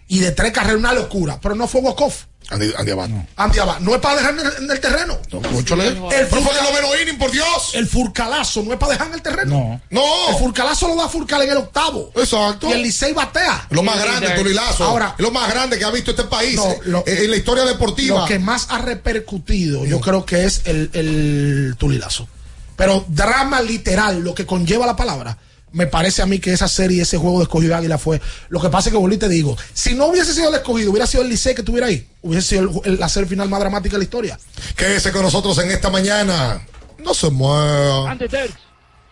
[0.08, 2.24] y de tres carreras una locura, pero no fue walk-off.
[2.48, 3.10] Andy, Andy Abad.
[3.34, 5.18] Andy Abad, no es para dejar en el, en el terreno.
[5.32, 5.88] Cónchale.
[5.88, 7.72] El Pero fue furca- el noveno inning, por Dios.
[7.74, 9.80] El furcalazo no es para dejar en el terreno.
[9.90, 10.28] No.
[10.30, 12.12] El furcalazo lo da Furcal en el octavo.
[12.14, 12.68] Exacto.
[12.68, 13.66] Y el Licey batea.
[13.70, 14.84] Lo más grande, Tulilazo.
[14.84, 17.30] Ahora, es lo más grande que ha visto este país No, eh, lo- eh, en
[17.32, 18.20] la historia deportiva.
[18.20, 22.28] Lo que más ha repercutido, yo creo que es el, el tulilazo.
[22.76, 25.36] Pero drama literal, lo que conlleva la palabra,
[25.76, 28.18] me parece a mí que esa serie, ese juego de escogido de águila fue.
[28.48, 31.06] Lo que pasa es que, volví te digo, si no hubiese sido el escogido, hubiera
[31.06, 33.92] sido el Licey que estuviera ahí, hubiese sido el- el- la serie final más dramática
[33.92, 34.38] de la historia.
[34.74, 36.62] Quédese con nosotros en esta mañana.
[36.98, 38.10] No se mueva.
[38.10, 38.54] Andy Terz.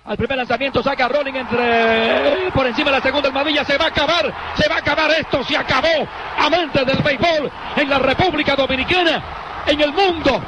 [0.06, 3.64] Al primer lanzamiento saca Rolling entre por encima de la segunda almohadilla.
[3.66, 6.08] Se va a acabar, se va a acabar esto, se acabó.
[6.38, 9.22] Amantes del béisbol en la República Dominicana,
[9.66, 10.42] en el mundo.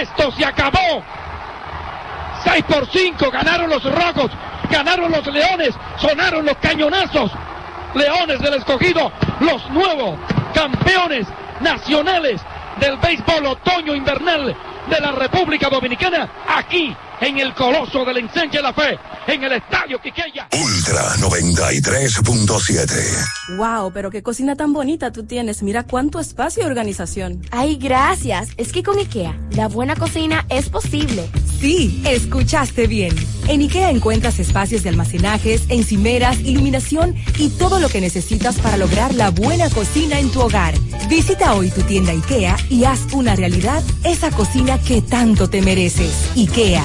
[0.00, 1.02] Esto se acabó.
[2.44, 4.30] 6 por 5 ganaron los rojos,
[4.70, 7.30] ganaron los leones, sonaron los cañonazos.
[7.94, 9.10] Leones del escogido,
[9.40, 10.18] los nuevos
[10.54, 11.26] campeones
[11.60, 12.40] nacionales
[12.78, 14.54] del béisbol otoño invernal
[14.88, 20.00] de la República Dominicana, aquí en el Coloso del Ensanche La Fe, en el Estadio
[20.00, 20.48] Quiqueya.
[20.52, 23.56] Ultra 93.7.
[23.56, 25.62] Wow, pero qué cocina tan bonita tú tienes.
[25.62, 27.42] Mira cuánto espacio y organización.
[27.50, 28.50] Ay, gracias.
[28.56, 31.28] Es que con IKEA, la buena cocina es posible.
[31.60, 33.14] Sí, escuchaste bien.
[33.48, 39.14] En IKEA encuentras espacios de almacenajes, encimeras, iluminación y todo lo que necesitas para lograr
[39.14, 40.74] la buena cocina en tu hogar.
[41.08, 46.30] Visita hoy tu tienda IKEA y haz una realidad esa cocina que tanto te mereces.
[46.36, 46.84] IKEA,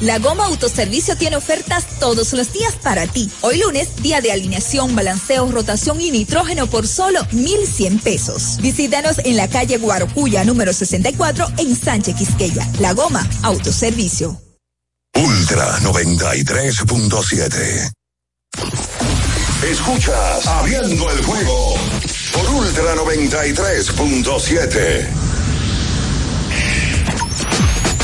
[0.00, 3.30] La Goma Autoservicio tiene ofertas todos los días para ti.
[3.40, 8.58] Hoy lunes, día de alineación, balanceo, rotación y nitrógeno por solo 1,100 pesos.
[8.60, 12.68] Visítanos en la calle Guarocuya, número 64, en Sánchez Quisqueya.
[12.80, 14.40] La Goma Autoservicio.
[15.14, 17.90] Ultra 93.7.
[19.62, 21.74] Escuchas Abriendo el juego
[22.32, 25.27] por Ultra 93.7.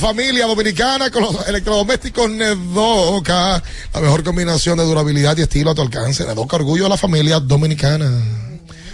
[0.00, 3.60] La familia dominicana con los electrodomésticos Nedoca.
[3.92, 6.24] La mejor combinación de durabilidad y estilo a tu alcance.
[6.24, 8.08] Nedoca, orgullo de la familia dominicana.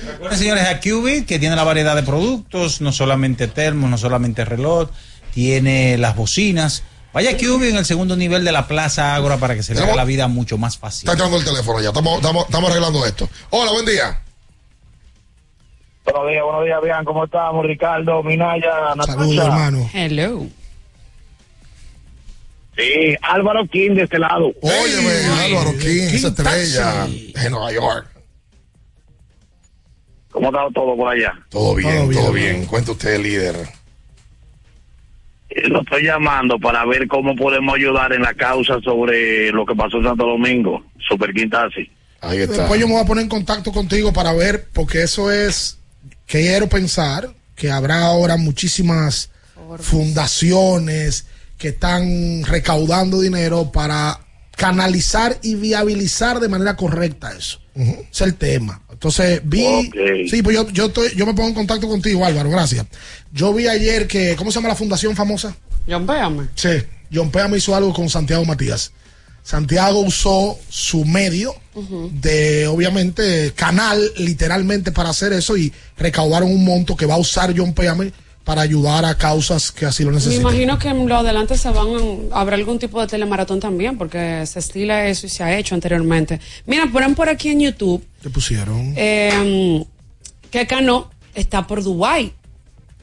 [0.06, 4.46] Recuerden, señores, a Cubit, que tiene la variedad de productos, no solamente termos, no solamente
[4.46, 4.88] reloj,
[5.34, 6.84] tiene las bocinas.
[7.12, 9.82] Vaya a Cubit en el segundo nivel de la Plaza Ágora para que se le
[9.82, 11.06] haga la vida mucho más fácil.
[11.06, 11.88] Está entrando el teléfono ya.
[11.88, 13.28] Estamos, estamos, estamos arreglando esto.
[13.50, 14.22] Hola, buen día.
[16.04, 17.64] Buenos días, buenos días, bien, ¿cómo estamos?
[17.64, 19.12] Ricardo, Minaya, Natacha.
[19.12, 19.90] Saludos, hermano.
[19.92, 20.46] Hello.
[22.76, 24.52] Sí, Álvaro King de este lado.
[24.60, 25.12] Óyeme,
[25.44, 28.08] Álvaro King, esa estrella de Nueva York.
[30.32, 31.32] ¿Cómo está todo por allá?
[31.48, 32.66] Todo bien, todo bien.
[32.66, 33.54] Cuenta usted, líder.
[35.50, 39.76] Eh, Lo estoy llamando para ver cómo podemos ayudar en la causa sobre lo que
[39.76, 41.88] pasó en Santo Domingo, Super Quintasi.
[42.20, 42.56] Ahí está.
[42.62, 45.78] Después yo me voy a poner en contacto contigo para ver, porque eso es,
[46.26, 49.30] quiero pensar que habrá ahora muchísimas
[49.78, 54.20] fundaciones que están recaudando dinero para
[54.56, 57.60] canalizar y viabilizar de manera correcta eso.
[57.74, 58.80] Ese es el tema.
[58.92, 59.90] Entonces vi,
[60.30, 62.86] sí, pues yo, yo, estoy- yo me pongo en contacto contigo, Álvaro, gracias.
[63.32, 65.56] Yo vi ayer que, ¿cómo se llama la fundación famosa?
[65.88, 66.48] John Péame.
[66.54, 66.68] Sí,
[67.12, 68.92] John Péame hizo algo con Santiago Matías.
[69.42, 71.54] Santiago usó su medio
[72.12, 77.52] de, obviamente, canal literalmente para hacer eso y recaudaron un monto que va a usar
[77.56, 78.12] John Péame
[78.44, 80.42] para ayudar a causas que así lo Me necesitan.
[80.42, 81.88] imagino que en lo adelante se van
[82.30, 85.74] a, habrá algún tipo de telemaratón también, porque se estila eso y se ha hecho
[85.74, 86.38] anteriormente.
[86.66, 88.92] Mira, ponen por aquí en YouTube ¿Qué pusieron?
[88.96, 89.84] eh,
[90.50, 92.32] que Cano está por Dubai,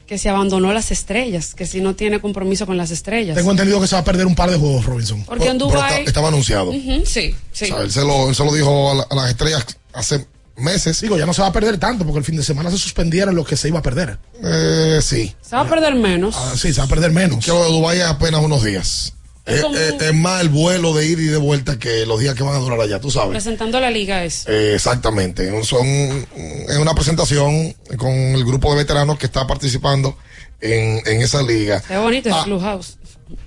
[0.06, 3.34] que se abandonó las estrellas, que si no tiene compromiso con las estrellas.
[3.36, 5.24] Tengo entendido que se va a perder un par de juegos, Robinson.
[5.24, 6.70] Porque en Pero está- Dubai estaba anunciado.
[6.72, 7.34] Sí, sí.
[7.50, 10.26] O sea, él, se lo, él se lo dijo a, la- a las estrellas hace
[10.56, 11.00] meses.
[11.00, 13.34] Digo, ya no se va a perder tanto porque el fin de semana se suspendieron
[13.34, 14.18] lo que se iba a perder.
[14.42, 15.34] Eh, sí.
[15.42, 16.34] Se va a perder menos.
[16.38, 17.44] Ah, sí, se va a perder menos.
[17.44, 19.14] Que lo de Dubái es apenas unos días.
[19.44, 22.34] Es, Como- es- es más el vuelo de ir y de vuelta que los días
[22.36, 23.30] que van a durar allá, tú sabes.
[23.30, 24.46] Presentando la liga es.
[24.46, 25.50] Eh, exactamente.
[25.64, 30.16] Son, es una presentación con el grupo de veteranos que está participando
[30.60, 31.82] en, en esa liga.
[31.88, 32.38] Ve bonito Ah.
[32.38, 32.98] el Clubhouse.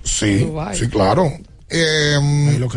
[0.04, 1.32] Sí, sí, claro.
[1.70, 2.18] Eh,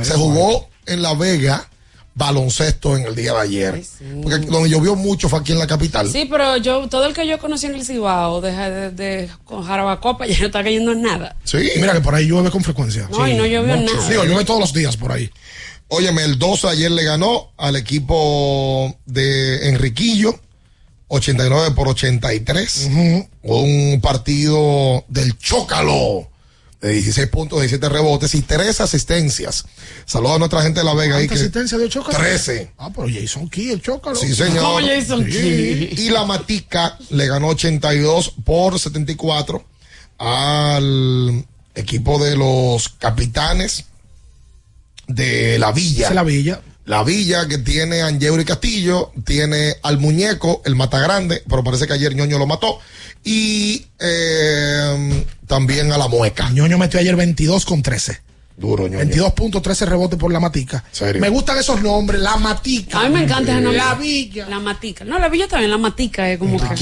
[0.03, 1.67] se jugó en La Vega
[2.15, 3.83] baloncesto en el día de ayer.
[4.21, 6.11] Porque donde llovió mucho fue aquí en la capital.
[6.11, 9.63] Sí, pero yo, todo el que yo conocí en el Cibao, de, de, de- con
[9.63, 11.35] Jarabacopa, ya no está cayendo en nada.
[11.43, 11.57] Sí.
[11.77, 13.07] Mira que por ahí llueve con frecuencia.
[13.11, 13.93] No, y no llovió mucho.
[13.95, 14.09] nada.
[14.09, 15.29] Digo, llueve todos los días por ahí.
[15.87, 20.39] Óyeme, el 12 ayer le ganó al equipo de Enriquillo,
[21.07, 22.89] 89 por 83.
[23.43, 26.29] Un partido del Chócalo
[26.81, 29.65] de 16 puntos, 17 rebotes y 3 asistencias.
[30.05, 31.27] Saludos a nuestra gente de La Vega ahí.
[31.27, 32.17] ¿Cuánta Que, asistencia dio Chócalo?
[32.17, 32.71] 13.
[32.77, 34.15] Ah, pero Jason Key, el Chócalo.
[34.15, 34.63] Sí, señor.
[34.63, 35.31] ¿Cómo Jason Sí.
[35.31, 35.93] Key?
[35.97, 39.65] Y la Matica le ganó 82 por 74
[40.19, 41.45] al
[41.75, 43.85] equipo de los capitanes
[45.07, 46.01] de la Villa.
[46.01, 46.61] Esa es la Villa.
[46.89, 51.93] La Villa que tiene a Angeuri Castillo, tiene al muñeco, el Matagrande, pero parece que
[51.93, 52.79] ayer Ñoño lo mató.
[53.23, 56.49] Y eh, también a la Mueca.
[56.49, 58.21] Ñoño metió ayer 22 con 13.
[58.57, 58.97] Duro, Ñoño.
[58.97, 60.83] 22 puntos, 13 rebotes por la matica.
[60.91, 61.21] Serio.
[61.21, 63.01] Me gustan esos nombres, la matica.
[63.01, 63.77] A mí me encanta ese nombre.
[63.77, 64.49] La Villa.
[64.49, 65.05] La Matica.
[65.05, 66.75] No, la Villa también, la Matica es como que.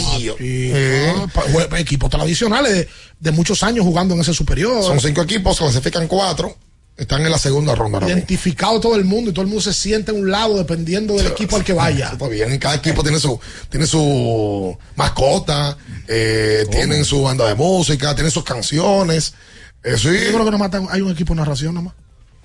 [1.18, 2.88] Ah, pa- jue- equipos tradicionales de,
[3.20, 4.82] de muchos años jugando en ese superior.
[4.84, 6.56] Son cinco equipos, clasifican cuatro.
[6.98, 8.00] Están en la segunda ronda.
[8.08, 11.28] identificado todo el mundo y todo el mundo se siente a un lado dependiendo del
[11.28, 12.10] equipo al que vaya.
[12.12, 18.16] Está bien, cada equipo tiene su, tiene su mascota, eh, tienen su banda de música,
[18.16, 19.36] tienen sus canciones.
[19.84, 20.10] Eh, sí.
[20.10, 21.94] Yo creo que no matan, hay un equipo de narración nomás.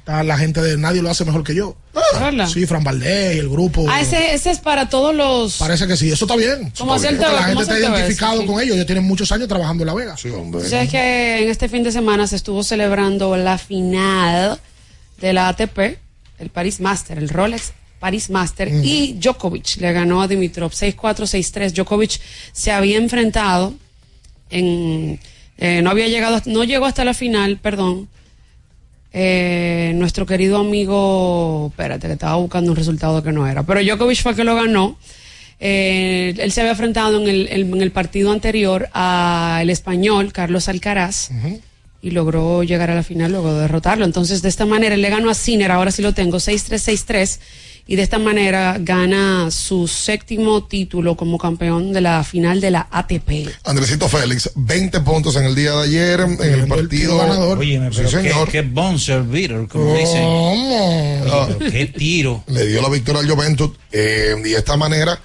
[0.02, 1.76] Está la gente de nadie lo hace mejor que yo.
[2.18, 2.48] ¿Verdad?
[2.48, 3.86] Sí, Fran Valdés y el grupo.
[3.88, 5.58] Ah, ese, ese es para todos los.
[5.58, 6.72] Parece que sí, eso está bien.
[6.76, 8.46] Porque La ¿Cómo gente está identificado Sí.
[8.46, 8.74] con ellos.
[8.74, 10.16] Ellos tienen muchos años trabajando en La Vega.
[10.16, 10.68] Sí, hombre.
[10.68, 14.58] Sabes que en este fin de semana se estuvo celebrando la final
[15.20, 15.78] de la ATP,
[16.40, 21.70] el Paris Master, el Rolex Paris Master, y Djokovic le ganó a Dimitrov 6-4, 6-3.
[21.74, 22.18] Djokovic
[22.52, 23.72] se había enfrentado
[24.50, 25.20] en.
[25.58, 28.08] eh, no había llegado, no llegó hasta la final, perdón.
[29.12, 34.22] Eh, nuestro querido amigo, espérate, que estaba buscando un resultado que no era, pero Djokovic
[34.22, 34.98] fue que lo ganó.
[35.60, 40.68] Eh, él se había enfrentado en el, el- en el partido anterior al español Carlos
[40.68, 41.30] Alcaraz
[42.00, 44.04] y logró llegar a la final luego de derrotarlo.
[44.04, 47.38] Entonces, de esta manera, él le ganó a Sinner, ahora sí lo tengo, 6-3, 6-3,
[47.86, 52.86] y de esta manera gana su séptimo título como campeón de la final de la
[52.90, 53.48] ATP.
[53.64, 57.16] Andresito Félix, 20 puntos en el día de ayer en el partido.
[57.56, 58.48] Óyeme, Sí, pero señor.
[58.50, 60.22] qué, qué beater, como dicen.
[60.24, 62.44] Ah, Pero qué tiro.
[62.46, 65.18] le dio la victoria al Juventus eh, y de esta manera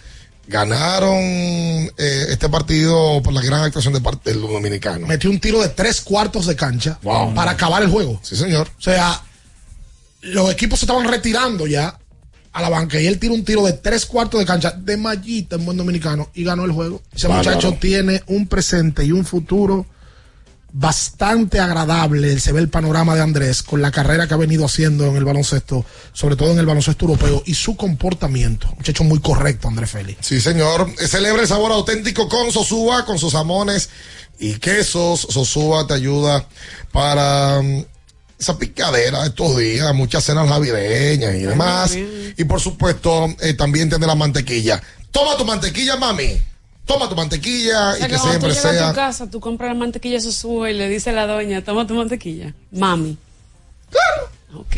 [0.47, 5.05] ganaron eh, este partido por la gran actuación de parte del dominicano.
[5.05, 7.33] Metió un tiro de tres cuartos de cancha Wow.
[7.33, 8.19] para acabar el juego.
[8.23, 8.67] Sí, señor.
[8.77, 9.21] O sea,
[10.21, 11.99] los equipos se estaban retirando ya
[12.57, 15.57] a la banca y él tira un tiro de tres cuartos de cancha de mallita
[15.57, 17.01] en buen dominicano y ganó el juego.
[17.13, 19.85] Ese muchacho tiene un presente y un futuro
[20.73, 22.39] bastante agradable.
[22.39, 25.23] Se ve el panorama de Andrés con la carrera que ha venido haciendo en el
[25.23, 28.67] baloncesto, sobre todo en el baloncesto europeo y su comportamiento.
[28.75, 30.25] Muchacho muy correcto, Andrés Félix.
[30.25, 30.89] Sí, señor.
[30.97, 33.89] Celebra el sabor auténtico con Sosúa, con sus jamones
[34.39, 35.27] y quesos.
[35.29, 36.47] Sosúa te ayuda
[36.91, 37.85] para mm,
[38.39, 41.95] esa picadera de estos días, muchas cenas navideñas y demás.
[42.37, 44.81] Y por supuesto, eh, también tiene la mantequilla.
[45.11, 46.39] Toma tu mantequilla, mami.
[46.85, 48.89] Toma tu mantequilla O sea, y que que cuando tú siempre llegas a sea.
[48.89, 51.95] tu casa, tú compras la mantequilla Sosúa y le dice a la doña, toma tu
[51.95, 52.53] mantequilla.
[52.71, 53.17] Mami.
[53.89, 54.61] Claro.
[54.61, 54.77] Ok.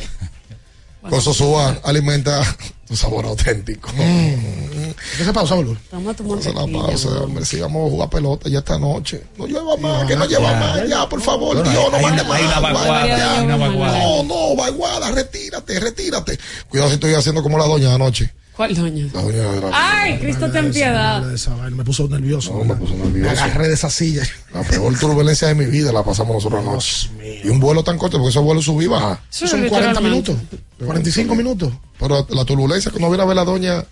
[1.09, 2.41] Con Sosúa alimenta
[2.89, 3.89] tu sabor auténtico.
[3.95, 5.31] ¿Qué se?
[5.31, 6.81] Toma tu Vamos a la mantequilla.
[6.87, 7.45] pausa, hombre.
[7.45, 9.23] Si vamos a jugar pelota ya esta noche.
[9.37, 10.59] No lleva más, que no lleva ya.
[10.59, 11.55] más, ya, por favor.
[11.57, 13.37] Bueno, Dios, no mande una- más, una vaguada, ya.
[13.37, 13.99] hay una vaguada.
[13.99, 16.39] No, no, vaguada, retírate, retírate.
[16.67, 18.33] Cuidado si estoy haciendo como la doña anoche.
[18.59, 19.07] ¿Cuál doña?
[19.13, 21.23] La doña de la- Ay, Cristo ten piedad.
[21.71, 22.51] Me puso nervioso.
[22.53, 23.41] No, me puso Me nervioso.
[23.41, 24.23] agarré de esa silla.
[24.53, 27.09] La peor turbulencia de mi vida la pasamos nosotros anoche.
[27.45, 29.21] Y un vuelo tan corto, porque esos vuelos subí y baja.
[29.29, 30.33] Sí, Son 40 literalmente.
[30.33, 31.71] minutos, 45 minutos.
[31.97, 33.85] Pero la turbulencia que no viene a ver la doña,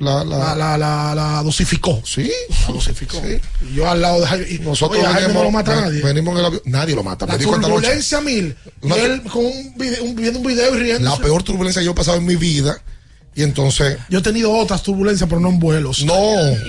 [0.00, 2.02] la, La, la, la, la, la dosificó.
[2.04, 2.30] sí,
[2.68, 3.16] La dosificó.
[3.22, 3.40] sí.
[3.70, 4.46] Y yo al lado de Jaime.
[4.50, 6.02] y- Nosotros Oye, a Jaime venimos, no lo mata ven- nadie.
[6.02, 7.24] venimos en el avión, nadie lo mata.
[7.24, 8.54] La Me turbulencia mil.
[8.82, 11.08] Una- y él con un video, un- viendo un video y riendo.
[11.08, 12.76] La peor turbulencia que yo he pasado en mi vida.
[13.36, 16.04] Y entonces, Yo he tenido otras turbulencias, pero no en vuelos.
[16.04, 16.14] no.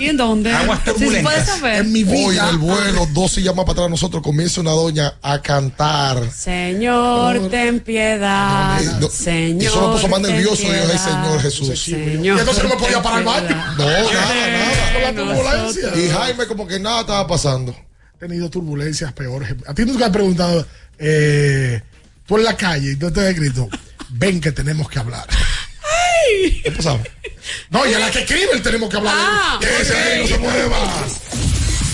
[0.00, 0.52] ¿Y en dónde?
[0.52, 1.22] Aguas ¿Sí se turbulentas.
[1.32, 1.80] puede saber?
[1.86, 2.26] En mi vida.
[2.26, 5.40] Hoy en el vuelo, dos sillas más para atrás de nosotros, comienza una doña a
[5.40, 6.28] cantar.
[6.32, 8.82] Señor, ten piedad.
[8.82, 9.62] Eh, no, Señor.
[9.62, 11.04] eso me puso más nervioso, yo, ay, piedad.
[11.04, 11.78] Señor Jesús.
[11.80, 13.66] Señor, Y entonces no me podía parar piedad.
[13.76, 14.92] No, nada, nada.
[14.92, 15.88] Con la turbulencia.
[16.04, 17.76] Y Jaime como que nada estaba pasando.
[18.16, 19.54] He tenido turbulencias peores.
[19.68, 20.66] A ti nunca has preguntado,
[20.98, 21.80] eh,
[22.26, 23.68] tú en la calle y tú te has escrito,
[24.10, 25.26] ven que tenemos que hablar.
[26.62, 27.00] ¿Qué pasaba?
[27.70, 29.14] No, y a la que escribe el tenemos que hablar.
[29.16, 31.06] Ah, que ese ahí no se mueva.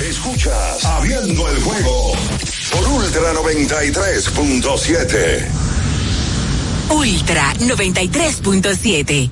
[0.01, 2.15] Escuchas Abriendo el juego
[2.71, 5.47] por Ultra 93.7.
[6.89, 9.31] Ultra 93.7.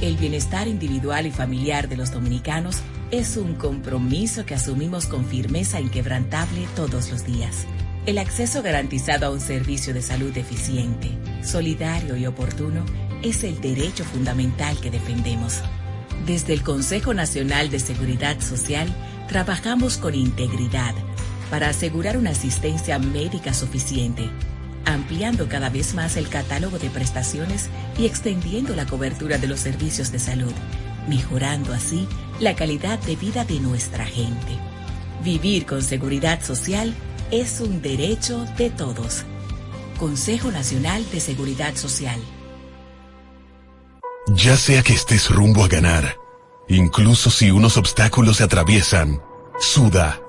[0.00, 2.78] El bienestar individual y familiar de los dominicanos
[3.10, 7.66] es un compromiso que asumimos con firmeza inquebrantable todos los días.
[8.06, 11.10] El acceso garantizado a un servicio de salud eficiente,
[11.42, 12.84] solidario y oportuno
[13.22, 15.62] es el derecho fundamental que defendemos.
[16.26, 18.94] Desde el Consejo Nacional de Seguridad Social
[19.26, 20.94] trabajamos con integridad
[21.50, 24.28] para asegurar una asistencia médica suficiente,
[24.84, 30.12] ampliando cada vez más el catálogo de prestaciones y extendiendo la cobertura de los servicios
[30.12, 30.52] de salud,
[31.08, 32.06] mejorando así
[32.38, 34.58] la calidad de vida de nuestra gente.
[35.22, 36.94] Vivir con seguridad social
[37.40, 39.24] es un derecho de todos.
[39.98, 42.20] Consejo Nacional de Seguridad Social.
[44.28, 46.16] Ya sea que estés rumbo a ganar,
[46.68, 49.20] incluso si unos obstáculos se atraviesan,
[49.58, 50.20] suda,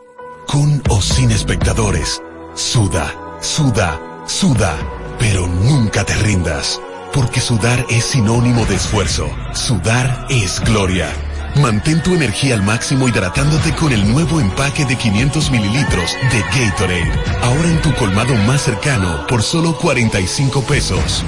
[0.47, 2.21] con o sin espectadores,
[2.55, 4.75] suda, suda, suda,
[5.19, 6.81] pero nunca te rindas,
[7.13, 11.09] porque sudar es sinónimo de esfuerzo, sudar es gloria.
[11.61, 17.11] Mantén tu energía al máximo hidratándote con el nuevo empaque de 500 mililitros de Gatorade.
[17.41, 21.23] Ahora en tu colmado más cercano por solo 45 pesos.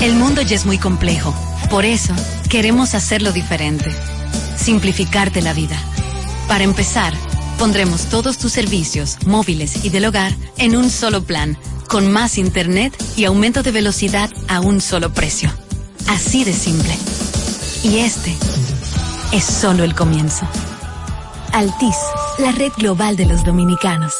[0.00, 1.32] El mundo ya es muy complejo.
[1.70, 2.14] Por eso,
[2.50, 3.94] queremos hacerlo diferente.
[4.56, 5.76] Simplificarte la vida.
[6.48, 7.14] Para empezar,
[7.58, 11.56] pondremos todos tus servicios, móviles y del hogar, en un solo plan,
[11.88, 15.52] con más internet y aumento de velocidad a un solo precio.
[16.08, 16.94] Así de simple.
[17.82, 18.36] Y este
[19.32, 20.46] es solo el comienzo.
[21.52, 21.96] Altis,
[22.38, 24.14] la red global de los dominicanos.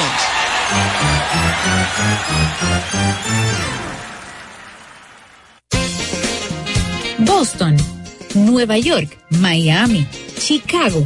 [7.19, 7.77] Boston,
[8.35, 10.07] Nueva York, Miami,
[10.39, 11.05] Chicago.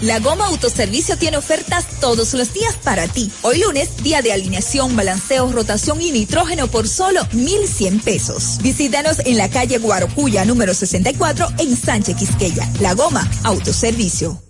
[0.00, 3.30] La Goma Autoservicio tiene ofertas todos los días para ti.
[3.42, 8.56] Hoy lunes, día de alineación, balanceo, rotación y nitrógeno por solo 1,100 pesos.
[8.62, 12.66] Visítanos en la calle Guarocuya, número 64, en Sánchez Quisqueya.
[12.80, 14.42] La Goma Autoservicio.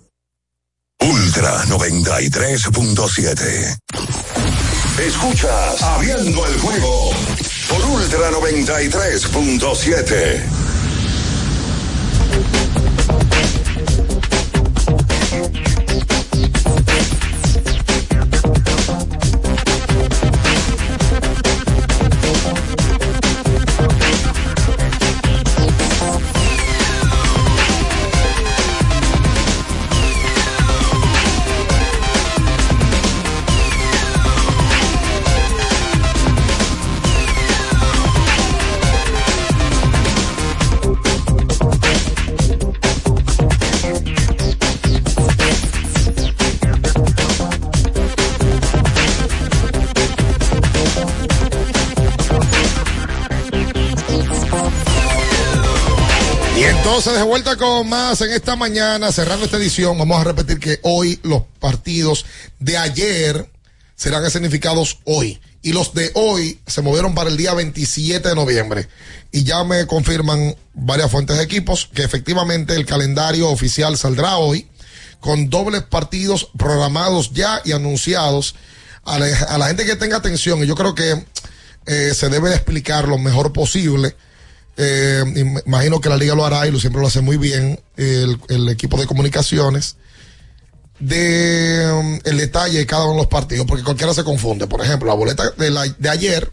[1.01, 3.77] Ultra 93.7.
[5.05, 7.11] Escuchas Abriendo el juego
[7.67, 10.60] por Ultra 93.7.
[15.31, 15.70] Y
[57.01, 60.79] entonces de vuelta con más en esta mañana, cerrando esta edición, vamos a repetir que
[60.83, 62.27] hoy los partidos
[62.59, 63.49] de ayer
[63.95, 65.41] serán escenificados hoy.
[65.63, 68.87] Y los de hoy se movieron para el día 27 de noviembre.
[69.31, 74.67] Y ya me confirman varias fuentes de equipos que efectivamente el calendario oficial saldrá hoy
[75.19, 78.53] con dobles partidos programados ya y anunciados.
[79.05, 81.25] A la, gente que tenga atención, y yo creo que
[81.87, 84.15] eh, se debe explicar lo mejor posible.
[84.77, 87.79] Eh, im- imagino que la liga lo hará y lo siempre lo hace muy bien
[87.97, 89.97] el, el equipo de comunicaciones.
[90.99, 94.67] de um, el detalle de cada uno de los partidos, porque cualquiera se confunde.
[94.67, 96.51] Por ejemplo, la boleta de, la- de ayer,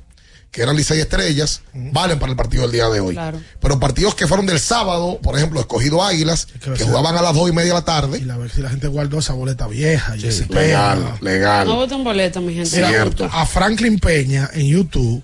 [0.50, 3.12] que eran Licey Estrellas, valen para el partido del día de hoy.
[3.14, 3.38] Claro.
[3.60, 7.34] Pero partidos que fueron del sábado, por ejemplo, escogido Águilas, que, ser- jugaban a las
[7.34, 8.18] dos y media de la tarde.
[8.24, 11.66] Y a ver si la gente guardó esa boleta vieja y ese legal, legal.
[11.66, 12.82] No voten boleto, mi gente.
[13.30, 15.22] A Franklin Peña en YouTube,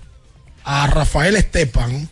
[0.63, 2.09] a Rafael Estepan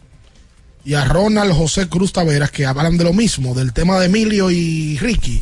[0.85, 4.51] y a Ronald José Cruz Taveras que hablan de lo mismo, del tema de Emilio
[4.51, 5.39] y Ricky,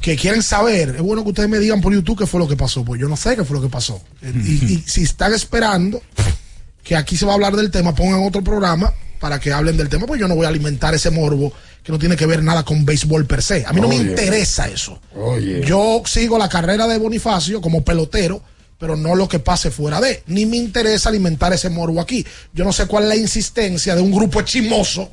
[0.00, 0.96] que quieren saber.
[0.96, 3.08] Es bueno que ustedes me digan por YouTube qué fue lo que pasó, pues yo
[3.08, 4.00] no sé qué fue lo que pasó.
[4.22, 6.02] Y, y si están esperando
[6.82, 9.88] que aquí se va a hablar del tema, pongan otro programa para que hablen del
[9.88, 11.52] tema, pues yo no voy a alimentar ese morbo
[11.82, 13.64] que no tiene que ver nada con béisbol per se.
[13.66, 15.00] A mí no me interesa eso.
[15.64, 18.42] Yo sigo la carrera de Bonifacio como pelotero,
[18.78, 20.22] pero no lo que pase fuera de.
[20.26, 22.24] Ni me interesa alimentar ese morbo aquí.
[22.52, 25.10] Yo no sé cuál es la insistencia de un grupo chismoso.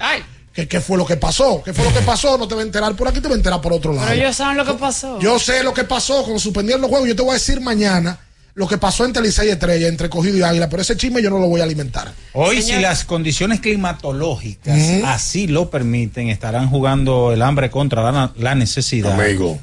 [0.54, 1.62] Que qué fue lo que pasó.
[1.64, 2.38] ¿Qué fue lo que pasó?
[2.38, 4.08] No te va a enterar por aquí, te va a enterar por otro lado.
[4.08, 5.20] Pero ellos saben lo que pasó.
[5.20, 7.10] Yo sé lo que pasó cuando suspendieron los juegos.
[7.10, 8.20] Yo te voy a decir mañana
[8.54, 11.30] lo que pasó entre Licey y Estrella, entre Cogido y Águila, pero ese chisme yo
[11.30, 12.14] no lo voy a alimentar.
[12.32, 18.56] Hoy, si las condiciones climatológicas así lo permiten, estarán jugando el hambre contra la, la
[18.56, 19.20] necesidad.
[19.20, 19.60] Amigo.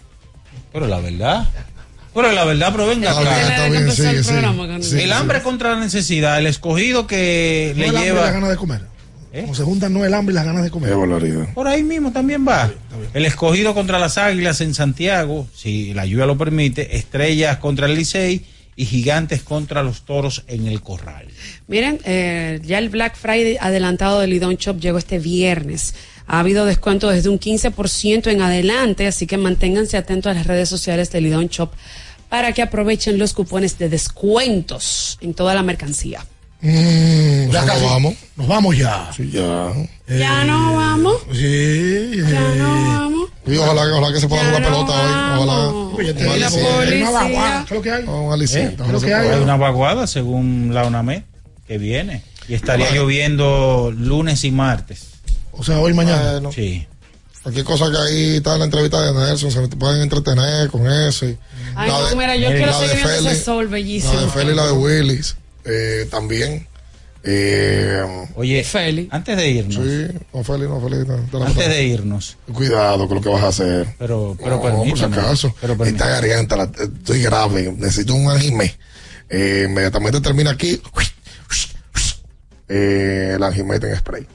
[0.75, 1.49] Pero la verdad.
[2.15, 3.35] Pero la verdad, pero venga Está acá.
[3.37, 4.83] bien, está bien, sigue, sigue.
[4.83, 5.11] Sí, el sí.
[5.13, 8.31] hambre contra la necesidad, el escogido que No le el hambre y lleva.
[8.31, 8.81] ganas de comer.
[9.41, 10.93] Como se juntan no el hambre y las ganas de comer.
[11.55, 12.71] Por ahí mismo también va.
[13.15, 17.95] El escogido contra las águilas en Santiago, si la lluvia lo permite, estrellas contra el
[17.95, 18.45] Licey
[18.77, 21.27] y gigantes contra los toros en el corral.
[21.67, 25.95] Miren, eh, ya el Black Friday adelantado del Lidón Shop llegó este viernes.
[26.33, 30.67] Ha habido descuento desde un 15% en adelante, así que manténganse atentos a las redes
[30.67, 31.71] sociales del Lidón Shop
[32.31, 36.25] para que aprovechen los cupones de descuentos en toda la mercancía.
[36.63, 38.15] Mm, ya Pues nos vamos.
[38.37, 39.11] Nos vamos ya.
[39.15, 39.75] Sí, ya.
[40.09, 41.17] Ya no vamos.
[41.33, 42.13] Sí.
[42.17, 43.31] Ya no vamos.
[43.47, 45.43] Y ojalá, ojalá que se pueda jugar pelota hoy.
[45.43, 45.69] Ojalá.
[45.69, 46.73] Oye, la aliciente.
[46.73, 47.11] policía.
[47.11, 48.05] Una vaguada, ¿qué es lo que hay?
[48.05, 48.43] Un
[48.95, 49.01] ¿Eh?
[49.05, 49.29] que hay?
[49.29, 51.25] Hay una vaguada según la UNAMED
[51.69, 55.12] que viene y estaría lloviendo lunes y martes.
[55.53, 56.33] O sea, hoy mañana.
[56.33, 56.87] Bueno, Sí.
[57.43, 61.27] Cualquier cosa que ahí está en la entrevista de Nelson, se pueden entretener con eso.
[61.27, 61.37] y
[61.75, 64.15] Ay, la no, de- mira, yo la quiero de seguir viendo ese sol bellísimo.
[64.15, 66.69] La de Feli y la de Willis eh, también.
[67.25, 69.09] Eh, Oye, Feli.
[69.11, 71.05] antes de irnos, sí, no Feli, no Feli.
[71.07, 73.95] no, te la antes de irnos, Cuidado con lo que vas a hacer.
[73.99, 75.55] pero, pero no, por si acaso.
[75.61, 75.85] Pero.
[75.85, 78.77] Esta garganta, la- estoy grave, necesito un anime.
[79.29, 80.81] Eh, inmediatamente termina aquí.
[82.69, 84.27] Eh, el angimete en spray.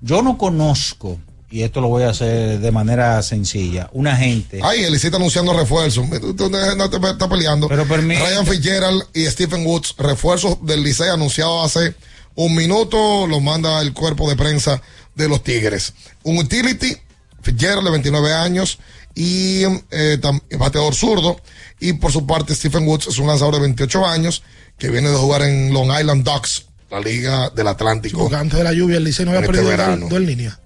[0.00, 1.18] Yo no conozco,
[1.50, 4.60] y esto lo voy a hacer de manera sencilla, una gente.
[4.62, 6.08] Ay, el está anunciando refuerzos.
[6.08, 7.68] No te estás peleando.
[7.68, 11.94] Pero permite- Ryan Fitzgerald y Stephen Woods, refuerzos del Licey anunciado hace
[12.34, 14.80] un minuto, lo manda el cuerpo de prensa
[15.14, 15.92] de los Tigres.
[16.22, 16.96] Un utility,
[17.42, 18.78] Fitzgerald de 29 años
[19.14, 20.18] y eh,
[20.58, 21.40] bateador zurdo.
[21.80, 24.42] Y por su parte, Stephen Woods es un lanzador de 28 años
[24.78, 28.18] que viene de jugar en Long Island Ducks, la Liga del Atlántico.
[28.18, 30.06] Porque antes de la lluvia el Licey no había este perdido verano.
[30.08, 30.58] dos en línea.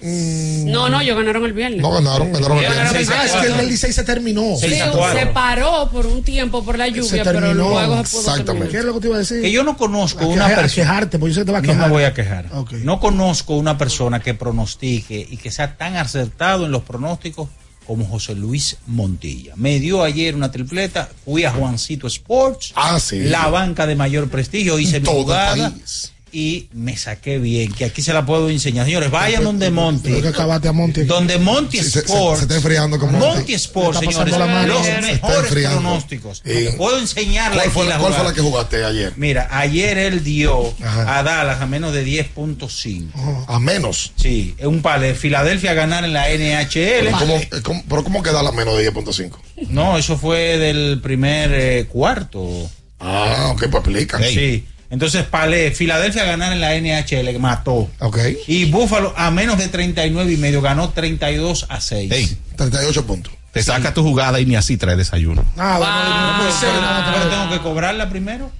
[0.00, 1.80] No, no, ellos ganaron el viernes.
[1.80, 3.08] No ganaron, ganaron el viernes.
[3.08, 4.56] el Ah, es que el del Licey se terminó.
[4.56, 7.54] Sí, se paró por un tiempo por la lluvia, pero terminó.
[7.54, 9.40] luego se pudo ¿Qué es lo que te iba a decir?
[9.40, 10.68] Que yo no conozco A una persona.
[10.68, 11.86] quejarte, porque yo sé que te va a No quejar.
[11.88, 12.48] me voy a quejar.
[12.52, 12.72] Ok.
[12.72, 17.48] No conozco una persona que pronostique y que sea tan acertado en los pronósticos
[17.86, 19.54] como José Luis Montilla.
[19.56, 23.20] Me dio ayer una tripleta, fui a Juancito Sports, Ah, sí.
[23.20, 26.12] la banca de mayor prestigio, hice mi jugada país.
[26.34, 28.84] Y me saqué bien, que aquí se la puedo enseñar.
[28.86, 30.20] Señores, vayan donde Monty.
[30.20, 31.04] Que acabarte a Monty.
[31.04, 33.24] Donde Monty Sí, se- se- está enfriando con Monty.
[33.26, 33.70] Monty está
[34.00, 34.36] señores.
[34.66, 36.42] Los Se mejores pronósticos.
[36.76, 39.12] Puedo enseñarla ¿Cuál, fue la, cuál fue la que jugaste ayer?
[39.16, 41.18] Mira, ayer él dio Ajá.
[41.18, 43.44] a Dallas a menos de 10.5.
[43.46, 44.12] A menos.
[44.16, 45.14] Sí, es un pale.
[45.14, 47.10] Filadelfia a ganar en la NHL.
[47.18, 49.38] ¿Cómo, eh, cómo- pero ¿cómo queda la menos de 10.5?
[49.68, 52.68] No, eso fue del primer eh, cuarto.
[52.98, 54.18] Ah, ok, pues explica.
[54.18, 54.64] Sí.
[54.90, 57.90] Entonces, Palé, Filadelfia a ganar en la NHL, mató.
[58.00, 58.18] Ok.
[58.46, 62.12] Y Buffalo a menos de 39 y medio, ganó 32 a 6.
[62.12, 63.32] Ey, 38 puntos.
[63.52, 65.44] te saca tu jugada y ni así trae desayuno.
[65.56, 68.50] Nada, no, no, no, Pero, tengo que cobrarla primero.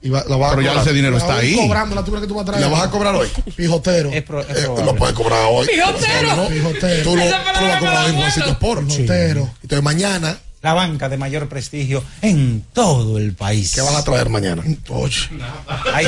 [0.00, 0.86] Y va- la vas a Pero ya cobrar.
[0.86, 1.56] ese dinero La está ahí.
[1.56, 2.60] cobrándola, tú crees que tú vas a traer.
[2.62, 3.26] ¿La vas a cobrar hoy?
[3.56, 4.12] Pijotero.
[4.12, 4.84] Es, pro- es Eh, probable.
[4.84, 5.66] lo puedes cobrar hoy.
[5.66, 6.48] ¡Pijotero!
[6.48, 7.02] Pijotero.
[7.04, 8.86] Tú lo, tú lo vas a cobrar en la Juancito Sport.
[8.86, 9.50] Pijotero.
[9.62, 13.72] Entonces mañana, La banca de mayor prestigio en todo el país.
[13.74, 14.62] ¿qué vas a traer mañana?
[14.88, 15.28] Oye.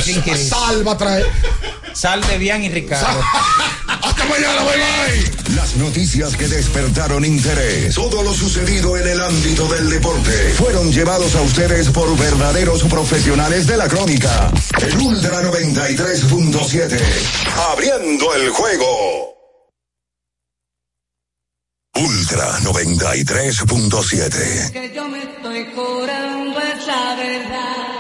[0.03, 0.49] Think it is.
[0.49, 1.27] Sal va a traer.
[1.93, 3.21] Sal de Bian y Ricardo.
[3.87, 5.55] Hasta mañana, bye bye.
[5.57, 11.35] Las noticias que despertaron interés, todo lo sucedido en el ámbito del deporte, fueron llevados
[11.35, 14.51] a ustedes por verdaderos profesionales de la crónica.
[14.81, 16.99] El Ultra 93.7,
[17.73, 19.26] abriendo el juego.
[22.37, 22.37] Ultra.
[22.37, 24.71] Ultra 93.7.
[24.73, 27.97] Que yo me estoy curando es la verdad.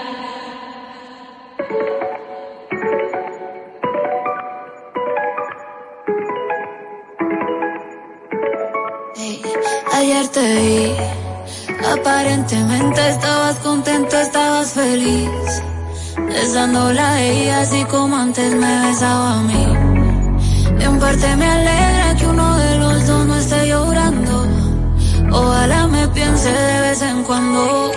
[9.94, 10.92] Ayer te vi,
[11.90, 15.30] aparentemente estabas contento, estabas feliz.
[16.18, 19.66] Besándola a ella así como antes me besaba a mí.
[20.80, 22.85] En parte me alegra que uno de los
[25.38, 27.92] Ojalá me piense de vez en cuando.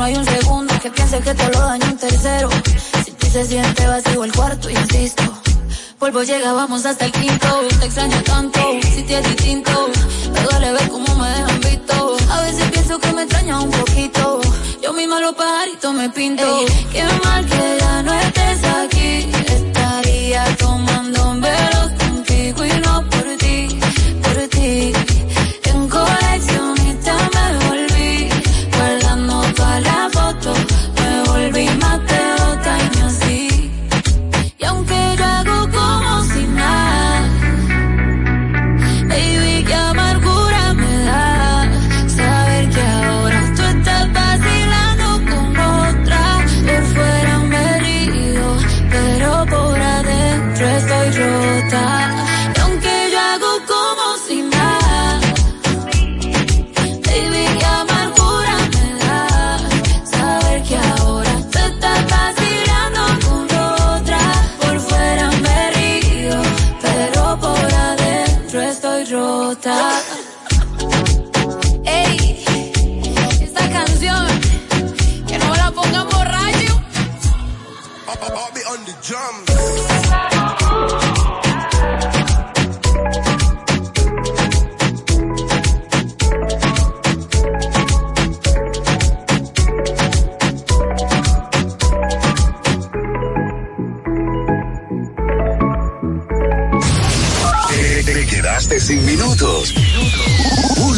[0.00, 2.48] No hay un segundo que piense que te lo daño un tercero.
[3.04, 5.22] Si ti se siente vacío el cuarto, insisto.
[5.98, 7.48] Polvo llega, vamos hasta el quinto.
[7.78, 8.60] Te extraño tanto,
[8.94, 9.90] si te es distinto.
[10.32, 12.16] Me duele ver cómo me dejan visto.
[12.30, 14.40] A veces pienso que me extraña un poquito.
[14.82, 16.64] Yo misma los pajaritos me pinto.
[16.90, 18.14] qué mal que ya no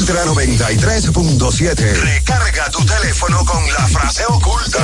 [0.02, 1.76] Ultra 93.7.
[1.76, 4.80] Recarga tu teléfono con la frase oculta.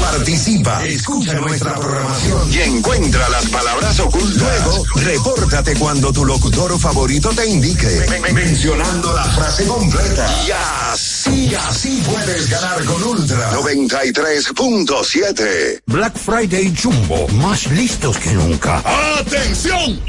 [0.00, 4.36] Participa, escucha nuestra programación y encuentra las palabras ocultas.
[4.36, 10.28] Luego, repórtate cuando tu locutor favorito te indique, mencionando la frase completa.
[10.46, 10.52] Y
[10.92, 15.80] así, así puedes ganar con Ultra 93.7.
[15.86, 18.80] Black Friday Jumbo, más listos que nunca.
[19.18, 20.00] ¡Atención!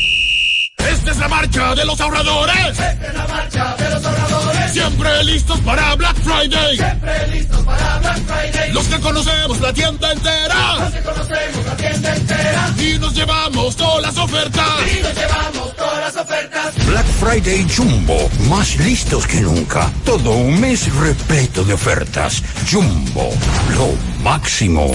[0.90, 2.70] Esta es la marcha de los ahorradores.
[2.70, 4.72] Esta es la marcha de los ahorradores.
[4.72, 6.78] Siempre listos para Black Friday.
[6.78, 8.74] Siempre listos para Black Friday.
[8.74, 10.76] Los que conocemos la tienda entera.
[10.80, 12.74] Los que conocemos la tienda entera.
[12.78, 14.66] Y nos llevamos todas las ofertas.
[14.92, 16.88] Y nos llevamos todas las ofertas.
[16.88, 19.92] Black Friday Jumbo, más listos que nunca.
[20.06, 22.44] Todo un mes repleto de ofertas.
[22.72, 23.30] Jumbo,
[23.76, 23.94] lo
[24.24, 24.92] máximo.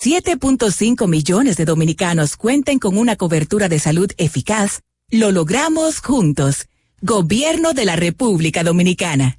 [0.00, 4.80] 7.5 millones de dominicanos cuenten con una cobertura de salud eficaz.
[5.10, 6.66] Lo logramos juntos.
[7.02, 9.38] Gobierno de la República Dominicana.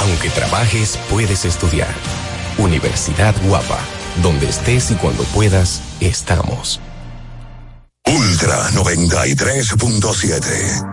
[0.00, 1.94] Aunque trabajes, puedes estudiar.
[2.56, 3.78] Universidad Guapa,
[4.22, 6.80] Donde estés y cuando puedas, estamos.
[8.06, 10.86] Ultra 93.7.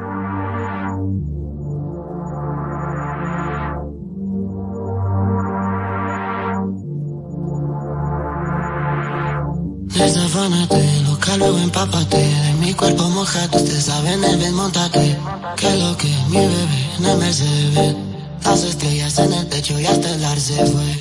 [9.87, 15.17] Desafánate, loca luego empápate De mi cuerpo mojado, usted sabe en el montate
[15.55, 18.06] Que lo que mi bebé en el Mercedes
[18.43, 20.99] Las estrellas en el techo y hasta el ar fue.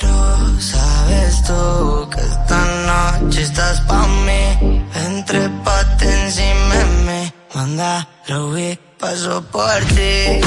[0.00, 4.84] Pero sabes tú que esta noche estás pa' mí.
[5.06, 8.08] Entre encima de mí Manda,
[8.52, 10.40] vi, paso por ti.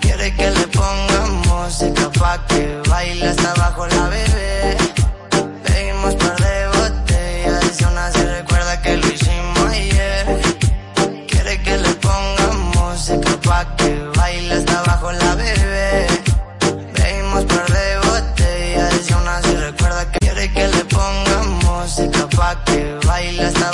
[0.00, 4.85] Quiere que le ponga música pa' que baile hasta abajo la bebé
[22.46, 23.65] pa' que baile hasta